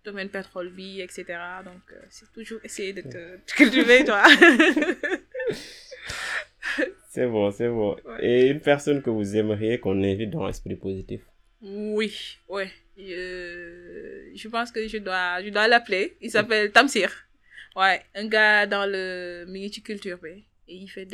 [0.04, 1.62] Domaine pétrole vie et cetera.
[1.62, 4.22] Donc euh, c'est toujours essayer de te te cultiver toi.
[7.08, 7.96] C'est bon, c'est bon.
[8.04, 8.24] Ouais.
[8.24, 11.22] Et une personne que vous aimeriez qu'on invite dans Esprit Positif?
[11.62, 12.70] Oui, ouais.
[12.98, 16.16] Euh, je pense que je dois, je dois l'appeler.
[16.20, 17.10] Il s'appelle Tamsir.
[17.76, 20.44] Ouais, un gars dans le milieu culture, ouais.
[20.66, 21.04] Et il fait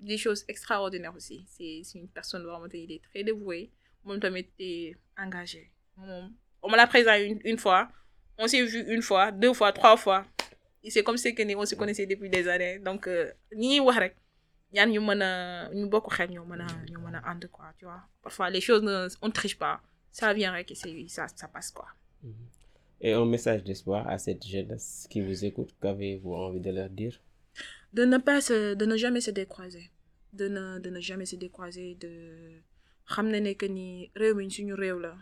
[0.00, 1.44] des choses extraordinaires aussi.
[1.48, 3.70] C'est une personne vraiment, très dévoué.
[4.04, 5.70] Moi, tamit est engagé.
[5.98, 7.88] Moom- On me l'a présenté une, fois.
[8.38, 10.26] On s'est vu une fois, deux fois, trois fois.
[10.88, 12.78] C'est comme nous, on se connaissait depuis des années.
[12.78, 14.14] Donc, euh, ni rek.
[14.76, 15.30] Ñaan ñu mën a
[15.78, 18.02] ñu bokk xel ñoo mën a ñu mën a ànd quoi tu vois.
[18.22, 19.76] Parfois les choses ne on triche pas.
[20.18, 21.88] Ça vient rek et ça ça passe quoi.
[23.00, 27.14] Et un message d'espoir à cette jeunesse qui vous écoute, qu'avez-vous envie de leur dire?
[27.92, 29.86] De ne pas se de ne jamais se décroiser.
[30.40, 32.12] De ne de ne jamais se décroiser de
[33.12, 35.12] xam ne ne que ni réew mi suñu réew la.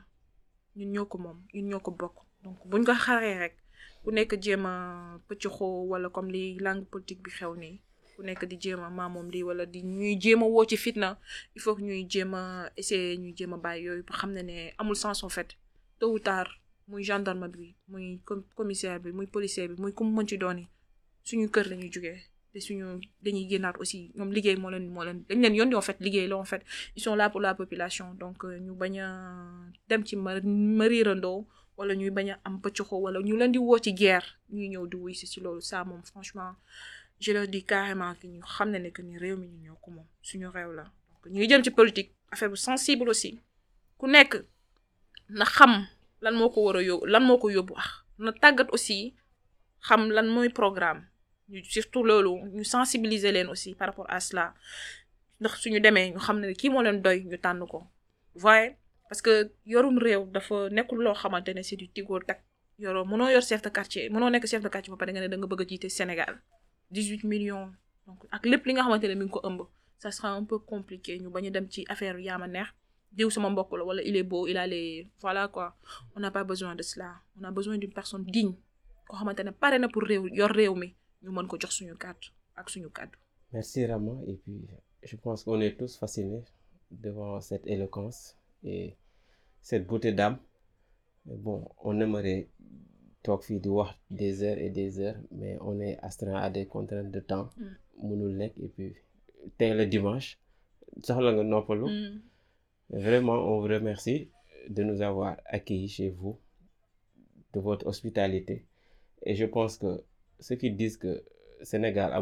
[0.76, 2.16] Ñun ñoo ko moom ñun ñoo ko bokk.
[2.44, 3.54] Donc buñ ko xaree rek
[4.02, 4.74] ku nekk jéem a
[5.28, 7.76] pëcc xoo wala comme li langue politique bi xew nii
[8.14, 8.90] ku nekk di jéem a
[9.48, 13.52] wala di ñuy jéem a woo il faut que ñuy jéem a essayer ñuy jéem
[13.54, 15.56] a bàyyi yooyu ba xam ne ne amul sens en fait.
[15.98, 16.48] Tôt ou tard
[16.88, 20.64] muy gendarme bi muy com- commissaire bi muy policier bi muy ku mën ci dooni
[21.24, 22.20] suñu kër la ñuy jógee
[22.52, 25.80] te suñu dañuy génnaat aussi ñoom liggéey moo leen moo leen dañ leen yónni en
[25.88, 26.62] fait liggéey la en fait.
[26.96, 29.08] Ils sont là pour la population donc euh, ñu bañ a
[29.88, 30.32] dem ci ma
[30.78, 31.46] mariirandoo
[31.76, 34.86] wala ñuy bañ a am pëccoxoo wala ñu leen di woo ci guerre ñuy ñëw
[34.90, 35.26] di wuy si
[35.60, 36.52] ça moom franchement
[37.24, 40.06] je leur dis carrément que ñu xam que ni réew mi ñu ñoo ko moom
[40.28, 40.84] suñu réew la.
[41.22, 43.30] Donc ñu politique affaire bu sensible aussi.
[43.98, 44.32] Ku nekk
[45.38, 45.44] na
[46.24, 46.76] lan moo ko war
[47.12, 47.88] lan moo ko yóbbu ax
[48.24, 48.98] na tàggat aussi
[49.88, 50.26] xam lan
[50.60, 51.02] programme.
[51.50, 52.04] Ñu surtout
[52.56, 54.54] ñu sensibiliser aussi par rapport à cela.
[55.40, 56.36] Ndax suñu ñu xam
[57.04, 57.80] doy ñu ko.
[59.08, 62.38] Parce que yorum réew dafa nekkul loo xamante c'est du tigoo tak
[62.78, 64.08] yoroo mënoo yor chef de quartier
[64.50, 66.34] chef de quartier ba nga da nga Sénégal
[66.90, 67.70] 18 millions.
[68.06, 69.60] Donc ak lépp li nga xamante ne mi ngi ko ëmb
[69.98, 72.68] ça sera un peu compliqué ñu bañ a dem ci affaire yaa ma neex.
[73.12, 75.76] Diw sama mbokk la wala il est beau il a les voilà quoi.
[76.16, 77.10] On n'a pas besoin de cela.
[77.40, 78.54] On a besoin d'une personne digne
[79.08, 80.88] koo xamante ne na pour réew yor réew mi.
[81.22, 82.88] Ñu mën ko jox suñu kàddu ak suñu
[83.54, 84.12] Merci Rama.
[84.26, 84.66] Et puis,
[85.04, 86.42] je pense qu'on est tous fascinés
[86.90, 88.96] devant cette éloquence et
[89.62, 90.38] cette beauté d'âme.
[91.24, 92.48] Bon, on aimerait
[93.24, 93.90] toog fii di wax
[94.20, 97.48] des heures et des heures, mais on est astreint à des contraintes de temps.
[98.08, 98.90] mënul nekk et puis
[99.58, 100.28] tey la dimanche
[101.06, 101.86] soxla nga noppalu.
[101.90, 102.20] Mm.
[103.04, 104.30] Vraiment, on vous remercie
[104.68, 106.38] de nous avoir accueillis chez vous,
[107.54, 108.66] de votre hospitalité.
[109.22, 110.04] Et je pense que
[110.40, 111.24] ceux qui disent que
[111.62, 112.20] Sénégal a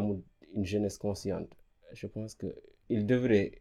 [0.55, 1.49] une jeunesse consciente,
[1.93, 2.47] je pense que
[2.89, 3.51] ils devraient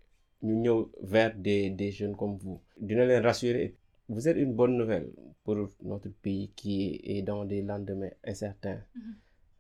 [0.43, 2.61] ñu ñëw vers des, des jeunes comme vous.
[2.79, 3.77] Dina leen rassurer.
[4.09, 5.11] Vous êtes une bonne nouvelle
[5.45, 8.81] pour notre pays qui est dans des lendemains incertains.
[8.95, 9.15] Mhm.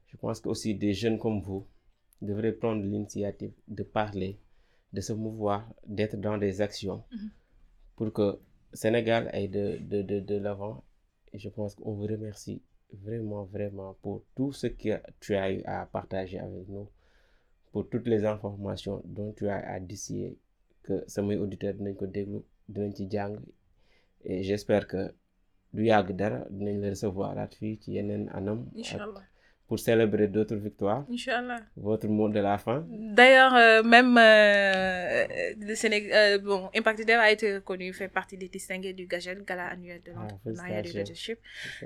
[0.09, 1.66] Je pense que aussi des jeunes comme vous
[2.20, 4.39] devraient prendre l'initiative de parler,
[4.93, 7.31] de se mouvoir, d'être dans des actions Mhm.
[7.97, 8.39] pour que
[8.74, 10.82] Sénégal aille de, de, de, de l'avant.
[11.32, 12.62] Et je pense qu'on vous remercie
[12.93, 16.89] vraiment, vraiment pour tout ce que tu as eu à partager avec nous,
[17.70, 20.36] pour toutes les informations dont tu as à distiller,
[20.82, 23.35] que samay auditeurs dinañ ko déglu dinañ ci jàng
[24.24, 25.12] et j'espère que
[25.73, 29.23] du yàgg dara dinañ la recevoir at fii ci yeneen anam ak Inch'Allah.
[29.66, 31.07] pour célébrer d'autres victoires.
[31.77, 32.85] Votre mot de la fin.
[32.90, 35.27] D'ailleurs, euh, même euh,
[35.69, 39.43] le Sénégal, euh, bon, Impact Leader a été reconnu, fait partie des distingués du GAGEL,
[39.49, 41.39] Gala annuel de l'entrepreneuriat et du leadership,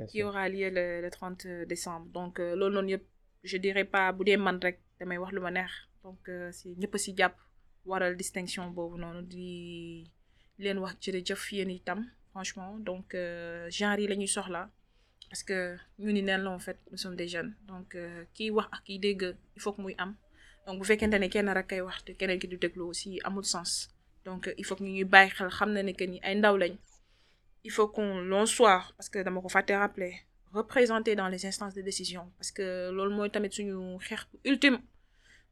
[0.08, 2.06] qui aura lieu le, le 30 décembre.
[2.12, 3.04] Donc, euh, loolu noonu yëpp
[3.44, 5.70] je dirais pas bu dee man rek damay wax lu ma neex.
[6.02, 7.34] Donc euh, si ñëpp si jàpp
[7.84, 10.10] waral distinction boobu noonu di
[10.58, 12.00] leen wax jërëjëf yéen itam
[12.36, 12.76] franchement.
[12.88, 14.62] Donc euh, genre yi la ñuy soxla.
[15.30, 15.58] Parce que
[15.98, 17.52] ñu ni neen en fait nous sommes des jeunes.
[17.70, 19.22] Donc euh, kiy wax ak kiy dégg
[19.56, 20.12] il faut que muy am.
[20.66, 23.44] Donc bu fekkente ne kenn rek kay wax te keneen ki du déglu aussi amul
[23.54, 23.70] sens.
[24.26, 25.94] Donc il faut que ñu ñuy bàyyi xel xam na ni
[26.28, 26.74] ay ndaw lañ.
[27.68, 30.14] Il faut qu'on l'on soit parce que dama ko fàtte rappeler
[30.60, 32.24] représenté dans les instances de décision.
[32.38, 33.76] Parce que loolu mooy tamit suñu
[34.06, 34.78] xeex ultime.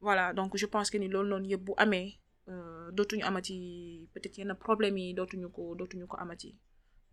[0.05, 2.09] Voilà donc je pense que ni loolu noonu yëpp bu amee
[2.51, 3.55] euh, dootuñu amati
[4.13, 6.51] peut-être yenn problèmes yi dootuñu ko dootuñu ko amati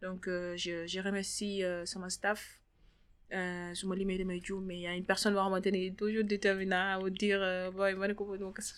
[0.03, 2.41] donc euh, je je remercie euh, sama staff
[3.33, 6.75] euh, su ma limee damay juum mais y a une personne xamante ni toujours déterminée
[6.95, 7.71] à vous dire euh,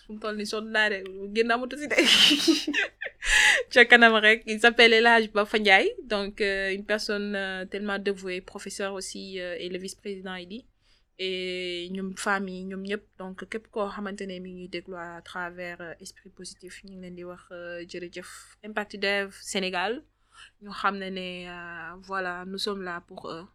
[0.09, 0.99] mu toll nii sonn naa de
[1.35, 1.97] génn amatu si de.
[3.73, 5.89] Ca kanam rek il s'appelle Elhaj Bafa Ndiaye.
[6.13, 6.35] Donc
[6.75, 7.31] une personne
[7.71, 9.23] tellement dévouée professeur aussi
[9.63, 10.63] et le vice-président il dit
[11.17, 16.95] et ñoom famille ñoom ñëpp donc képp koo xamante ne à travers esprit positif ñu
[16.99, 18.23] ngi leen
[18.67, 19.93] Impact Dev Sénégal
[20.61, 23.45] ñu xam ne ne euh, voilà nous sommes là pour eux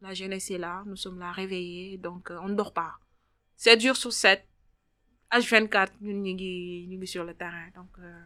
[0.00, 2.92] la jeunesse est là nous sommes là réveillés donc euh, on ne dort pas.
[3.56, 4.44] 7 jours sur 7
[5.32, 6.36] H24 ñun
[6.88, 8.24] ñu sur le terrain donc euh,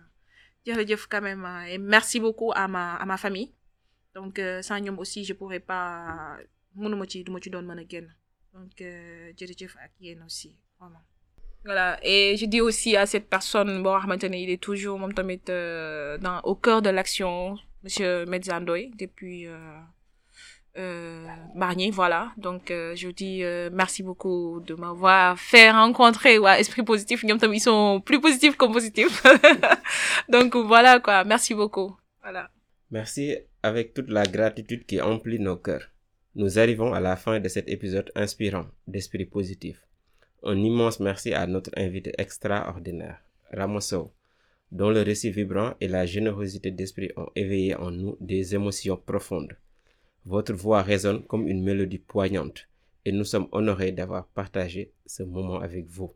[0.66, 3.52] jërëjëf quand même euh, et merci beaucoup à ma à ma famille.
[4.14, 6.36] Donc sans ñoom aussi je pourrais pas
[6.76, 7.86] mënuma ci duma ci doon mën
[8.52, 8.72] donc
[9.38, 9.92] jërëjëf ak
[10.26, 11.00] aussi vraiment.
[11.64, 16.54] voilà et je dis aussi à cette personne boo xamante il est toujours dans au
[16.56, 19.58] cœur de l'action monsieur Medza Ndoye depuis euh,
[20.78, 26.58] euh, Bargny voilà donc euh, je dis euh, merci beaucoup de m'avoir fait rencontrer waa
[26.58, 29.22] esprit positif ils sont plus positifs que positifs
[30.28, 32.50] donc voilà quoi merci beaucoup voilà.
[32.92, 35.88] Merci avec toute la gratitude qui emplit nos cœurs.
[36.36, 39.80] Nous arrivons à la fin de cet épisode inspirant d'esprit positif.
[40.44, 43.20] Un immense merci à notre invité extraordinaire,
[43.52, 44.12] Ramoso,
[44.72, 49.54] dont le récit vibrant et la générosité d'esprit ont éveillé en nous des émotions profondes.
[50.24, 52.66] Votre voix résonne comme une mélodie poignante
[53.04, 56.14] et nous sommes honorés d'avoir partagé ce moment avec vous.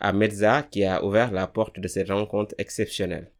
[0.00, 3.30] À Medza qui a ouvert la porte de cette rencontre exceptionnelle.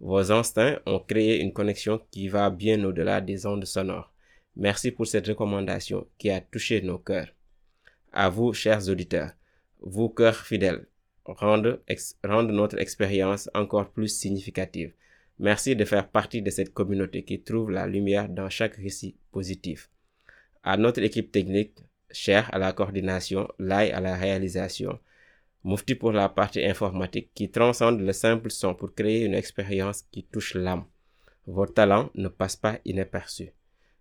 [0.00, 4.12] Vos instincts ont créé une connexion qui va bien au-delà des ondes sonores.
[4.54, 7.28] Merci pour cette recommandation qui a touché nos cœurs.
[8.12, 9.32] À vous, chers auditeurs,
[9.80, 10.86] vous, cœurs fidèles,
[11.34, 11.80] rendent,
[12.24, 14.92] notre expérience encore plus significative.
[15.38, 19.90] Merci de faire partie de cette communauté qui trouve la lumière dans chaque récit positif.
[20.62, 21.78] À notre équipe technique,
[22.10, 24.98] Cher à la coordination, Lai à la réalisation,
[25.64, 30.24] Mufti pour la partie informatique qui transcende le simple son pour créer une expérience qui
[30.24, 30.84] touche l'âme.
[31.46, 33.50] Vos talents ne passent pas inaperçus.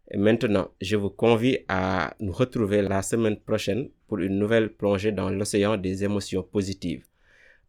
[0.09, 5.11] Et maintenant, je vous convie à nous retrouver la semaine prochaine pour une nouvelle plongée
[5.11, 7.05] dans l'océan des émotions positives.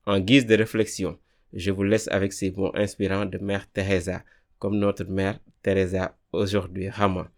[0.08, 1.18] En guise de réflexion,
[1.52, 4.22] je vous laisse avec ces mots inspirants de Mère Teresa,
[4.58, 7.28] comme notre Mère Teresa aujourd'hui, Rama.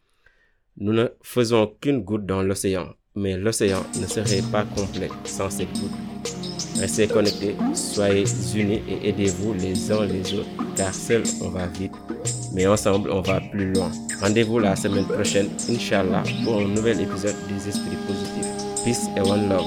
[0.76, 5.72] Nous ne faisons qu'une goutte dans l'océan, mais l'océan ne serait pas complet sans cette
[5.80, 5.90] goutte.
[6.78, 8.22] Restez connectés, soyez
[8.54, 11.90] unis et aidez-vous les uns les autres, car seul on va vite,
[12.54, 13.90] mais ensemble on va plus loin.
[14.20, 18.69] Rendez-vous la semaine prochaine, Inch'Allah, pour un nouvel épisode des Esprits Positifs.
[18.84, 19.66] Peace and one love.